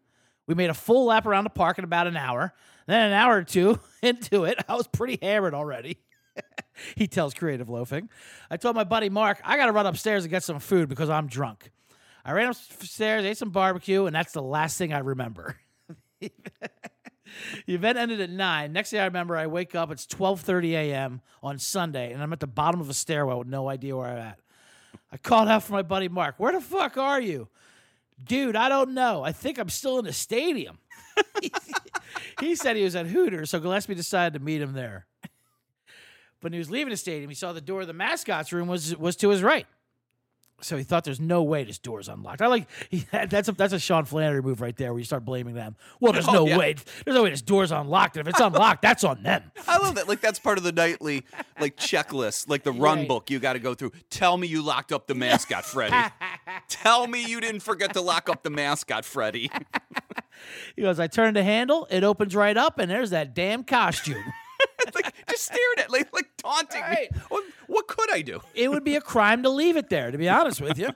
We 0.47 0.55
made 0.55 0.69
a 0.69 0.73
full 0.75 1.05
lap 1.05 1.25
around 1.25 1.45
the 1.45 1.49
park 1.49 1.77
in 1.77 1.83
about 1.83 2.07
an 2.07 2.17
hour. 2.17 2.53
Then 2.87 3.07
an 3.07 3.13
hour 3.13 3.37
or 3.37 3.43
two 3.43 3.79
into 4.03 4.43
it, 4.43 4.59
I 4.69 4.75
was 4.75 4.87
pretty 4.87 5.17
hammered 5.21 5.53
already. 5.53 5.97
he 6.95 7.07
tells 7.07 7.33
Creative 7.33 7.67
Loafing. 7.69 8.09
I 8.51 8.57
told 8.57 8.75
my 8.75 8.83
buddy 8.83 9.09
Mark, 9.09 9.39
I 9.43 9.57
got 9.57 9.67
to 9.67 9.71
run 9.71 9.85
upstairs 9.85 10.23
and 10.23 10.31
get 10.31 10.43
some 10.43 10.59
food 10.59 10.89
because 10.89 11.09
I'm 11.09 11.27
drunk. 11.27 11.71
I 12.23 12.31
ran 12.31 12.49
upstairs, 12.49 13.23
ate 13.23 13.37
some 13.37 13.51
barbecue, 13.51 14.05
and 14.05 14.15
that's 14.15 14.33
the 14.33 14.41
last 14.41 14.77
thing 14.77 14.93
I 14.93 14.99
remember. 14.99 15.57
The 17.65 17.73
event 17.75 17.97
ended 17.97 18.21
at 18.21 18.29
nine. 18.29 18.73
Next 18.73 18.91
thing 18.91 18.99
I 18.99 19.05
remember, 19.05 19.35
I 19.35 19.47
wake 19.47 19.75
up. 19.75 19.91
It's 19.91 20.05
twelve 20.05 20.41
thirty 20.41 20.75
a.m. 20.75 21.21
on 21.41 21.57
Sunday, 21.57 22.13
and 22.13 22.21
I'm 22.21 22.31
at 22.33 22.39
the 22.39 22.47
bottom 22.47 22.79
of 22.79 22.89
a 22.89 22.93
stairwell 22.93 23.39
with 23.39 23.47
no 23.47 23.67
idea 23.67 23.95
where 23.95 24.07
I'm 24.07 24.17
at. 24.17 24.39
I 25.11 25.17
called 25.17 25.47
out 25.47 25.63
for 25.63 25.73
my 25.73 25.81
buddy 25.81 26.07
Mark. 26.07 26.35
Where 26.37 26.51
the 26.51 26.61
fuck 26.61 26.97
are 26.97 27.19
you, 27.19 27.47
dude? 28.23 28.55
I 28.55 28.69
don't 28.69 28.93
know. 28.93 29.23
I 29.23 29.31
think 29.31 29.57
I'm 29.57 29.69
still 29.69 29.99
in 29.99 30.05
the 30.05 30.13
stadium. 30.13 30.77
he 32.39 32.55
said 32.55 32.75
he 32.75 32.83
was 32.83 32.95
at 32.95 33.07
Hooters, 33.07 33.49
so 33.49 33.59
Gillespie 33.59 33.95
decided 33.95 34.37
to 34.37 34.43
meet 34.43 34.61
him 34.61 34.73
there. 34.73 35.05
But 35.21 36.51
when 36.51 36.53
he 36.53 36.59
was 36.59 36.69
leaving 36.69 36.91
the 36.91 36.97
stadium, 36.97 37.29
he 37.29 37.35
saw 37.35 37.53
the 37.53 37.61
door 37.61 37.81
of 37.81 37.87
the 37.87 37.93
mascot's 37.93 38.53
room 38.53 38.67
was 38.67 38.95
was 38.95 39.15
to 39.17 39.29
his 39.29 39.41
right. 39.41 39.67
So 40.65 40.77
he 40.77 40.83
thought 40.83 41.03
there's 41.03 41.19
no 41.19 41.43
way 41.43 41.63
this 41.63 41.77
door's 41.77 42.09
unlocked. 42.09 42.41
I 42.41 42.47
like 42.47 42.67
he, 42.89 43.05
that's 43.11 43.47
a 43.47 43.51
that's 43.51 43.71
a 43.73 43.79
Sean 43.79 44.05
Flannery 44.05 44.41
move 44.41 44.61
right 44.61 44.75
there, 44.75 44.91
where 44.93 44.99
you 44.99 45.05
start 45.05 45.23
blaming 45.23 45.53
them. 45.53 45.75
Well, 45.99 46.11
there's 46.11 46.27
Oh, 46.29 46.33
no 46.33 46.47
yeah. 46.47 46.57
way. 46.57 46.75
There's 47.05 47.15
no 47.15 47.23
way 47.23 47.29
this 47.29 47.41
door's 47.43 47.71
unlocked. 47.71 48.17
And 48.17 48.27
if 48.27 48.33
it's 48.33 48.41
unlocked, 48.41 48.81
that's 48.81 49.03
on 49.03 49.21
them. 49.23 49.43
I 49.67 49.77
love 49.77 49.95
that. 49.95 50.07
Like 50.07 50.21
that's 50.21 50.39
part 50.39 50.57
of 50.57 50.63
the 50.63 50.71
nightly 50.71 51.23
like 51.59 51.77
checklist, 51.77 52.49
like 52.49 52.63
the 52.63 52.71
run 52.71 52.99
Right. 52.99 53.07
book 53.07 53.29
you 53.29 53.39
got 53.39 53.53
to 53.53 53.59
go 53.59 53.73
through. 53.75 53.91
Tell 54.09 54.37
me 54.37 54.47
you 54.47 54.61
locked 54.63 54.91
up 54.91 55.05
the 55.07 55.15
mascot, 55.15 55.65
Freddy. 55.65 55.95
Tell 56.69 57.05
me 57.07 57.25
you 57.25 57.39
didn't 57.39 57.61
forget 57.61 57.93
to 57.93 58.01
lock 58.01 58.27
up 58.29 58.41
the 58.43 58.49
mascot, 58.49 59.05
Freddy. 59.05 59.51
He 60.75 60.81
goes, 60.81 60.99
I 60.99 61.07
turn 61.07 61.33
the 61.35 61.43
handle, 61.43 61.87
it 61.89 62.03
opens 62.03 62.35
right 62.35 62.57
up, 62.57 62.79
and 62.79 62.89
there's 62.91 63.11
that 63.11 63.33
damn 63.33 63.63
costume. 63.63 64.23
Just 65.35 65.45
staring 65.45 65.79
at 65.79 65.91
like 65.91 66.11
like 66.13 66.27
taunting 66.37 66.81
Right. 66.81 67.11
me. 67.13 67.19
What, 67.29 67.43
what 67.67 67.87
could 67.87 68.11
I 68.11 68.21
do? 68.21 68.41
it 68.53 68.69
would 68.71 68.83
be 68.83 68.95
a 68.95 69.01
crime 69.01 69.43
to 69.43 69.49
leave 69.49 69.75
it 69.77 69.89
there, 69.89 70.11
to 70.11 70.17
be 70.17 70.29
honest 70.29 70.61
with 70.61 70.77
you. 70.77 70.89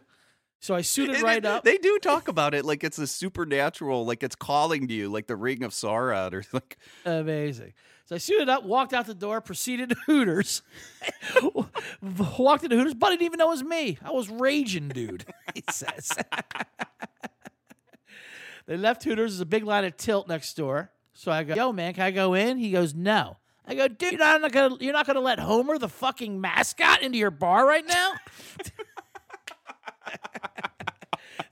So 0.62 0.76
I 0.76 0.82
suited 0.82 1.16
And 1.16 1.24
right 1.24 1.42
they, 1.42 1.48
up. 1.50 1.64
They 1.64 1.78
do 1.78 1.98
talk 2.00 2.28
about 2.28 2.54
it 2.54 2.66
like 2.66 2.84
it's 2.84 2.98
a 2.98 3.08
supernatural, 3.08 4.06
like 4.06 4.24
it's 4.24 4.36
calling 4.36 4.88
to 4.90 4.94
you, 4.94 5.08
like 5.10 5.28
the 5.28 5.38
ring 5.38 5.64
of 5.64 5.72
Sauron 5.72 6.34
or 6.34 6.44
like 6.52 6.78
Amazing. 7.06 7.74
So 8.06 8.16
I 8.16 8.18
suited 8.18 8.50
up, 8.50 8.64
walked 8.66 8.92
out 8.94 9.06
the 9.06 9.14
door, 9.14 9.40
proceeded 9.40 9.90
to 9.90 9.96
Hooters. 10.08 10.64
walked 12.38 12.64
into 12.64 12.76
Hooters, 12.76 12.96
but 12.96 13.08
I 13.08 13.10
didn't 13.12 13.22
even 13.28 13.38
know 13.38 13.48
it 13.48 13.52
was 13.52 13.64
me. 13.64 13.98
I 14.04 14.12
was 14.12 14.30
raging, 14.30 14.90
dude. 14.90 15.26
He 15.56 15.64
says. 15.72 16.12
they 18.68 18.78
left 18.78 19.04
Hooters. 19.04 19.34
There's 19.34 19.42
a 19.42 19.46
big 19.46 19.64
line 19.64 19.86
of 19.86 19.98
tilt 19.98 20.28
next 20.28 20.54
door. 20.56 20.92
So 21.14 21.32
I 21.32 21.44
go, 21.44 21.54
"Yo, 21.56 21.72
man, 21.74 21.94
can 21.94 22.04
I 22.04 22.12
go 22.12 22.34
in?" 22.34 22.58
He 22.58 22.72
goes, 22.72 22.94
"No." 22.94 23.38
I 23.70 23.76
go, 23.76 23.88
"Dude, 23.88 24.14
you're 24.14 24.20
not 24.20 24.52
gonna 24.52 24.78
you're 24.80 24.94
not 24.94 25.06
gonna 25.06 25.20
let 25.20 25.40
Homer, 25.40 25.78
the 25.78 25.88
fucking 25.88 26.42
mascot, 26.42 27.04
into 27.04 27.20
your 27.20 27.32
bar 27.32 27.68
right 27.68 27.86
now." 27.86 28.14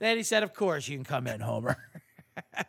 then 0.00 0.16
he 0.16 0.24
said, 0.24 0.42
"Of 0.42 0.52
course 0.52 0.88
you 0.88 0.96
can 0.96 1.04
come 1.04 1.28
in, 1.28 1.40
Homer." 1.40 1.76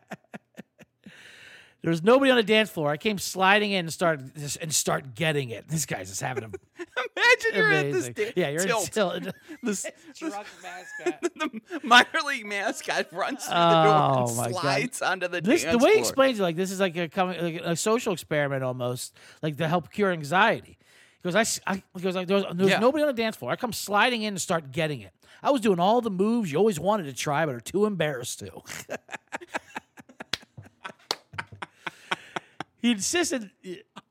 There 1.82 1.92
was 1.92 2.04
nobody 2.04 2.30
on 2.30 2.36
the 2.36 2.44
dance 2.44 2.70
floor. 2.70 2.92
I 2.92 2.98
came 2.98 3.18
sliding 3.18 3.72
in 3.72 3.86
and 3.86 3.94
start 3.94 4.20
and 4.60 4.74
start 4.74 5.16
getting 5.16 5.50
it. 5.50 5.70
This 5.70 5.86
guy's 5.86 6.10
just 6.10 6.22
having 6.22 6.44
a 6.44 6.50
imagine 7.30 7.56
you're 7.60 7.72
at 7.74 7.92
this 7.92 8.08
amazing. 8.08 8.34
yeah, 8.36 8.50
you're 8.50 8.66
tilt. 8.66 8.84
still 8.86 9.20
This, 9.64 9.86
drunk 10.16 10.48
mascot. 10.64 11.22
the 11.36 11.80
minor 11.84 12.08
league 12.28 12.46
mascot 12.46 13.08
runs 13.12 13.44
through 13.46 13.54
the 13.56 13.84
door 13.84 13.94
Oh, 13.94 14.28
and 14.28 14.38
my 14.38 14.52
God. 14.52 14.62
slides 14.62 15.02
onto 15.02 15.28
the 15.28 15.42
This 15.42 15.64
dance 15.64 15.72
the 15.78 15.84
way 15.84 15.92
he 15.92 15.96
floor. 15.98 16.04
explains 16.08 16.40
it, 16.40 16.44
like 16.44 16.56
this 16.56 16.72
is 16.72 16.80
like 16.80 16.96
a 16.98 17.08
coming 17.10 17.42
like 17.42 17.62
a 17.64 17.76
social 17.76 18.14
experiment 18.14 18.64
almost, 18.64 19.16
like 19.42 19.58
to 19.58 19.68
help 19.68 19.92
cure 19.92 20.12
anxiety. 20.12 20.78
He 21.22 21.28
goes, 21.28 21.36
I, 21.36 21.42
s- 21.42 21.60
I- 21.68 21.84
he 21.96 22.02
goes, 22.02 22.14
there 22.14 22.24
was, 22.24 22.26
there 22.28 22.64
was 22.66 22.70
Yeah. 22.70 22.80
nobody 22.80 23.04
on 23.04 23.08
the 23.08 23.14
dance 23.14 23.36
floor. 23.36 23.52
I 23.52 23.56
come 23.58 23.74
sliding 23.74 24.22
in 24.24 24.30
and 24.36 24.42
start 24.42 24.72
getting 24.72 25.02
it. 25.02 25.12
I 25.44 25.52
was 25.52 25.60
doing 25.62 25.80
all 25.80 26.00
the 26.02 26.10
moves 26.10 26.52
you 26.52 26.58
always 26.58 26.80
wanted 26.80 27.04
to 27.06 27.14
try, 27.14 27.46
but 27.46 27.56
are 27.56 27.60
too 27.60 27.86
embarrassed 27.86 28.40
to. 28.40 28.62
he 32.82 32.92
insisted. 32.92 33.50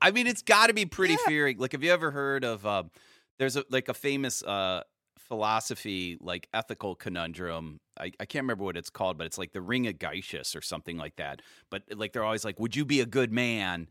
I 0.01 0.11
mean, 0.11 0.27
it's 0.27 0.41
got 0.43 0.67
to 0.67 0.73
be 0.73 0.85
pretty 0.85 1.17
fearing. 1.27 1.57
Like, 1.57 1.71
have 1.71 1.83
you 1.83 1.91
ever 1.91 2.11
heard 2.11 2.43
of? 2.43 2.65
Um, 2.65 2.91
there's 3.39 3.55
a 3.55 3.63
like 3.69 3.87
a 3.89 3.93
famous 3.93 4.43
uh, 4.43 4.83
philosophy, 5.17 6.17
like 6.19 6.47
ethical 6.53 6.95
conundrum. 6.95 7.79
I, 7.99 8.11
I 8.19 8.25
can't 8.25 8.43
remember 8.43 8.63
what 8.65 8.77
it's 8.77 8.89
called, 8.89 9.17
but 9.17 9.25
it's 9.25 9.37
like 9.37 9.53
the 9.53 9.61
Ring 9.61 9.87
of 9.87 9.95
Gysius 9.95 10.55
or 10.55 10.61
something 10.61 10.97
like 10.97 11.15
that. 11.17 11.41
But 11.69 11.83
like, 11.95 12.13
they're 12.13 12.23
always 12.23 12.45
like, 12.45 12.59
"Would 12.59 12.75
you 12.75 12.85
be 12.85 12.99
a 13.01 13.05
good 13.05 13.31
man 13.31 13.87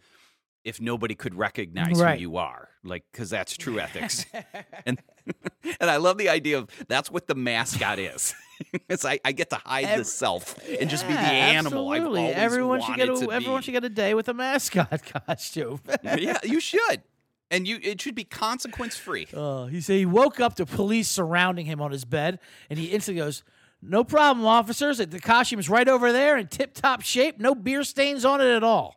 if 0.64 0.80
nobody 0.80 1.14
could 1.14 1.34
recognize 1.34 2.01
Right. 2.01 2.16
who 2.16 2.20
you 2.22 2.36
are?" 2.36 2.68
Like, 2.84 3.05
because 3.12 3.30
that's 3.30 3.57
true 3.57 3.80
ethics. 3.80 4.26
and 4.86 5.01
and 5.80 5.90
I 5.90 5.96
love 5.96 6.18
the 6.18 6.28
idea 6.28 6.59
of 6.59 6.68
that's 6.88 7.11
what 7.11 7.26
the 7.26 7.34
mascot 7.34 7.99
is. 7.99 8.34
it's 8.88 9.05
I, 9.05 9.20
I 9.24 9.32
get 9.32 9.51
to 9.51 9.57
hide 9.57 9.84
Ev- 9.84 9.99
the 9.99 10.05
self 10.05 10.59
and 10.68 10.90
just 10.90 11.07
be 11.07 11.12
the 11.14 11.18
animal 11.20 11.88
I've 11.90 11.99
absolutely. 12.01 12.26
everyone 12.32 12.82
should 12.82 12.96
get 12.96 13.09
a, 13.09 13.14
to 13.14 13.32
everyone 13.32 13.61
be. 13.61 13.64
should 13.64 13.72
get 13.72 13.84
a 13.84 13.88
day 13.90 14.14
with 14.14 14.28
a 14.28 14.34
mascot 14.34 15.03
costume. 15.26 15.80
yeah, 16.03 16.38
you 16.42 16.61
should. 16.61 17.03
And 17.51 17.66
you 17.66 17.78
it 17.82 18.01
should 18.01 18.14
be 18.14 18.24
consequence 18.24 18.96
free. 18.96 19.26
Uh, 19.34 19.66
he 19.66 19.80
said 19.80 19.96
he 19.96 20.07
woke 20.07 20.38
up 20.40 20.57
to 20.57 20.66
police 20.66 21.09
surrounding 21.09 21.66
him 21.66 21.80
on 21.80 21.90
his 21.90 22.05
bed, 22.05 22.38
and 22.68 22.78
he 22.78 22.86
instantly 22.86 23.22
goes, 23.22 23.42
"No 23.80 24.05
problem, 24.05 24.44
officers. 24.46 24.99
The 24.99 25.18
costume 25.20 25.59
is 25.59 25.68
right 25.70 25.88
over 25.88 26.12
there 26.12 26.36
in 26.36 26.46
tip-top 26.49 27.01
shape. 27.03 27.38
No 27.38 27.55
beer 27.55 27.84
stains 27.84 28.24
on 28.24 28.40
it 28.42 28.55
at 28.55 28.62
all." 28.62 28.96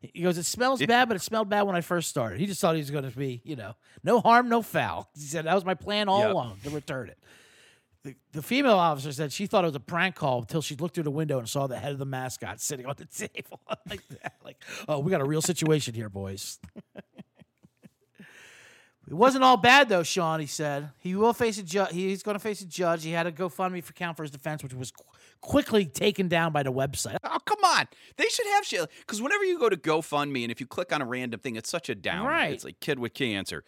He 0.00 0.22
goes, 0.22 0.38
"It 0.38 0.44
smells 0.44 0.80
bad, 0.86 1.08
but 1.08 1.16
it 1.16 1.22
smelled 1.22 1.48
bad 1.48 1.62
when 1.62 1.74
I 1.74 1.80
first 1.80 2.08
started." 2.08 2.38
He 2.38 2.46
just 2.46 2.60
thought 2.60 2.76
he 2.76 2.80
was 2.80 2.90
going 2.92 3.10
to 3.10 3.16
be, 3.18 3.40
you 3.44 3.56
know, 3.56 3.74
no 4.04 4.20
harm, 4.20 4.48
no 4.48 4.62
foul. 4.62 5.10
He 5.14 5.22
said 5.22 5.44
that 5.46 5.54
was 5.54 5.64
my 5.64 5.74
plan 5.74 6.08
all 6.08 6.20
Yep. 6.20 6.30
along 6.30 6.58
to 6.62 6.70
return 6.70 7.08
it. 7.08 7.18
The, 8.04 8.14
the 8.30 8.42
female 8.42 8.78
officer 8.78 9.10
said 9.12 9.32
she 9.32 9.46
thought 9.46 9.64
it 9.64 9.66
was 9.66 9.74
a 9.74 9.80
prank 9.80 10.14
call 10.14 10.38
until 10.38 10.62
she 10.62 10.76
looked 10.76 10.94
through 10.94 11.02
the 11.02 11.10
window 11.10 11.40
and 11.40 11.48
saw 11.48 11.66
the 11.66 11.76
head 11.76 11.90
of 11.90 11.98
the 11.98 12.06
mascot 12.06 12.60
sitting 12.60 12.86
on 12.86 12.94
the 12.96 13.06
table 13.06 13.60
like 13.90 14.06
that. 14.22 14.36
Like, 14.44 14.62
oh, 14.86 15.00
we 15.00 15.10
got 15.10 15.20
a 15.20 15.24
real 15.24 15.42
situation 15.42 15.94
here, 15.94 16.08
boys. 16.08 16.60
It 19.08 19.14
wasn't 19.14 19.42
all 19.42 19.56
bad 19.56 19.88
though, 19.88 20.02
Sean. 20.02 20.38
He 20.40 20.46
said 20.46 20.90
he 20.98 21.14
will 21.14 21.32
face 21.32 21.56
a 21.58 21.62
judge. 21.62 21.92
He's 21.92 22.22
going 22.22 22.34
to 22.34 22.38
face 22.38 22.60
a 22.60 22.66
judge. 22.66 23.04
He 23.04 23.12
had 23.12 23.26
a 23.26 23.32
GoFundMe 23.32 23.82
for 23.82 23.92
count 23.94 24.16
for 24.16 24.22
his 24.22 24.30
defense, 24.30 24.62
which 24.62 24.74
was 24.74 24.90
qu- 24.90 25.04
quickly 25.40 25.86
taken 25.86 26.28
down 26.28 26.52
by 26.52 26.62
the 26.62 26.72
website. 26.72 27.16
Oh, 27.24 27.38
come 27.44 27.64
on. 27.64 27.88
They 28.16 28.28
should 28.28 28.46
have 28.48 28.66
shit. 28.66 28.90
Because 29.00 29.22
whenever 29.22 29.44
you 29.44 29.58
go 29.58 29.68
to 29.70 29.76
GoFundMe 29.76 30.42
and 30.42 30.52
if 30.52 30.60
you 30.60 30.66
click 30.66 30.92
on 30.92 31.00
a 31.00 31.06
random 31.06 31.40
thing, 31.40 31.56
it's 31.56 31.70
such 31.70 31.88
a 31.88 31.94
down. 31.94 32.26
Right. 32.26 32.52
It's 32.52 32.64
like 32.64 32.80
kid 32.80 32.98
with 32.98 33.14
cancer, 33.14 33.64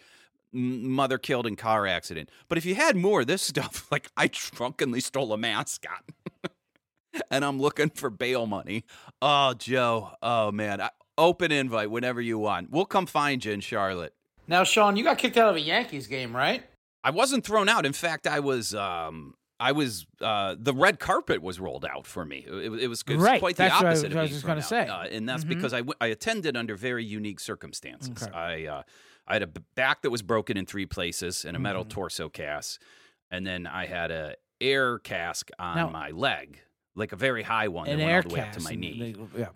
m- 0.55 0.91
mother 0.91 1.17
killed 1.17 1.47
in 1.47 1.57
car 1.57 1.87
accident. 1.87 2.31
But 2.49 2.59
if 2.59 2.67
you 2.67 2.75
had 2.75 2.97
more 2.97 3.23
of 3.23 3.27
this 3.27 3.43
stuff, 3.47 3.91
like 3.91 4.11
I 4.17 4.29
drunkenly 4.29 5.01
stole 5.01 5.33
a 5.33 5.39
mascot 5.39 6.05
and 7.31 7.45
I'm 7.45 7.59
looking 7.59 7.89
for 7.91 8.11
bail 8.11 8.47
money. 8.47 8.85
Oh, 9.23 9.55
Joe. 9.55 10.11
Oh, 10.21 10.53
man. 10.53 10.83
I, 10.83 10.91
open 11.17 11.53
invite 11.53 11.91
whenever 11.91 12.21
you 12.21 12.39
want. 12.39 12.71
We'll 12.71 12.85
come 12.87 13.07
find 13.07 13.45
you 13.45 13.53
in 13.53 13.61
Charlotte. 13.61 14.15
Now, 14.51 14.65
Sean, 14.65 14.97
you 14.97 15.05
got 15.05 15.17
kicked 15.17 15.37
out 15.39 15.49
of 15.49 15.57
a 15.57 15.61
Yankees 15.61 16.07
game, 16.09 16.37
right? 16.37 16.63
I 17.05 17.11
wasn't 17.11 17.45
thrown 17.47 17.69
out. 17.69 17.87
In 17.87 17.93
fact, 17.95 18.27
I 18.27 18.41
was. 18.41 18.75
Um, 18.75 19.35
I 19.61 19.73
was. 19.73 20.07
Uh, 20.21 20.57
the 20.59 20.75
red 20.75 20.99
carpet 20.99 21.41
was 21.41 21.61
rolled 21.61 21.85
out 21.85 22.07
for 22.07 22.25
me. 22.25 22.45
It, 22.47 22.73
it 22.83 22.89
was, 22.89 23.03
it 23.09 23.15
was 23.15 23.23
Right, 23.25 23.41
quite 23.41 23.57
the 23.57 23.63
that's 23.63 23.75
what 23.77 23.87
I- 23.87 23.89
opposite. 23.91 24.09
what 24.13 24.19
I 24.19 24.23
of 24.25 24.29
was 24.29 24.31
just 24.33 24.47
gonna 24.47 24.63
say. 24.63 24.87
uh, 24.89 25.05
and 25.05 25.27
that's 25.29 25.45
Mhm. 25.45 25.49
because 25.51 25.73
I, 25.73 25.79
w- 25.79 25.95
I 26.01 26.09
attended 26.09 26.57
under 26.57 26.75
very 26.75 27.05
unique 27.05 27.41
circumstances. 27.41 28.23
Okay. 28.23 28.33
I 28.37 28.67
uh, 28.67 28.83
I 29.27 29.35
had 29.35 29.43
a 29.45 29.47
back 29.47 30.03
that 30.03 30.11
was 30.11 30.23
broken 30.23 30.57
in 30.57 30.67
three 30.67 30.87
places 30.87 31.45
and 31.45 31.57
a 31.57 31.61
metal 31.61 31.85
Mhm. 31.85 31.91
torso 31.91 32.29
cast, 32.29 32.83
and 33.31 33.47
then 33.47 33.67
I 33.69 33.87
had 33.87 34.11
a 34.11 34.35
air 34.61 34.99
cask 34.99 35.49
on 35.61 35.77
Now- 35.77 35.91
my 35.91 36.11
leg, 36.11 36.59
like 36.97 37.13
a 37.13 37.17
very 37.17 37.45
high 37.45 37.69
one 37.69 37.87
An 37.87 37.99
that 37.99 38.05
went 38.05 38.11
air 38.13 38.23
all 38.25 38.29
the 38.29 38.35
way 38.35 38.41
up 38.41 38.53
to 38.53 38.61
my 38.61 38.75
knee. 38.75 39.15
they- 39.35 39.41
yeah. 39.41 39.49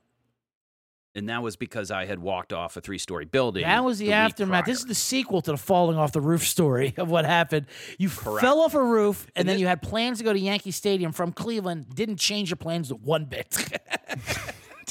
And 1.16 1.28
that 1.28 1.42
was 1.42 1.54
because 1.54 1.92
I 1.92 2.06
had 2.06 2.18
walked 2.18 2.52
off 2.52 2.76
a 2.76 2.80
three 2.80 2.98
story 2.98 3.24
building. 3.24 3.62
That 3.62 3.84
was 3.84 3.98
the, 3.98 4.06
week 4.06 4.14
aftermath. 4.14 4.64
This 4.64 4.80
is 4.80 4.86
the 4.86 4.96
sequel 4.96 5.42
to 5.42 5.52
the 5.52 5.56
falling 5.56 5.96
off 5.96 6.12
the 6.12 6.20
roof 6.20 6.42
story 6.46 6.94
of 6.96 7.08
what 7.08 7.24
happened. 7.24 7.66
You 7.98 8.08
Correct. 8.08 8.40
fell 8.40 8.60
off 8.60 8.74
a 8.74 8.82
roof, 8.82 9.24
and, 9.26 9.32
And 9.36 9.48
then 9.48 9.54
this- 9.54 9.60
you 9.60 9.66
had 9.68 9.80
plans 9.80 10.18
to 10.18 10.24
go 10.24 10.32
to 10.32 10.38
Yankee 10.38 10.72
Stadium 10.72 11.12
from 11.12 11.32
Cleveland. 11.32 11.94
Didn't 11.94 12.16
change 12.16 12.50
your 12.50 12.56
plans 12.56 12.92
one 12.92 13.26
bit. 13.26 13.56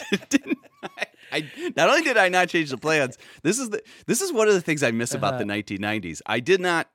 didn't 0.30 0.58
I, 0.84 1.06
I 1.32 1.72
not 1.76 1.90
only 1.90 2.04
did 2.04 2.18
I 2.18 2.30
not 2.30 2.50
change 2.50 2.70
the 2.70 2.78
plans, 2.78 3.18
this 3.42 3.60
is 3.60 3.70
the 3.70 3.82
this 4.06 4.22
is 4.22 4.32
one 4.32 4.48
of 4.48 4.54
the 4.54 4.62
things 4.62 4.84
I 4.84 4.92
miss 4.92 5.14
about 5.14 5.38
the 5.40 5.46
uh-huh. 5.46 5.62
1990s. 5.62 6.22
I 6.26 6.40
did 6.40 6.62
not 6.62 6.88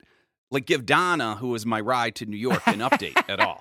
like 0.50 0.64
give 0.66 0.86
Donna, 0.86 1.34
who 1.36 1.48
was 1.48 1.66
my 1.66 1.80
ride 1.80 2.14
to 2.16 2.26
New 2.26 2.36
York, 2.36 2.66
an 2.66 2.78
update 2.78 3.22
at 3.28 3.38
all. 3.40 3.58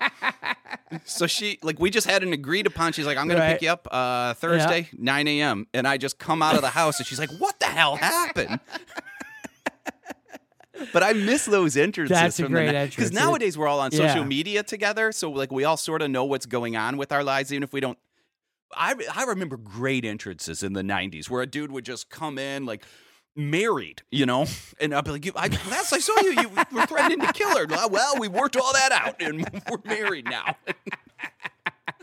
So 1.04 1.26
she 1.26 1.58
like 1.62 1.78
we 1.78 1.90
just 1.90 2.06
had 2.06 2.22
an 2.22 2.32
agreed 2.32 2.66
upon. 2.66 2.92
She's 2.92 3.04
like, 3.06 3.18
I'm 3.18 3.28
gonna 3.28 3.40
Right. 3.40 3.52
pick 3.52 3.62
you 3.62 3.70
up 3.70 3.86
uh, 3.90 4.34
Thursday, 4.34 4.88
9 4.96 5.28
a.m. 5.28 5.66
And 5.74 5.86
I 5.86 5.98
just 5.98 6.18
come 6.18 6.42
out 6.42 6.54
of 6.54 6.62
the 6.62 6.70
house 6.70 6.98
and 6.98 7.06
she's 7.06 7.18
like, 7.18 7.30
What 7.38 7.58
the 7.60 7.66
hell 7.66 7.96
happened? 7.96 8.60
But 10.92 11.02
I 11.02 11.12
miss 11.12 11.44
those 11.44 11.76
entrances. 11.76 12.16
That's 12.16 12.38
a 12.38 12.46
great 12.46 12.66
Because 12.66 12.76
entrance. 12.84 13.10
It- 13.10 13.14
nowadays 13.14 13.58
we're 13.58 13.66
all 13.66 13.80
on 13.80 13.90
social 13.90 14.18
Yeah. 14.20 14.24
media 14.24 14.62
together, 14.62 15.10
so 15.10 15.28
like 15.30 15.50
we 15.50 15.64
all 15.64 15.76
sort 15.76 16.02
of 16.02 16.10
know 16.10 16.24
what's 16.24 16.46
going 16.46 16.76
on 16.76 16.96
with 16.96 17.10
our 17.10 17.24
lives, 17.24 17.52
even 17.52 17.64
if 17.64 17.72
we 17.72 17.80
don't 17.80 17.98
I 18.76 18.94
I 19.14 19.24
remember 19.24 19.56
great 19.56 20.04
entrances 20.04 20.62
in 20.62 20.74
the 20.74 20.82
'90s 20.82 21.28
where 21.28 21.42
a 21.42 21.46
dude 21.46 21.72
would 21.72 21.84
just 21.84 22.10
come 22.10 22.38
in 22.38 22.64
like 22.64 22.84
married, 23.38 24.02
you 24.10 24.26
know, 24.26 24.46
and 24.80 24.94
I'd 24.94 25.04
be 25.04 25.12
like, 25.12 25.30
I, 25.34 25.46
"Last 25.70 25.92
I 25.92 25.98
saw 26.00 26.20
you, 26.20 26.32
you 26.32 26.50
were 26.72 26.86
threatening 26.86 27.20
to 27.20 27.32
kill 27.32 27.56
her." 27.56 27.66
Well, 27.88 28.18
we 28.18 28.28
worked 28.28 28.56
all 28.56 28.72
that 28.72 28.92
out, 28.92 29.22
and 29.22 29.48
we're 29.70 29.78
married 29.84 30.26
now. 30.26 30.56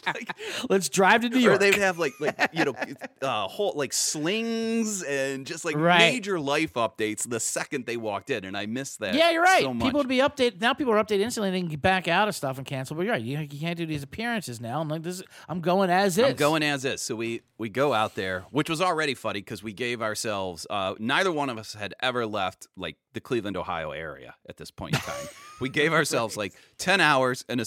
like, 0.14 0.30
Let's 0.70 0.90
drive 0.90 1.22
to 1.22 1.30
New 1.30 1.38
or 1.38 1.42
York. 1.42 1.60
they'd 1.60 1.76
have 1.76 1.98
like 2.00 2.14
like 2.20 2.50
you 2.54 2.66
know 2.66 2.74
uh, 3.22 3.48
whole 3.48 3.74
like 3.76 3.94
slings 3.94 5.04
and 5.04 5.46
just 5.46 5.66
like 5.66 5.76
Right. 5.76 6.00
major 6.00 6.40
life 6.40 6.74
updates 6.74 7.28
the 7.30 7.40
second 7.40 7.86
they 7.86 7.98
walked 7.98 8.30
in, 8.30 8.46
and 8.46 8.58
I 8.58 8.66
missed 8.66 9.00
that. 9.00 9.14
Yeah, 9.16 9.32
you're 9.32 9.44
right. 9.44 9.62
So 9.64 9.74
people 9.74 10.00
would 10.00 10.08
be 10.08 10.20
updated 10.20 10.62
now. 10.62 10.74
People 10.74 10.94
are 10.94 11.04
updated 11.04 11.22
instantly. 11.22 11.52
They 11.52 11.60
can 11.60 11.70
get 11.70 11.82
back 11.82 12.08
out 12.08 12.28
of 12.28 12.36
stuff 12.36 12.58
and 12.58 12.66
cancel. 12.66 12.96
But 12.96 13.04
you're 13.04 13.14
right. 13.14 13.22
You, 13.22 13.40
you 13.40 13.60
can't 13.60 13.78
do 13.78 13.86
these 13.86 14.04
appearances 14.04 14.60
now. 14.62 14.80
I'm 14.82 14.88
like, 14.88 15.04
this. 15.04 15.16
Is, 15.20 15.24
I'm 15.50 15.62
going 15.62 15.90
as 15.90 16.18
is. 16.18 16.26
I'm 16.26 16.36
going 16.36 16.64
as 16.64 16.86
is. 16.86 17.02
So 17.02 17.16
we 17.16 17.42
we 17.58 17.70
go 17.70 17.94
out 17.94 18.16
there, 18.16 18.46
which 18.52 18.70
was 18.70 18.82
already 18.82 19.14
funny 19.14 19.40
because 19.42 19.62
we 19.64 19.74
gave 19.74 20.02
ourselves. 20.02 20.66
Uh, 20.70 20.96
neither 21.00 21.32
one 21.32 21.50
of 21.50 21.58
us 21.58 21.74
had 21.74 21.94
ever 22.02 22.26
left 22.26 22.68
like 22.78 22.98
the 23.16 23.22
Cleveland, 23.22 23.58
Ohio 23.58 23.90
area 23.92 24.36
at 24.48 24.58
this 24.58 24.70
point 24.70 24.94
in 24.94 25.02
time. 25.14 25.28
we 25.60 25.68
gave 25.70 25.92
ourselves 25.94 26.38
like 26.38 26.54
ten 26.78 27.02
hours 27.02 27.44
and 27.50 27.60
a 27.60 27.66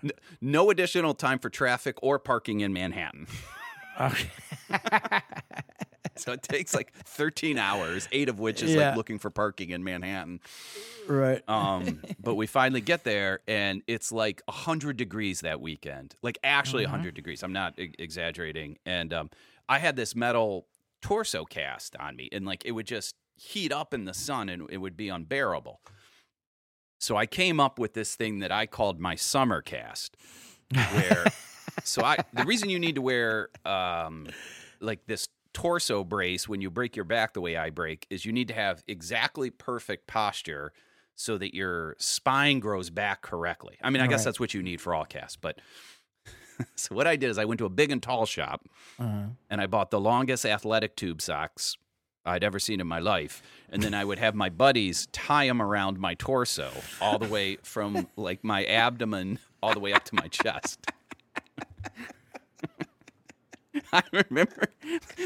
no 0.40 0.70
additional 0.70 1.14
time 1.14 1.38
for 1.38 1.48
traffic 1.50 1.96
or 2.02 2.18
parking 2.18 2.60
in 2.60 2.72
Manhattan. 2.72 3.26
Okay. 4.00 4.30
So 6.16 6.32
it 6.32 6.42
takes 6.42 6.74
like 6.74 6.92
13 7.04 7.58
hours, 7.58 8.08
eight 8.12 8.28
of 8.28 8.38
which 8.40 8.62
is 8.62 8.72
Yeah. 8.74 8.88
like 8.88 8.96
looking 8.96 9.18
for 9.20 9.30
parking 9.30 9.70
in 9.70 9.82
Manhattan. 9.84 10.40
right. 11.08 11.42
Um, 11.48 12.00
but 12.20 12.34
we 12.34 12.46
finally 12.46 12.80
get 12.80 13.02
there, 13.04 13.40
and 13.46 13.82
it's 13.86 14.10
like 14.12 14.42
100 14.46 14.96
degrees 14.96 15.40
that 15.40 15.60
weekend. 15.60 16.14
Like 16.22 16.38
actually 16.44 16.84
Mm-hmm. 16.84 16.92
100 16.92 17.14
degrees. 17.14 17.42
I'm 17.42 17.52
not 17.52 17.78
e- 17.78 17.92
exaggerating. 17.98 18.78
And 18.84 19.12
um, 19.12 19.30
I 19.68 19.78
had 19.78 19.94
this 19.96 20.14
metal 20.16 20.66
torso 21.02 21.44
cast 21.44 21.94
on 21.96 22.16
me, 22.16 22.28
and 22.32 22.44
like 22.46 22.64
it 22.64 22.72
would 22.72 22.86
just 22.86 23.14
heat 23.38 23.72
up 23.72 23.94
in 23.94 24.04
the 24.04 24.14
sun 24.14 24.48
and 24.48 24.68
it 24.70 24.78
would 24.78 24.96
be 24.96 25.08
unbearable. 25.08 25.80
So 27.00 27.16
I 27.16 27.26
came 27.26 27.60
up 27.60 27.78
with 27.78 27.94
this 27.94 28.16
thing 28.16 28.40
that 28.40 28.50
I 28.50 28.66
called 28.66 28.98
my 28.98 29.14
summer 29.14 29.62
cast, 29.62 30.16
where 30.92 31.24
so 31.84 32.02
I 32.04 32.18
the 32.32 32.44
reason 32.44 32.70
you 32.70 32.78
need 32.78 32.96
to 32.96 33.02
wear 33.02 33.50
um, 33.64 34.26
like 34.80 35.06
this 35.06 35.28
torso 35.54 36.02
brace 36.04 36.48
when 36.48 36.60
you 36.60 36.70
break 36.70 36.96
your 36.96 37.04
back 37.04 37.34
the 37.34 37.40
way 37.40 37.56
I 37.56 37.70
break 37.70 38.06
is 38.10 38.24
you 38.24 38.32
need 38.32 38.48
to 38.48 38.54
have 38.54 38.82
exactly 38.88 39.50
perfect 39.50 40.06
posture 40.08 40.72
so 41.14 41.38
that 41.38 41.54
your 41.54 41.96
spine 41.98 42.58
grows 42.60 42.90
back 42.90 43.22
correctly. 43.22 43.76
I 43.82 43.90
mean, 43.90 44.00
I 44.02 44.06
guess 44.08 44.20
Right. 44.20 44.24
that's 44.26 44.40
what 44.40 44.54
you 44.54 44.62
need 44.62 44.80
for 44.80 44.94
all 44.94 45.04
casts, 45.04 45.36
but 45.36 45.60
so 46.76 46.94
what 46.94 47.06
I 47.06 47.16
did 47.16 47.30
is 47.30 47.38
I 47.38 47.44
went 47.44 47.58
to 47.58 47.64
a 47.64 47.70
big 47.70 47.90
and 47.92 48.02
tall 48.02 48.26
shop 48.26 48.66
Uh-huh. 48.98 49.28
and 49.50 49.60
I 49.60 49.66
bought 49.66 49.90
the 49.90 50.00
longest 50.00 50.44
athletic 50.44 50.96
tube 50.96 51.20
socks 51.22 51.76
I'd 52.28 52.44
ever 52.44 52.58
seen 52.58 52.80
in 52.80 52.86
my 52.86 52.98
life. 52.98 53.42
And 53.70 53.82
then 53.82 53.94
I 53.94 54.04
would 54.04 54.18
have 54.18 54.34
my 54.34 54.48
buddies 54.48 55.06
tie 55.12 55.46
them 55.46 55.60
around 55.60 55.98
my 55.98 56.14
torso 56.14 56.70
all 57.00 57.18
the 57.18 57.28
way 57.28 57.56
from 57.62 58.08
like 58.16 58.44
my 58.44 58.64
abdomen 58.64 59.38
all 59.62 59.74
the 59.74 59.80
way 59.80 59.92
up 59.92 60.04
to 60.04 60.14
my 60.14 60.28
chest. 60.28 60.80
I 63.92 64.02
remember 64.12 64.64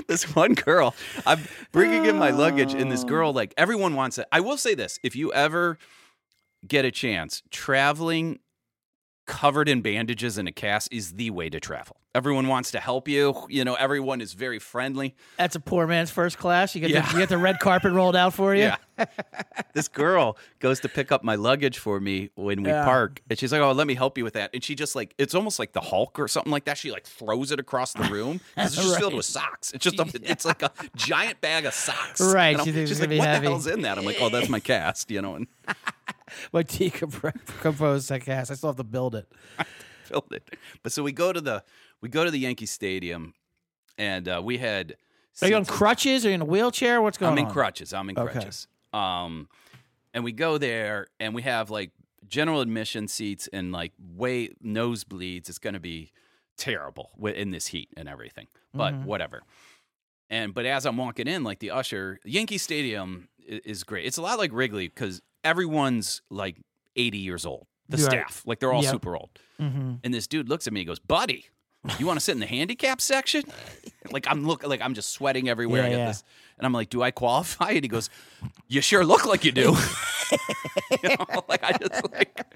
this 0.09 0.35
one 0.35 0.55
girl. 0.55 0.95
I'm 1.27 1.41
bringing 1.73 2.07
in 2.07 2.19
my 2.19 2.31
luggage, 2.31 2.75
and 2.75 2.93
this 2.93 3.05
girl, 3.05 3.33
like 3.33 3.55
everyone 3.57 3.95
wants 3.95 4.19
it. 4.19 4.27
I 4.31 4.41
will 4.41 4.57
say 4.57 4.75
this: 4.75 4.99
if 5.03 5.17
you 5.17 5.33
ever 5.33 5.79
get 6.67 6.85
a 6.85 6.91
chance 6.91 7.43
traveling 7.51 8.39
covered 9.27 9.69
in 9.69 9.83
bandages 9.83 10.37
and 10.39 10.49
a 10.49 10.53
cast 10.53 10.93
is 10.93 11.13
the 11.15 11.31
way 11.31 11.49
to 11.49 11.61
travel. 11.61 11.97
Everyone 12.15 12.49
wants 12.49 12.71
to 12.73 12.81
help 12.81 13.09
you. 13.09 13.35
You 13.49 13.65
know, 13.65 13.75
everyone 13.75 14.21
is 14.21 14.35
very 14.35 14.59
friendly. 14.59 15.15
That's 15.39 15.57
a 15.57 15.61
poor 15.61 15.87
man's 15.87 16.11
first 16.11 16.37
class. 16.37 16.75
You 16.75 16.83
get 16.83 16.91
Yeah. 16.91 17.07
the, 17.07 17.13
you 17.13 17.19
get 17.21 17.29
the 17.31 17.39
red 17.39 17.59
carpet 17.59 17.93
rolled 17.93 18.15
out 18.17 18.35
for 18.35 18.55
you. 18.55 18.65
Yeah. 18.65 18.77
this 19.75 19.89
girl 19.89 20.37
goes 20.59 20.81
to 20.81 20.89
pick 20.91 21.11
up 21.11 21.25
my 21.25 21.37
luggage 21.37 21.79
for 21.79 21.99
me 22.01 22.29
when 22.35 22.63
we 22.63 22.69
Yeah. 22.69 22.85
park, 22.85 23.23
and 23.31 23.39
she's 23.39 23.51
like, 23.53 23.63
"Oh, 23.63 23.73
let 23.73 23.87
me 23.87 23.95
help 23.95 24.19
you 24.19 24.25
with 24.25 24.35
that." 24.35 24.51
And 24.53 24.63
she 24.63 24.75
just 24.75 24.95
like 24.95 25.15
it's 25.17 25.35
almost 25.35 25.59
like 25.59 25.73
the 25.73 25.81
Hulk 25.81 26.19
or 26.19 26.29
something 26.29 26.53
like 26.53 26.67
that. 26.67 26.77
She 26.77 26.91
like 26.91 27.07
throws 27.07 27.51
it 27.51 27.59
across 27.59 27.95
the 27.95 28.05
room. 28.05 28.41
it's 28.59 28.77
just 28.77 28.99
filled 28.99 29.15
with 29.17 29.25
socks. 29.25 29.73
It's 29.73 29.83
just 29.83 29.99
a, 29.99 30.07
it's 30.31 30.45
like 30.45 30.63
a 30.63 30.71
giant 30.95 31.41
bag 31.41 31.65
of 31.65 31.73
socks. 31.73 32.21
Right, 32.21 32.61
she 32.63 32.73
she's 32.73 33.01
like, 33.01 33.09
"What 33.11 33.21
heavy." 33.21 33.47
the 33.47 33.51
hell's 33.53 33.67
in 33.67 33.83
that?" 33.83 33.97
I'm 33.97 34.05
like, 34.05 34.19
"Oh, 34.21 34.29
that's 34.29 34.51
my 34.51 34.61
cast," 34.61 35.11
you 35.11 35.23
know, 35.23 35.37
and 35.37 35.47
My 36.53 36.63
decomposed 36.63 38.09
that 38.09 38.23
cast. 38.23 38.51
I 38.51 38.55
still 38.55 38.71
have 38.71 38.77
to 38.77 38.85
build 38.85 39.15
it. 39.15 39.31
filled 40.05 40.33
it. 40.33 40.49
But 40.83 40.93
so 40.93 41.03
we 41.03 41.13
go 41.13 41.33
to 41.33 41.41
the 41.41 41.65
we 42.01 42.09
go 42.09 42.25
to 42.25 42.31
the 42.31 42.39
Yankee 42.39 42.67
Stadium, 42.67 43.35
and 43.99 44.29
uh, 44.29 44.41
we 44.45 44.59
had. 44.59 44.97
Are 45.41 45.49
you 45.49 45.57
on 45.57 45.65
crutches? 45.65 46.27
Are 46.27 46.29
you 46.29 46.35
in 46.35 46.43
a 46.43 46.47
wheelchair? 46.47 47.01
What's 47.01 47.17
going 47.17 47.33
on? 47.33 47.39
I'm 47.39 47.43
in 47.45 47.47
on? 47.47 47.53
crutches. 47.53 47.95
I'm 47.95 48.11
in 48.11 48.19
Okay. 48.19 48.33
crutches. 48.33 48.67
Um, 48.93 49.49
and 50.13 50.23
we 50.25 50.33
go 50.33 50.59
there, 50.59 51.07
and 51.19 51.35
we 51.35 51.43
have 51.43 51.71
like 51.71 51.91
general 52.29 52.61
admission 52.61 53.09
seats 53.09 53.49
and 53.53 53.73
like 53.73 53.93
way 53.99 54.51
nosebleeds. 54.65 55.49
It's 55.49 55.59
going 55.59 55.75
to 55.75 55.81
be 55.81 56.13
terrible 56.59 57.11
in 57.35 57.51
this 57.51 57.69
heat 57.69 57.89
and 57.97 58.09
everything. 58.09 58.47
But 58.75 58.95
Mhm. 58.95 59.05
whatever. 59.05 59.43
And 60.29 60.53
but 60.55 60.65
as 60.67 60.85
I'm 60.87 60.97
walking 60.97 61.27
in, 61.29 61.45
like 61.45 61.59
the 61.61 61.71
usher, 61.71 62.19
Yankee 62.25 62.59
Stadium 62.59 63.29
is 63.39 63.85
great. 63.85 64.05
It's 64.07 64.17
a 64.19 64.23
lot 64.23 64.39
like 64.39 64.51
Wrigley 64.53 64.89
because 64.89 65.21
everyone's 65.45 66.23
like 66.31 66.57
80 66.97 67.19
years 67.19 67.45
old. 67.47 67.67
The 67.89 67.97
Right. 67.99 68.07
staff, 68.07 68.43
like 68.47 68.61
they're 68.61 68.73
all 68.73 68.83
Yep. 68.83 68.93
super 68.93 69.17
old. 69.17 69.31
Mm-hmm. 69.61 69.95
And 70.05 70.15
this 70.15 70.27
dude 70.27 70.49
looks 70.49 70.67
at 70.67 70.73
me 70.73 70.81
and 70.81 70.87
goes, 70.87 70.99
"Buddy, 70.99 71.47
you 71.99 72.07
want 72.07 72.19
to 72.19 72.25
sit 72.25 72.33
in 72.33 72.39
the 72.41 72.47
handicap 72.47 73.01
section?" 73.01 73.43
like 74.11 74.27
I'm 74.29 74.47
look 74.47 74.65
like 74.67 74.81
I'm 74.81 74.95
just 74.95 75.11
sweating 75.11 75.49
everywhere. 75.49 75.83
Yeah, 75.83 75.87
I 75.87 75.91
get 75.91 75.99
yeah. 75.99 76.07
this, 76.07 76.25
and 76.59 76.65
I'm 76.67 76.73
like, 76.73 76.89
"Do 76.91 77.03
I 77.03 77.11
qualify?" 77.11 77.71
And 77.73 77.83
he 77.85 77.89
goes, 77.89 78.09
"You 78.69 78.81
sure 78.81 79.05
look 79.05 79.27
like 79.27 79.45
you 79.45 79.53
do." 79.53 79.77
you 81.03 81.09
know, 81.11 81.43
like 81.49 81.63
I 81.65 81.73
just 81.77 82.11
like. 82.13 82.47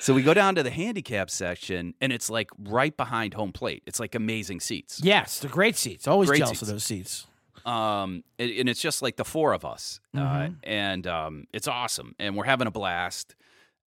So 0.00 0.14
we 0.14 0.22
go 0.22 0.32
down 0.34 0.54
to 0.54 0.62
the 0.62 0.70
handicap 0.70 1.28
section, 1.28 1.94
and 2.00 2.12
it's 2.12 2.30
like 2.30 2.50
right 2.58 2.96
behind 2.96 3.34
home 3.34 3.52
plate. 3.52 3.82
It's 3.86 3.98
like 3.98 4.14
amazing 4.14 4.60
seats. 4.60 5.00
Yes, 5.02 5.40
they're 5.40 5.50
great 5.50 5.76
seats. 5.76 6.06
Always 6.06 6.28
Great 6.28 6.38
jealous 6.38 6.50
seats. 6.60 6.62
of 6.62 6.68
those 6.68 6.84
seats. 6.84 7.26
Um 7.66 8.22
and, 8.38 8.68
it's 8.68 8.80
just 8.80 9.02
like 9.02 9.16
the 9.16 9.24
four 9.24 9.52
of 9.52 9.64
us 9.64 10.00
uh, 10.14 10.18
Mhm. 10.20 10.56
and 10.62 11.06
um 11.06 11.44
it's 11.52 11.68
awesome 11.68 12.14
and 12.18 12.36
we're 12.36 12.44
having 12.44 12.66
a 12.66 12.70
blast. 12.70 13.34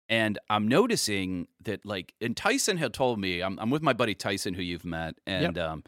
And 0.10 0.40
i'm 0.50 0.68
noticing 0.68 1.48
that 1.64 1.86
like 1.86 2.14
and 2.22 2.36
tyson 2.36 2.78
had 2.78 2.94
told 2.94 3.20
me 3.20 3.42
i'm, 3.42 3.60
I'm 3.60 3.70
with 3.70 3.82
my 3.82 3.94
buddy 3.94 4.16
tyson 4.16 4.54
who 4.54 4.62
you've 4.62 4.86
met 4.86 5.16
and 5.26 5.58
um 5.58 5.84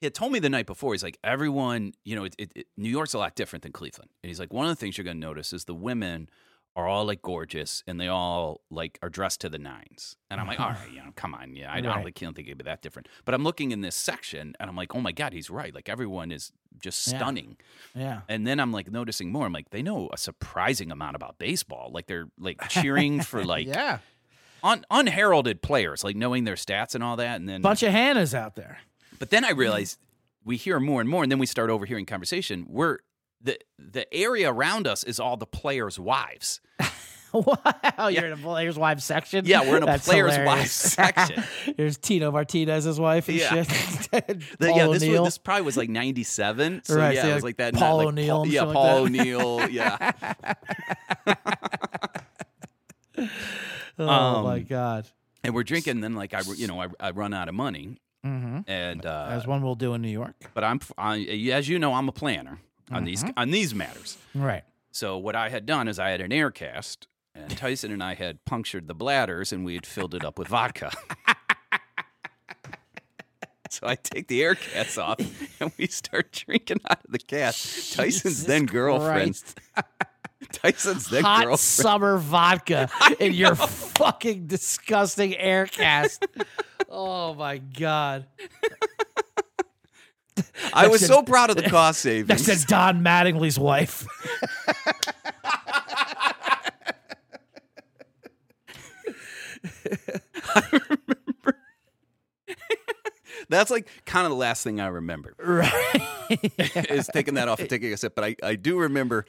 he 0.00 0.06
had 0.06 0.14
told 0.14 0.30
me 0.32 0.38
the 0.38 0.50
night 0.50 0.66
before 0.66 0.92
he's 0.92 1.02
like 1.02 1.18
everyone 1.24 1.92
you 2.04 2.14
know 2.16 2.24
it, 2.24 2.34
it, 2.38 2.52
it- 2.54 2.66
new 2.76 2.90
york's 2.90 3.14
a 3.14 3.18
lot 3.18 3.34
different 3.34 3.62
than 3.64 3.72
cleveland. 3.72 4.10
And 4.22 4.28
he's 4.28 4.38
like 4.38 4.52
one 4.52 4.66
of 4.66 4.70
the 4.70 4.76
things 4.76 4.96
you're 4.96 5.04
going 5.04 5.20
to 5.20 5.26
notice 5.26 5.52
is 5.52 5.64
the 5.64 5.74
women 5.74 6.28
are 6.76 6.86
all 6.86 7.04
like 7.06 7.22
gorgeous 7.22 7.82
and 7.86 7.98
they 8.00 8.06
all 8.06 8.60
like 8.70 8.98
are 9.02 9.08
dressed 9.08 9.40
to 9.40 9.48
the 9.48 9.58
nines 9.58 10.16
and 10.30 10.40
i'm 10.40 10.46
like 10.46 10.60
all 10.60 10.68
right 10.68 10.90
you 10.92 10.98
know 10.98 11.10
come 11.16 11.34
on 11.34 11.56
yeah 11.56 11.72
i 11.72 11.80
don't 11.80 11.96
Right. 11.96 12.04
think, 12.04 12.16
can't 12.16 12.36
think 12.36 12.46
it'd 12.48 12.58
be 12.58 12.64
that 12.64 12.82
different 12.82 13.08
but 13.24 13.34
i'm 13.34 13.42
looking 13.42 13.72
in 13.72 13.80
this 13.80 13.96
section 13.96 14.54
and 14.60 14.68
i'm 14.70 14.76
like 14.76 14.94
oh 14.94 15.00
my 15.00 15.10
god 15.12 15.32
he's 15.32 15.48
right 15.50 15.74
like 15.74 15.88
everyone 15.88 16.30
is 16.30 16.52
just 16.78 17.08
Yeah. 17.08 17.16
stunning 17.18 17.56
Yeah. 17.94 18.20
and 18.28 18.46
then 18.46 18.60
I'm 18.60 18.70
like 18.70 18.90
noticing 18.92 19.32
more. 19.32 19.46
I'm 19.46 19.52
like, 19.54 19.70
they 19.70 19.80
know 19.80 20.10
a 20.12 20.18
surprising 20.18 20.92
amount 20.92 21.16
about 21.16 21.38
baseball. 21.38 21.90
Like 21.90 22.06
they're 22.06 22.28
like 22.38 22.68
cheering 22.68 23.22
for 23.22 23.42
like 23.54 23.66
yeah. 23.66 24.00
un- 24.62 24.84
unheralded 24.90 25.62
players, 25.62 26.04
like 26.04 26.16
knowing 26.16 26.44
their 26.44 26.54
stats 26.56 26.94
and 26.94 27.02
all 27.02 27.16
that. 27.16 27.36
And 27.36 27.48
then, 27.48 27.62
Bunch 27.62 27.82
of 27.82 27.94
Hannahs 27.94 28.34
out 28.34 28.56
there. 28.56 28.80
but 29.18 29.30
then 29.30 29.42
I 29.42 29.52
mm-hmm. 29.52 29.60
realized 29.60 29.98
we 30.44 30.58
hear 30.58 30.78
more 30.78 31.00
and 31.00 31.08
more, 31.08 31.22
and 31.22 31.32
then 31.32 31.38
we 31.38 31.46
start 31.46 31.70
overhearing 31.70 32.04
conversation. 32.04 32.66
We're 32.68 32.98
the 33.46 33.58
the 33.78 34.12
area 34.14 34.50
around 34.52 34.86
us 34.86 35.02
is 35.04 35.18
all 35.20 35.36
the 35.36 35.46
players' 35.46 35.98
wives. 35.98 36.60
wow, 37.32 38.08
you're 38.08 38.26
in 38.26 38.32
a 38.32 38.36
players' 38.36 38.78
wives 38.78 39.04
section. 39.04 39.44
Yeah, 39.46 39.62
we're 39.62 39.76
in 39.78 39.82
a 39.82 39.86
That's 39.86 40.06
players' 40.06 40.36
hilarious. 40.36 40.46
wives 40.46 40.70
section. 41.26 41.44
There's 41.76 41.96
Tino 41.98 42.30
Martinez's 42.30 42.98
wife 43.00 43.28
and 43.28 43.38
Yeah. 43.38 43.62
shit. 43.62 43.68
The- 44.10 44.68
Paul 44.68 44.76
yeah, 44.76 44.86
this, 44.86 45.04
was, 45.04 45.20
this 45.24 45.38
probably 45.38 45.62
was 45.62 45.76
like 45.76 45.88
'97. 45.90 46.82
So 46.84 46.96
Right, 46.96 47.14
yeah, 47.14 47.22
so 47.22 47.28
it 47.28 47.34
was 47.34 47.42
like 47.44 47.56
that. 47.58 47.74
Paul 47.74 47.98
like, 47.98 48.06
O'Neill 48.08 48.46
yeah, 48.46 48.62
like 48.62 48.74
Paul. 48.74 48.98
O'Neill. 49.04 49.68
Yeah. 49.70 50.12
oh 53.98 54.42
my 54.42 54.56
um, 54.58 54.64
god. 54.64 55.06
and 55.44 55.54
we're 55.54 55.62
drinking. 55.64 56.00
Then 56.00 56.14
like 56.14 56.34
I, 56.34 56.40
you 56.56 56.66
know, 56.66 56.80
I, 56.82 56.88
I 57.00 57.10
run 57.10 57.32
out 57.34 57.48
of 57.48 57.54
money, 57.54 57.96
Mm-hmm. 58.24 58.60
and 58.68 59.06
uh, 59.06 59.28
As 59.30 59.46
one 59.46 59.62
will 59.62 59.76
do 59.76 59.94
in 59.94 60.02
New 60.02 60.08
York. 60.10 60.34
but 60.52 60.64
I'm 60.64 60.80
I, 60.98 61.20
as 61.52 61.68
you 61.68 61.78
know 61.78 61.94
I'm 61.94 62.08
a 62.08 62.12
planner 62.12 62.58
on 62.90 63.04
these 63.04 63.22
Mm-hmm. 63.24 63.38
on 63.38 63.50
these 63.50 63.74
matters. 63.74 64.16
Right. 64.34 64.62
So 64.92 65.18
what 65.18 65.36
I 65.36 65.48
had 65.50 65.66
done 65.66 65.88
is 65.88 65.98
I 65.98 66.10
had 66.10 66.20
an 66.20 66.32
air 66.32 66.50
cast, 66.50 67.06
and 67.34 67.50
Tyson 67.56 67.92
and 67.92 68.02
I 68.02 68.14
had 68.14 68.44
punctured 68.44 68.86
the 68.88 68.94
bladders, 68.94 69.52
and 69.52 69.64
we 69.64 69.74
had 69.74 69.84
filled 69.86 70.14
it 70.14 70.24
up 70.24 70.38
with 70.38 70.48
vodka. 70.48 70.90
so 73.70 73.86
I 73.86 73.96
take 73.96 74.28
the 74.28 74.42
air 74.42 74.54
cast 74.54 74.98
off, 74.98 75.18
and 75.60 75.72
we 75.78 75.86
start 75.88 76.32
drinking 76.32 76.80
out 76.88 77.04
of 77.04 77.10
the 77.12 77.18
cast. 77.18 77.94
Tyson's 77.94 78.22
Jesus 78.22 78.44
then 78.44 78.64
girlfriend. 78.66 79.42
Tyson's 80.52 81.08
then 81.08 81.24
Hot 81.24 81.38
girlfriend. 81.44 81.58
summer 81.60 82.16
vodka 82.18 82.88
in 83.18 83.32
your 83.32 83.54
fucking 83.56 84.46
disgusting 84.46 85.34
air 85.36 85.66
cast. 85.66 86.24
oh 86.88 87.34
my 87.34 87.58
god. 87.58 88.26
I 90.72 90.88
was 90.88 91.02
Next 91.02 91.12
so 91.12 91.22
proud 91.22 91.50
of 91.50 91.56
the 91.56 91.62
cost 91.70 92.00
savings. 92.00 92.44
to 92.44 92.66
Don 92.66 93.02
Mattingly's 93.02 93.58
wife. 93.58 94.06
I 100.54 100.62
remember. 100.72 101.58
That's 103.48 103.70
like 103.70 103.88
kind 104.04 104.26
of 104.26 104.30
the 104.30 104.36
last 104.36 104.64
thing 104.64 104.80
I 104.80 104.88
remember 104.88 105.34
right. 105.38 106.02
is 106.90 107.08
taking 107.12 107.34
that 107.34 107.48
off 107.48 107.60
and 107.60 107.70
taking 107.70 107.92
a 107.92 107.96
sip. 107.96 108.14
But 108.14 108.24
I, 108.24 108.36
I 108.42 108.56
do 108.56 108.78
remember 108.78 109.24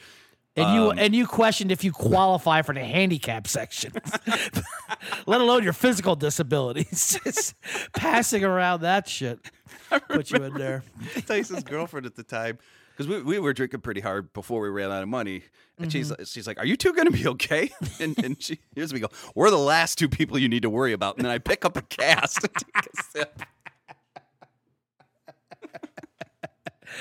And 0.58 0.74
you 0.74 0.92
Um, 0.92 1.00
and 1.00 1.16
you 1.16 1.28
questioned 1.28 1.72
if 1.72 1.84
you 1.84 1.92
qualify 1.92 2.64
for 2.64 2.74
the 2.74 2.84
handicap 2.84 3.48
section, 3.48 3.94
let 5.26 5.40
alone 5.40 5.64
your 5.64 5.74
physical 5.74 6.16
disabilities. 6.16 7.20
Just 7.24 7.54
passing 7.94 8.44
around 8.44 8.82
that 8.82 9.08
shit 9.08 9.40
put 10.10 10.32
you 10.32 10.44
in 10.44 10.54
there. 10.56 10.84
Tyson's 11.26 11.64
girlfriend 11.64 12.06
at 12.06 12.16
the 12.16 12.24
time 12.24 12.58
because 12.92 13.08
we, 13.08 13.22
we 13.22 13.40
were 13.40 13.54
drinking 13.54 13.82
pretty 13.82 14.02
hard 14.02 14.34
before 14.34 14.62
we 14.62 14.70
ran 14.70 14.92
out 14.92 15.04
of 15.04 15.10
money. 15.10 15.44
And 15.80 15.92
she's 15.92 16.12
she's 16.26 16.48
like, 16.48 16.58
"Are 16.58 16.66
you 16.66 16.76
two 16.76 16.92
going 16.92 17.06
to 17.06 17.12
be 17.12 17.28
okay?" 17.28 17.70
And 18.00 18.18
and 18.24 18.42
she 18.42 18.58
here's 18.74 18.92
me 18.92 19.00
go, 19.00 19.10
"We're 19.36 19.52
the 19.52 19.60
last 19.60 20.00
two 20.00 20.10
people 20.10 20.40
you 20.40 20.50
need 20.50 20.64
to 20.64 20.72
worry 20.72 20.92
about." 20.92 21.18
And 21.18 21.26
then 21.26 21.32
I 21.32 21.38
pick 21.38 21.64
up 21.66 21.78
a 21.78 21.84
cast 21.84 22.44
and 22.44 22.52
take 22.56 22.86
a 22.88 23.04
sip. 23.12 23.44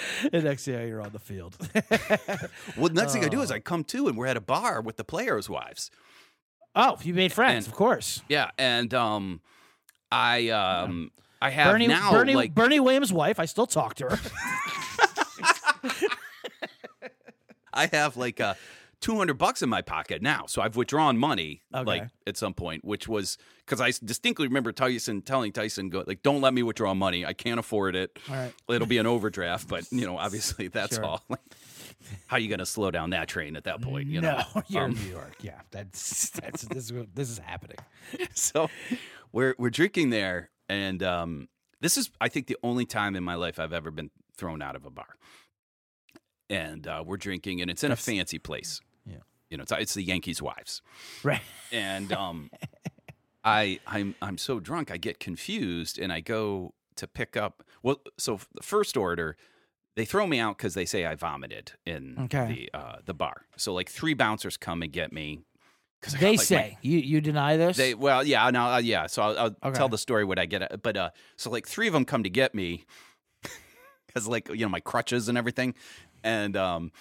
And 0.33 0.45
next 0.45 0.65
thing 0.65 0.89
you're 0.89 1.01
on 1.03 1.13
the 1.13 1.19
field. 1.19 1.57
Well, 2.77 2.93
next 2.93 3.13
thing 3.13 3.25
I 3.25 3.29
do 3.29 3.41
is. 3.43 3.51
I 3.51 3.59
come 3.61 3.85
to 3.85 4.09
and 4.09 4.17
we're 4.17 4.27
at 4.27 4.37
a 4.37 4.41
bar 4.41 4.81
with 4.81 4.97
the 4.97 5.05
players' 5.05 5.49
wives. 5.49 5.91
oh, 6.75 6.99
you 7.03 7.15
made 7.15 7.33
friends, 7.33 7.65
And- 7.67 7.73
of 7.73 7.77
course. 7.79 8.23
Yeah, 8.29 8.51
and 8.59 8.93
um, 8.95 9.41
I 10.13 10.49
um, 10.51 11.11
I 11.41 11.51
have 11.51 11.73
Bernie, 11.73 11.87
now 11.87 12.11
Bernie, 12.13 12.35
like 12.35 12.55
Bernie 12.55 12.81
Williams' 12.81 13.13
wife. 13.13 13.39
I 13.41 13.45
still 13.47 13.67
talk 13.67 13.95
to 13.97 14.05
her. 14.09 14.19
I 17.73 17.87
have 17.87 18.17
like 18.17 18.41
uh, 18.41 18.55
200 19.01 19.35
bucks 19.35 19.63
in 19.63 19.69
my 19.69 19.83
pocket 19.83 20.23
now. 20.23 20.47
So 20.47 20.63
I've 20.63 20.75
withdrawn 20.77 21.19
money 21.19 21.63
like 21.71 22.09
at 22.27 22.37
some 22.37 22.55
point, 22.55 22.85
which 22.85 23.07
was 23.07 23.37
because 23.65 23.81
I 23.81 23.93
distinctly 24.05 24.47
remember 24.47 24.73
Tyson 24.73 25.23
telling 25.23 25.53
Tyson, 25.53 25.91
go, 25.91 26.03
like, 26.07 26.23
don't 26.23 26.41
let 26.41 26.55
me 26.55 26.63
withdraw 26.63 26.95
money. 26.95 27.25
I 27.27 27.33
can't 27.35 27.59
afford 27.61 27.95
it. 27.95 28.19
All 28.29 28.35
right. 28.35 28.53
It'll 28.69 28.87
be 28.87 28.99
an 28.99 29.07
overdraft. 29.07 29.69
But, 29.69 29.91
you 29.93 30.07
know, 30.07 30.17
obviously 30.19 30.69
that's 30.79 30.97
Sure. 30.97 31.05
all. 31.05 31.25
Like, 31.29 31.41
how 32.29 32.37
you 32.37 32.49
going 32.49 32.59
to 32.61 32.67
slow 32.67 32.91
down 32.91 33.11
that 33.11 33.27
train 33.29 33.57
at 33.57 33.65
that 33.65 33.81
point? 33.83 34.07
You 34.09 34.21
know? 34.21 34.43
no, 34.55 34.63
you're 34.69 34.85
Um, 34.85 34.93
in 34.93 35.03
New 35.05 35.11
York. 35.11 35.35
Yeah, 35.41 35.61
that's 35.71 36.31
that's 36.31 36.63
this. 36.63 36.91
is- 36.91 37.07
This 37.15 37.31
is 37.31 37.39
happening. 37.39 37.79
so 38.35 38.69
we're 39.33 39.55
we're 39.59 39.71
drinking 39.71 40.11
there, 40.11 40.51
and 40.69 41.03
um, 41.03 41.49
this 41.81 41.97
is 41.97 42.11
I 42.21 42.29
think 42.29 42.47
the 42.47 42.57
only 42.63 42.85
time 42.87 43.17
in 43.17 43.25
my 43.25 43.35
life 43.35 43.59
I've 43.59 43.73
ever 43.73 43.91
been 43.91 44.11
thrown 44.37 44.63
out 44.63 44.77
of 44.77 44.85
a 44.85 44.91
bar. 44.91 45.17
And 46.49 46.87
uh, 46.87 47.03
we're 47.05 47.17
drinking, 47.17 47.61
and 47.61 47.71
it's 47.71 47.83
in 47.83 47.91
a 47.93 47.97
fancy 47.97 48.39
place. 48.39 48.81
Yeah. 49.05 49.17
you 49.51 49.57
know, 49.57 49.63
it's 49.63 49.73
it's 49.73 49.95
the 49.95 50.03
Yankees' 50.03 50.41
wives, 50.41 50.81
Right. 51.25 51.41
and 51.73 52.13
um, 52.13 52.51
I 53.45 53.81
I'm 53.87 54.15
I'm 54.23 54.39
so 54.39 54.61
drunk 54.61 54.91
I 54.91 54.97
get 54.97 55.19
confused, 55.21 55.99
and 55.99 56.13
I 56.13 56.21
go 56.21 56.75
to 56.97 57.07
pick 57.07 57.37
up. 57.37 57.63
Well, 57.83 58.01
so 58.19 58.41
the 58.55 58.63
first 58.63 58.97
order. 58.97 59.37
They 59.97 60.05
throw 60.05 60.27
me 60.27 60.39
out 60.39 60.59
because 60.59 60.75
they 60.75 60.85
say 60.85 61.07
I 61.07 61.15
vomited 61.15 61.73
in 61.87 62.19
Okay. 62.25 62.69
the 62.73 62.79
uh, 62.79 62.97
the 63.07 63.15
bar. 63.15 63.47
So 63.57 63.73
like 63.73 63.89
three 63.89 64.13
bouncers 64.13 64.59
come 64.59 64.83
and 64.83 64.93
get 64.93 65.11
me 65.11 65.47
'Cause 66.03 66.15
I 66.15 66.19
got, 66.19 66.21
They 66.21 66.31
like, 66.33 66.39
my- 66.39 66.45
say 66.45 66.79
you 66.83 66.99
you 66.99 67.21
deny 67.23 67.57
this. 67.57 67.79
They 67.79 67.95
well, 67.95 68.23
yeah, 68.23 68.51
no, 68.51 68.65
uh, 68.75 68.77
yeah. 68.79 69.07
So 69.07 69.23
I'll, 69.23 69.39
I'll 69.39 69.47
Okay. 69.71 69.73
tell 69.79 69.89
the 69.89 69.97
story 69.97 70.23
when 70.27 70.39
I 70.39 70.45
get 70.45 70.61
it. 70.61 70.81
But 70.83 70.99
uh, 70.99 71.11
so 71.37 71.51
like 71.51 71.67
three 71.67 71.87
of 71.87 71.95
them 71.95 72.05
come 72.05 72.23
to 72.25 72.29
get 72.29 72.55
me 72.55 72.85
because 74.07 74.29
like 74.29 74.49
you 74.51 74.57
know 74.67 74.69
my 74.69 74.81
crutches 74.81 75.31
and 75.31 75.39
everything, 75.39 75.75
and 76.27 76.57
um, 76.57 76.93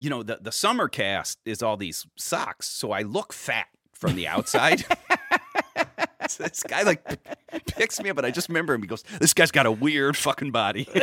you 0.00 0.08
know 0.08 0.22
the 0.22 0.38
the 0.40 0.52
summer 0.52 0.88
cast 0.88 1.38
is 1.44 1.62
all 1.62 1.76
these 1.76 2.06
socks, 2.16 2.68
so 2.68 2.92
I 2.92 3.02
look 3.02 3.32
fat 3.32 3.66
from 3.92 4.14
the 4.16 4.26
outside. 4.28 4.84
so 6.28 6.44
this 6.44 6.62
guy 6.66 6.82
like 6.82 7.04
p- 7.06 7.58
picks 7.66 8.00
me 8.02 8.08
up, 8.10 8.16
and 8.18 8.26
I 8.26 8.30
just 8.30 8.48
remember 8.48 8.72
him. 8.74 8.80
He 8.82 8.86
goes, 8.88 9.02
"This 9.20 9.34
guy's 9.34 9.50
got 9.50 9.66
a 9.66 9.72
weird 9.72 10.16
fucking 10.16 10.52
body." 10.52 10.88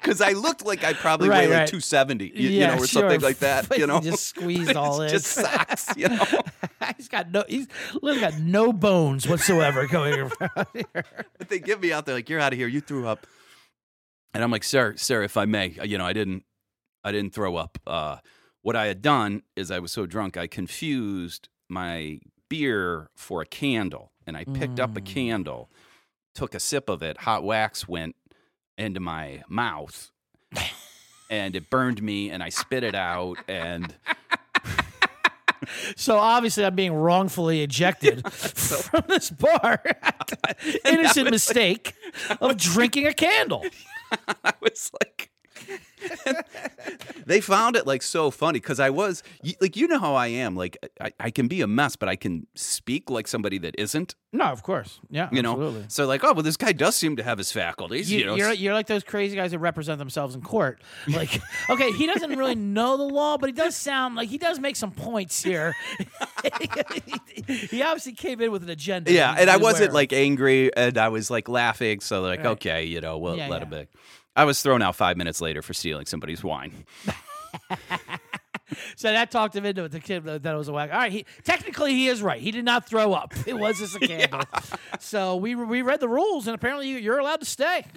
Because 0.00 0.20
I 0.20 0.32
looked 0.32 0.64
like 0.66 0.82
I 0.84 0.94
probably 0.94 1.28
Right, 1.28 1.48
weigh 1.48 1.54
like 1.54 1.58
right. 1.60 1.68
270, 1.68 2.32
you, 2.34 2.48
you 2.50 2.66
know, 2.66 2.74
or 2.74 2.78
sure. 2.78 2.86
something 2.86 3.20
like 3.20 3.38
that. 3.38 3.68
But 3.68 3.78
You 3.78 3.86
know, 3.86 4.00
just 4.00 4.26
squeezed 4.26 4.74
all 4.74 5.00
in. 5.00 5.08
just 5.10 5.26
socks, 5.26 5.86
you 5.96 6.08
know. 6.08 6.24
he's 6.96 7.08
got 7.08 7.30
no 7.30 7.44
he's 7.48 7.68
literally 8.00 8.20
got 8.20 8.40
no 8.40 8.72
bones 8.72 9.28
whatsoever 9.28 9.86
going 9.86 10.18
around 10.18 10.66
here. 10.74 11.04
But 11.38 11.48
they 11.48 11.60
get 11.60 11.80
me 11.80 11.92
out 11.92 12.06
there 12.06 12.16
like 12.16 12.28
you're 12.28 12.40
out 12.40 12.52
of 12.52 12.58
here. 12.58 12.66
You 12.68 12.80
threw 12.80 13.06
up, 13.06 13.26
and 14.34 14.42
I'm 14.42 14.50
like, 14.50 14.64
sir, 14.64 14.94
sir, 14.96 15.22
if 15.22 15.36
I 15.36 15.44
may, 15.44 15.76
uh, 15.78 15.84
you 15.84 15.98
know, 15.98 16.06
I 16.06 16.12
didn't, 16.12 16.44
I 17.04 17.12
didn't 17.12 17.34
throw 17.34 17.56
up. 17.56 17.78
Uh, 17.86 18.18
what 18.62 18.76
I 18.76 18.86
had 18.86 19.02
done 19.02 19.42
is 19.56 19.70
I 19.70 19.78
was 19.80 19.92
so 19.92 20.06
drunk 20.06 20.36
I 20.36 20.46
confused 20.46 21.48
my 21.68 22.20
beer 22.48 23.10
for 23.16 23.42
a 23.42 23.46
candle, 23.46 24.12
and 24.26 24.36
I 24.36 24.44
picked 24.44 24.78
up 24.78 24.96
a 24.96 25.00
Mm. 25.00 25.06
candle, 25.06 25.70
took 26.34 26.54
a 26.54 26.60
sip 26.60 26.88
of 26.88 27.02
it, 27.02 27.18
hot 27.18 27.42
wax 27.44 27.88
went 27.88 28.14
into 28.78 29.00
my 29.00 29.42
mouth, 29.48 30.10
and 31.30 31.56
it 31.56 31.70
burned 31.70 32.02
me, 32.02 32.30
and 32.30 32.42
I 32.42 32.50
spit 32.50 32.84
it 32.84 32.94
out, 32.94 33.38
and 33.48 33.94
So 35.96 36.18
obviously 36.18 36.64
I'm 36.64 36.74
being 36.74 36.92
wrongfully 36.92 37.62
ejected 37.62 38.28
from 38.32 39.04
this 39.08 39.30
bar. 39.30 39.80
Innocent 40.84 41.30
mistake 41.30 41.94
of 42.40 42.56
drinking 42.56 43.06
a 43.06 43.14
candle. 43.14 43.64
I 44.44 44.52
was 44.60 44.90
like, 45.00 45.30
they 47.26 47.40
found 47.40 47.76
it 47.76 47.86
like 47.86 48.02
so 48.02 48.30
funny 48.30 48.58
because 48.60 48.80
I 48.80 48.90
was 48.90 49.22
like, 49.60 49.76
you 49.76 49.86
know 49.88 49.98
how 49.98 50.14
I 50.14 50.28
am. 50.28 50.56
Like, 50.56 50.76
I, 51.00 51.12
I 51.20 51.30
can 51.30 51.48
be 51.48 51.60
a 51.60 51.66
mess, 51.66 51.96
but 51.96 52.08
I 52.08 52.16
can 52.16 52.46
speak 52.54 53.10
like 53.10 53.28
somebody 53.28 53.58
that 53.58 53.74
isn't. 53.78 54.14
No, 54.34 54.44
of 54.46 54.62
course. 54.62 54.98
Yeah, 55.10 55.28
You 55.30 55.42
know, 55.42 55.52
absolutely. 55.52 55.84
so 55.88 56.06
like, 56.06 56.24
oh, 56.24 56.32
well, 56.32 56.42
this 56.42 56.56
guy 56.56 56.72
does 56.72 56.96
seem 56.96 57.16
to 57.16 57.22
have 57.22 57.36
his 57.38 57.52
faculties. 57.52 58.10
You, 58.10 58.20
You, 58.20 58.26
know, 58.26 58.34
you're, 58.36 58.52
you're 58.52 58.72
like 58.74 58.86
those 58.86 59.04
crazy 59.04 59.36
guys 59.36 59.50
that 59.50 59.58
represent 59.58 59.98
themselves 59.98 60.34
in 60.34 60.40
court. 60.40 60.80
Like, 61.06 61.38
okay, 61.70 61.92
he 61.92 62.06
doesn't 62.06 62.30
really 62.38 62.54
know 62.54 62.96
the 62.96 63.02
law, 63.02 63.36
but 63.36 63.48
he 63.48 63.52
does 63.52 63.76
sound 63.76 64.14
like 64.16 64.28
he 64.30 64.38
does 64.38 64.58
make 64.58 64.76
some 64.76 64.90
points 64.90 65.42
here. 65.42 65.74
he 67.46 67.82
obviously 67.82 68.12
came 68.12 68.40
in 68.40 68.50
with 68.50 68.62
an 68.62 68.70
agenda. 68.70 69.12
yeah, 69.12 69.32
he's 69.32 69.42
and 69.42 69.50
I 69.50 69.56
wasn't 69.58 69.88
of. 69.88 69.94
like 69.94 70.12
angry, 70.12 70.74
and 70.74 70.96
I 70.98 71.08
was 71.08 71.30
like 71.30 71.48
laughing. 71.48 72.00
So 72.00 72.22
like, 72.22 72.40
Right. 72.40 72.46
okay, 72.52 72.84
you 72.84 73.00
know, 73.00 73.18
we'll 73.18 73.36
Yeah, 73.36 73.48
let 73.48 73.62
yeah. 73.70 73.78
him 73.78 73.86
be. 73.86 73.88
I 74.34 74.44
was 74.44 74.62
thrown 74.62 74.82
out 74.82 74.96
five 74.96 75.16
minutes 75.16 75.40
later 75.40 75.62
for 75.62 75.74
stealing 75.74 76.06
somebody's 76.06 76.42
wine. 76.42 76.84
So 78.96 79.12
that 79.12 79.30
talked 79.30 79.54
him 79.54 79.64
into 79.64 79.84
it. 79.84 79.92
The 79.92 80.00
kid 80.00 80.24
that 80.24 80.44
it 80.46 80.56
was 80.56 80.68
a 80.68 80.72
whack. 80.72 80.90
All 80.92 80.98
right, 80.98 81.12
he 81.12 81.26
technically 81.44 81.92
he 81.94 82.08
is 82.08 82.22
right. 82.22 82.40
He 82.40 82.50
did 82.50 82.64
not 82.64 82.86
throw 82.86 83.12
up. 83.12 83.34
It 83.46 83.54
was 83.58 83.78
just 83.78 83.96
a 83.96 84.00
candle. 84.06 84.42
So 85.00 85.36
we 85.36 85.54
we 85.54 85.82
read 85.82 86.00
the 86.00 86.08
rules, 86.08 86.46
and 86.46 86.54
apparently 86.54 86.88
you're 86.88 87.18
allowed 87.18 87.40
to 87.40 87.46
stay. 87.46 87.84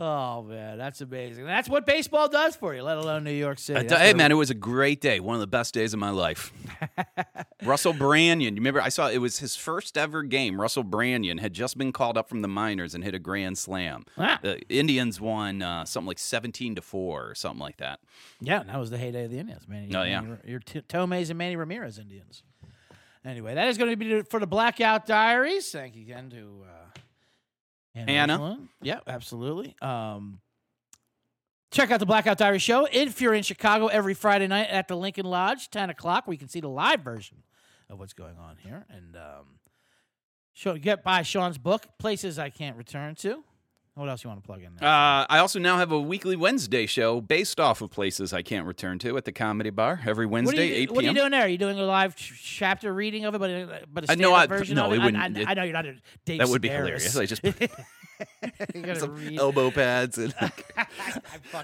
oh 0.00 0.42
man, 0.42 0.78
that's 0.78 1.00
amazing. 1.00 1.44
That's 1.44 1.68
what 1.68 1.86
baseball 1.86 2.28
does 2.28 2.56
for 2.56 2.74
you, 2.74 2.82
let 2.82 2.96
alone 2.96 3.22
New 3.22 3.32
York 3.32 3.58
City. 3.58 3.86
Tell- 3.86 3.98
hey 3.98 4.14
man, 4.14 4.32
it 4.32 4.36
was 4.36 4.50
a 4.50 4.54
great 4.54 5.00
day. 5.00 5.20
One 5.20 5.34
of 5.34 5.40
the 5.40 5.46
best 5.46 5.74
days 5.74 5.92
of 5.92 6.00
my 6.00 6.10
life. 6.10 6.52
Russell 7.62 7.92
Branyan, 7.92 8.40
you 8.40 8.50
remember? 8.50 8.80
I 8.80 8.88
saw 8.88 9.08
it 9.08 9.18
was 9.18 9.38
his 9.38 9.54
first 9.54 9.98
ever 9.98 10.22
game. 10.22 10.60
Russell 10.60 10.82
Branyan 10.82 11.38
had 11.38 11.52
just 11.52 11.76
been 11.76 11.92
called 11.92 12.16
up 12.16 12.28
from 12.28 12.40
the 12.40 12.48
minors 12.48 12.94
and 12.94 13.04
hit 13.04 13.14
a 13.14 13.18
grand 13.18 13.58
slam. 13.58 14.04
Ah. 14.16 14.38
The 14.42 14.60
Indians 14.68 15.20
won 15.20 15.62
uh, 15.62 15.84
something 15.84 16.08
like 16.08 16.18
seventeen 16.18 16.74
to 16.74 16.82
four 16.82 17.28
or 17.28 17.34
something 17.34 17.60
like 17.60 17.76
that. 17.76 18.00
Yeah, 18.40 18.62
that 18.62 18.78
was 18.78 18.90
the 18.90 18.98
heyday 18.98 19.26
of 19.26 19.30
the 19.30 19.38
Indians, 19.38 19.68
man. 19.68 19.94
Oh, 19.94 20.02
yeah. 20.02 20.22
your 20.46 20.60
T- 20.60 20.80
Tomes 20.80 21.28
and 21.28 21.38
Manny 21.38 21.56
Ramirez 21.56 21.98
Indians. 21.98 22.42
Anyway, 23.24 23.54
that 23.54 23.68
is 23.68 23.76
going 23.76 23.90
to 23.90 23.96
be 23.96 24.22
for 24.22 24.40
the 24.40 24.46
Blackout 24.46 25.04
Diaries. 25.04 25.70
Thank 25.70 25.94
you 25.94 26.02
again 26.02 26.30
to 26.30 26.64
uh, 26.64 26.89
Roeschlein. 28.38 28.68
Yeah, 28.82 29.00
absolutely. 29.06 29.74
Um, 29.82 30.40
check 31.72 31.90
out 31.90 32.00
the 32.00 32.06
Blackout 32.06 32.38
Diary 32.38 32.58
show 32.58 32.86
if 32.90 33.20
you're 33.20 33.34
in 33.34 33.42
Chicago 33.42 33.86
every 33.88 34.14
Friday 34.14 34.46
night 34.46 34.68
at 34.68 34.88
the 34.88 34.96
Lincoln 34.96 35.26
Lodge, 35.26 35.70
ten 35.70 35.90
o'clock. 35.90 36.26
We 36.26 36.36
can 36.36 36.48
see 36.48 36.60
the 36.60 36.68
live 36.68 37.00
version 37.00 37.42
of 37.88 37.98
what's 37.98 38.12
going 38.12 38.36
on 38.38 38.56
here, 38.56 38.86
and 38.88 39.16
um, 39.16 39.58
show 40.52 40.76
get 40.76 41.02
by 41.02 41.22
Sean's 41.22 41.58
book, 41.58 41.86
Places 41.98 42.38
I 42.38 42.50
Can't 42.50 42.76
Return 42.76 43.14
to. 43.16 43.42
What 44.00 44.08
else 44.08 44.24
you 44.24 44.28
want 44.30 44.42
to 44.42 44.46
plug 44.46 44.62
in 44.62 44.74
there? 44.76 44.88
Uh, 44.88 45.26
I 45.28 45.38
also 45.40 45.58
now 45.58 45.76
have 45.76 45.92
a 45.92 46.00
weekly 46.00 46.34
Wednesday 46.34 46.86
show 46.86 47.20
based 47.20 47.60
off 47.60 47.82
of 47.82 47.90
places 47.90 48.32
I 48.32 48.40
can't 48.40 48.66
return 48.66 48.98
to 49.00 49.14
at 49.18 49.26
the 49.26 49.32
Comedy 49.32 49.68
Bar 49.68 50.00
every 50.06 50.24
What 50.24 50.32
Wednesday, 50.46 50.68
you, 50.68 50.74
eight 50.74 50.90
what 50.90 51.00
are 51.00 51.02
you 51.02 51.08
p.m. 51.08 51.14
doing 51.16 51.30
there? 51.32 51.42
Are 51.44 51.48
you 51.48 51.58
doing 51.58 51.78
a 51.78 51.82
live 51.84 52.16
ch- 52.16 52.32
chapter 52.42 52.94
reading 52.94 53.26
of 53.26 53.34
it, 53.34 53.38
but 53.38 53.50
a, 53.50 53.82
but 53.92 54.04
a 54.04 54.12
Uh, 54.12 54.14
no, 54.14 54.30
stand-up 54.30 54.38
I- 54.38 54.46
version 54.46 54.76
no, 54.76 54.86
of 54.86 54.92
it 54.92 54.96
it? 54.96 55.02
Wouldn't- 55.04 55.22
I, 55.36 55.40
it- 55.42 55.48
I 55.48 55.52
know 55.54 55.62
you're 55.64 55.72
not 55.74 55.84
a 55.86 55.94
Dave 56.24 56.38
That 56.38 56.48
would 56.48 56.62
be 56.62 56.68
hilarious. 56.70 57.14
I 57.14 57.26
just 57.26 57.42
put 57.42 57.56
some 58.96 59.14
read. 59.16 59.38
elbow 59.38 59.70
pads 59.70 60.16
and, 60.16 60.34
I 60.40 60.86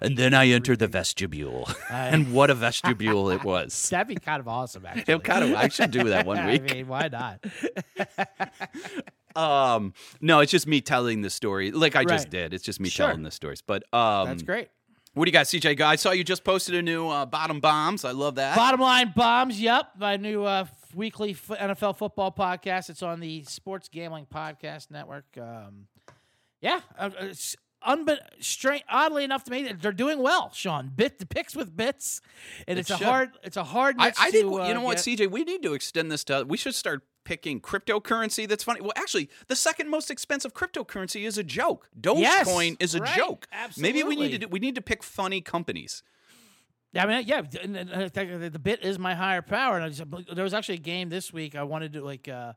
and 0.03 0.19
then 0.19 0.35
I 0.35 0.49
enter 0.49 0.77
the 0.77 0.89
vestibule. 0.89 1.69
I- 1.89 2.09
and 2.09 2.35
what 2.35 2.51
a 2.51 2.55
vestibule 2.55 3.31
it 3.31 3.45
was. 3.45 3.89
That'd 3.89 4.09
be 4.09 4.17
kind 4.17 4.41
of 4.41 4.47
awesome, 4.49 4.85
actually. 4.85 5.15
It 5.15 5.25
kind 5.25 5.43
of 5.43 5.55
I 5.55 5.69
should 5.69 5.91
do 5.91 6.05
that 6.11 6.27
one 6.27 6.45
week. 6.47 6.71
I 6.71 6.75
mean, 6.75 6.87
why 6.89 7.09
not? 7.09 7.43
Um, 9.37 9.93
no, 10.21 10.41
it's 10.41 10.51
just 10.53 10.67
me 10.67 10.81
telling 10.81 11.23
the 11.23 11.31
story, 11.31 11.71
like 11.71 11.95
I 11.97 12.05
just 12.05 12.31
did. 12.31 12.55
It's 12.55 12.65
just 12.65 12.81
me 12.81 12.89
Sure. 12.89 13.07
telling 13.09 13.23
the 13.23 13.31
stories. 13.31 13.63
But 13.63 13.83
um, 13.93 14.29
That's 14.29 14.43
great. 14.43 14.69
What 15.15 15.25
do 15.25 15.31
you 15.31 15.33
got, 15.33 15.47
CJ? 15.47 15.81
I 15.81 15.97
saw 15.97 16.11
you 16.11 16.25
just 16.25 16.45
posted 16.45 16.75
a 16.75 16.83
new 16.83 17.09
uh, 17.09 17.25
bottom 17.25 17.59
bombs. 17.61 18.05
I 18.05 18.11
love 18.11 18.35
that. 18.35 18.55
Bottom 18.55 18.81
line 18.81 19.13
bombs. 19.17 19.59
Yep, 19.59 19.93
my 19.99 20.17
new 20.19 20.45
uh, 20.45 20.67
weekly 20.95 21.35
NFL 21.35 21.97
football 21.97 22.31
podcast. 22.31 22.91
It's 22.91 23.03
on 23.03 23.21
the 23.21 23.43
Sports 23.45 23.89
Gambling 23.89 24.27
Podcast 24.27 24.91
Network. 24.91 25.25
Um, 25.41 25.87
yeah, 26.61 26.81
uh, 26.99 27.09
it's 27.21 27.57
unbe- 27.87 28.19
strange. 28.41 28.83
Oddly 28.91 29.25
enough 29.25 29.45
to 29.45 29.51
me, 29.51 29.73
they're 29.73 29.91
doing 29.93 30.19
well. 30.23 30.51
Sean, 30.53 30.93
bit 30.95 31.19
the 31.19 31.25
picks 31.25 31.57
with 31.57 31.75
bits, 31.75 32.21
and 32.69 32.79
It 32.79 32.83
it's 32.83 32.91
a 32.91 32.99
hard. 32.99 33.31
It's 33.43 33.57
a 33.57 33.65
hard. 33.65 33.97
I, 33.99 34.09
I 34.19 34.31
think 34.31 34.51
to, 34.51 34.61
uh, 34.61 34.69
you 34.69 34.75
know 34.75 34.83
what, 34.83 35.03
get. 35.03 35.19
CJ. 35.19 35.31
We 35.31 35.45
need 35.45 35.63
to 35.63 35.73
extend 35.73 36.11
this 36.13 36.25
to. 36.25 36.45
We 36.47 36.59
should 36.59 36.75
start 36.75 37.03
picking 37.27 37.61
cryptocurrency. 37.61 38.49
That's 38.49 38.65
funny. 38.65 38.81
Well, 38.81 38.93
actually, 38.97 39.29
the 39.49 39.57
second 39.57 39.91
most 39.91 40.11
expensive 40.11 40.55
cryptocurrency 40.55 41.27
is 41.27 41.37
a 41.37 41.43
joke. 41.45 41.91
Dogecoin 42.01 42.21
Yes, 42.21 42.77
is 42.81 42.95
a 42.95 43.01
right. 43.01 43.15
joke. 43.17 43.47
Maybe 43.77 44.03
we 44.03 44.17
need 44.17 44.31
to. 44.31 44.39
Do, 44.39 44.49
we 44.49 44.61
need 44.61 44.77
to 44.77 44.81
pick 44.83 45.03
funny 45.03 45.41
companies. 45.43 46.03
I 46.95 47.05
mean, 47.05 47.25
yeah, 47.27 47.43
d- 47.43 47.59
and- 47.63 47.77
and 47.77 47.91
I 47.93 48.09
think 48.09 48.53
the 48.53 48.59
bit 48.59 48.83
is 48.83 48.99
my 48.99 49.15
higher 49.15 49.43
power. 49.43 49.77
And 49.77 49.85
I 49.85 49.89
just, 49.91 50.03
there 50.35 50.45
was 50.45 50.55
actually 50.55 50.77
a 50.77 50.79
game 50.79 51.11
this 51.11 51.31
week 51.33 51.55
I 51.55 51.65
wanted 51.65 51.93
to 51.95 52.03
like. 52.03 52.27
uh 52.29 52.55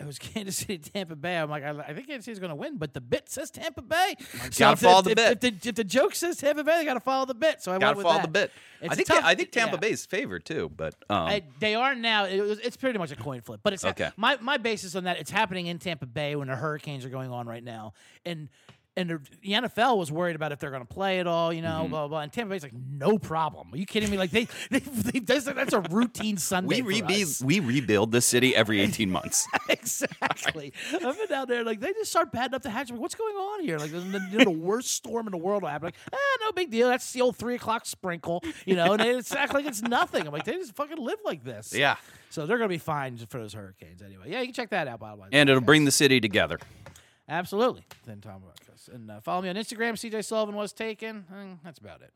it 0.00 0.06
was 0.06 0.18
Kansas 0.18 0.56
City, 0.56 0.78
Tampa 0.78 1.14
Bay. 1.14 1.36
I'm 1.36 1.50
like, 1.50 1.62
I, 1.62 1.70
I 1.70 1.92
think 1.94 2.06
Kansas 2.08 2.24
City's 2.24 2.38
going 2.40 2.50
to 2.50 2.56
win, 2.56 2.78
but 2.78 2.94
the 2.94 3.00
bit 3.00 3.28
says 3.28 3.50
Tampa 3.50 3.82
Bay. 3.82 4.14
So 4.18 4.48
Gotta 4.58 4.72
if 4.72 4.80
follow 4.80 4.98
if, 5.00 5.04
the 5.04 5.14
bit. 5.14 5.32
If, 5.32 5.40
the, 5.60 5.68
if 5.68 5.74
the 5.76 5.84
joke 5.84 6.14
says 6.14 6.38
Tampa 6.38 6.64
Bay, 6.64 6.78
they 6.78 6.84
got 6.84 6.94
to 6.94 7.00
follow 7.00 7.26
the 7.26 7.34
bit. 7.34 7.62
So 7.62 7.72
I 7.72 7.78
Got 7.78 7.86
went 7.88 7.94
to 7.94 7.96
with 7.98 8.04
follow 8.06 8.16
that. 8.18 8.22
the 8.22 8.28
bit. 8.32 8.50
It's 8.80 8.92
I 8.92 8.94
think. 8.96 9.08
tough- 9.08 9.24
I 9.24 9.34
think 9.34 9.52
Tampa 9.52 9.74
yeah. 9.76 9.80
Bay's 9.80 10.06
favored 10.06 10.44
too. 10.46 10.70
But 10.74 10.94
um, 11.10 11.16
I, 11.28 11.42
they 11.60 11.74
are 11.74 11.94
now. 11.94 12.24
It 12.24 12.40
was, 12.40 12.58
it's 12.60 12.76
pretty 12.76 12.98
much 12.98 13.12
a 13.12 13.16
coin 13.16 13.42
flip, 13.42 13.60
but 13.62 13.72
it's 13.74 13.84
Okay. 13.84 14.10
my 14.16 14.38
my 14.40 14.56
basis 14.56 14.94
on 14.96 15.04
that. 15.04 15.18
It's 15.18 15.30
happening 15.30 15.66
in 15.66 15.78
Tampa 15.78 16.06
Bay 16.06 16.34
when 16.36 16.48
the 16.48 16.56
hurricanes 16.56 17.04
are 17.04 17.10
going 17.10 17.30
on 17.30 17.46
right 17.46 17.62
now, 17.62 17.92
and 18.24 18.48
and 18.96 19.08
the, 19.10 19.20
the 19.42 19.52
NFL 19.52 19.96
was 19.98 20.10
worried 20.12 20.36
about 20.36 20.52
if 20.52 20.58
they're 20.58 20.70
going 20.70 20.82
to 20.86 20.94
play 20.94 21.20
at 21.20 21.26
all, 21.26 21.52
you 21.52 21.62
know, 21.62 21.68
Mm-hmm. 21.82 21.90
blah, 21.90 22.00
blah 22.00 22.08
blah. 22.08 22.20
And 22.20 22.32
Tampa 22.32 22.50
Bay's 22.50 22.62
like, 22.62 22.72
no 22.74 23.18
problem. 23.18 23.68
Are 23.72 23.76
you 23.76 23.86
kidding 23.86 24.10
me? 24.10 24.18
Like 24.18 24.30
they, 24.32 24.48
they, 24.70 24.80
they 24.80 25.18
that's, 25.20 25.44
that's 25.44 25.72
a 25.72 25.80
routine 25.80 26.36
Sunday. 26.36 26.82
we 26.82 27.00
rebuild. 27.00 27.28
We 27.44 27.60
rebuild 27.60 28.12
the 28.12 28.20
city 28.20 28.54
every 28.54 28.80
eighteen 28.82 29.10
months. 29.10 29.46
exactly. 29.68 30.72
I've 30.92 31.00
been 31.18 31.28
down 31.28 31.46
there, 31.48 31.64
like 31.64 31.80
they 31.80 31.92
just 31.92 32.10
start 32.10 32.32
batting 32.32 32.54
up 32.54 32.62
the 32.62 32.70
hatch. 32.70 32.90
Like, 32.90 33.00
what's 33.00 33.14
going 33.14 33.34
on 33.36 33.62
here? 33.64 33.78
Like 33.78 33.92
the, 33.92 34.00
the, 34.00 34.44
the 34.44 34.50
worst 34.50 34.92
storm 34.92 35.26
in 35.26 35.30
the 35.32 35.36
world 35.38 35.62
will 35.62 35.68
happen. 35.70 35.86
Like, 35.86 35.96
ah, 36.12 36.36
no 36.44 36.52
big 36.52 36.70
deal. 36.70 36.88
That's 36.88 37.12
the 37.12 37.20
old 37.22 37.36
three 37.36 37.54
o'clock 37.54 37.86
sprinkle, 37.86 38.42
you 38.66 38.74
know. 38.76 38.92
And 38.92 39.02
just 39.02 39.34
act 39.34 39.54
like 39.54 39.66
it's 39.66 39.82
nothing. 39.82 40.26
I'm 40.26 40.32
like, 40.32 40.44
they 40.44 40.52
just 40.52 40.74
fucking 40.74 40.98
live 40.98 41.18
like 41.24 41.44
this. 41.44 41.72
yeah, 41.74 41.96
So 42.30 42.46
they're 42.46 42.58
gonna 42.58 42.68
be 42.68 42.78
fine 42.78 43.16
for 43.28 43.38
those 43.38 43.52
hurricanes 43.54 44.02
anyway. 44.02 44.24
Yeah, 44.26 44.40
you 44.40 44.46
can 44.46 44.54
check 44.54 44.70
that 44.70 44.88
out. 44.88 45.00
Bottom 45.00 45.20
line. 45.20 45.28
and 45.32 45.48
it'll 45.48 45.60
bring 45.62 45.84
the 45.84 45.90
city 45.92 46.20
together. 46.20 46.58
Absolutely. 47.30 47.84
Then 48.04 48.20
Tom 48.20 48.42
Podcast. 48.42 48.92
and 48.94 49.10
uh, 49.10 49.20
follow 49.20 49.40
me 49.42 49.48
on 49.48 49.56
Instagram. 49.56 49.92
CJ 49.94 50.24
Sullivan 50.24 50.54
was 50.56 50.72
taken. 50.74 51.24
and 51.32 51.58
that's 51.64 51.78
about 51.78 52.02
it. 52.02 52.12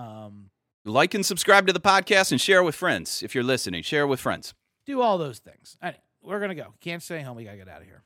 Um, 0.00 0.50
Like 0.84 1.12
and 1.14 1.24
subscribe 1.26 1.66
to 1.66 1.72
the 1.72 1.80
podcast 1.80 2.30
and 2.32 2.40
share 2.40 2.62
with 2.62 2.74
friends. 2.74 3.22
If 3.22 3.34
you're 3.34 3.44
listening, 3.44 3.82
share 3.82 4.06
with 4.06 4.20
friends. 4.20 4.54
do 4.86 5.00
all 5.02 5.18
those 5.18 5.38
things. 5.38 5.76
All 5.82 5.88
right, 5.90 5.98
we're 6.22 6.40
gonna 6.40 6.54
go. 6.54 6.74
Can't 6.80 7.02
stay 7.02 7.20
home. 7.22 7.36
We 7.36 7.44
gotta 7.44 7.56
get 7.58 7.68
out 7.68 7.80
of 7.82 7.86
here. 7.86 8.02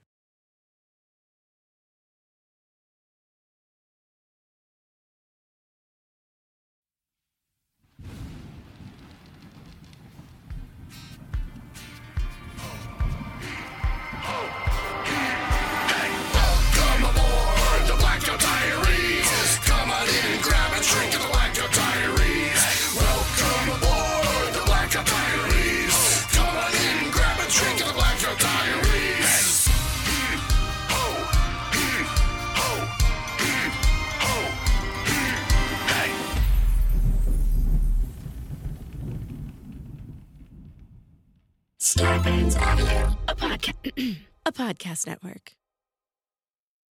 Avenue, 42.01 43.17
a 43.27 43.35
a 44.47 44.53
podcast 44.53 45.07
network. 45.07 45.58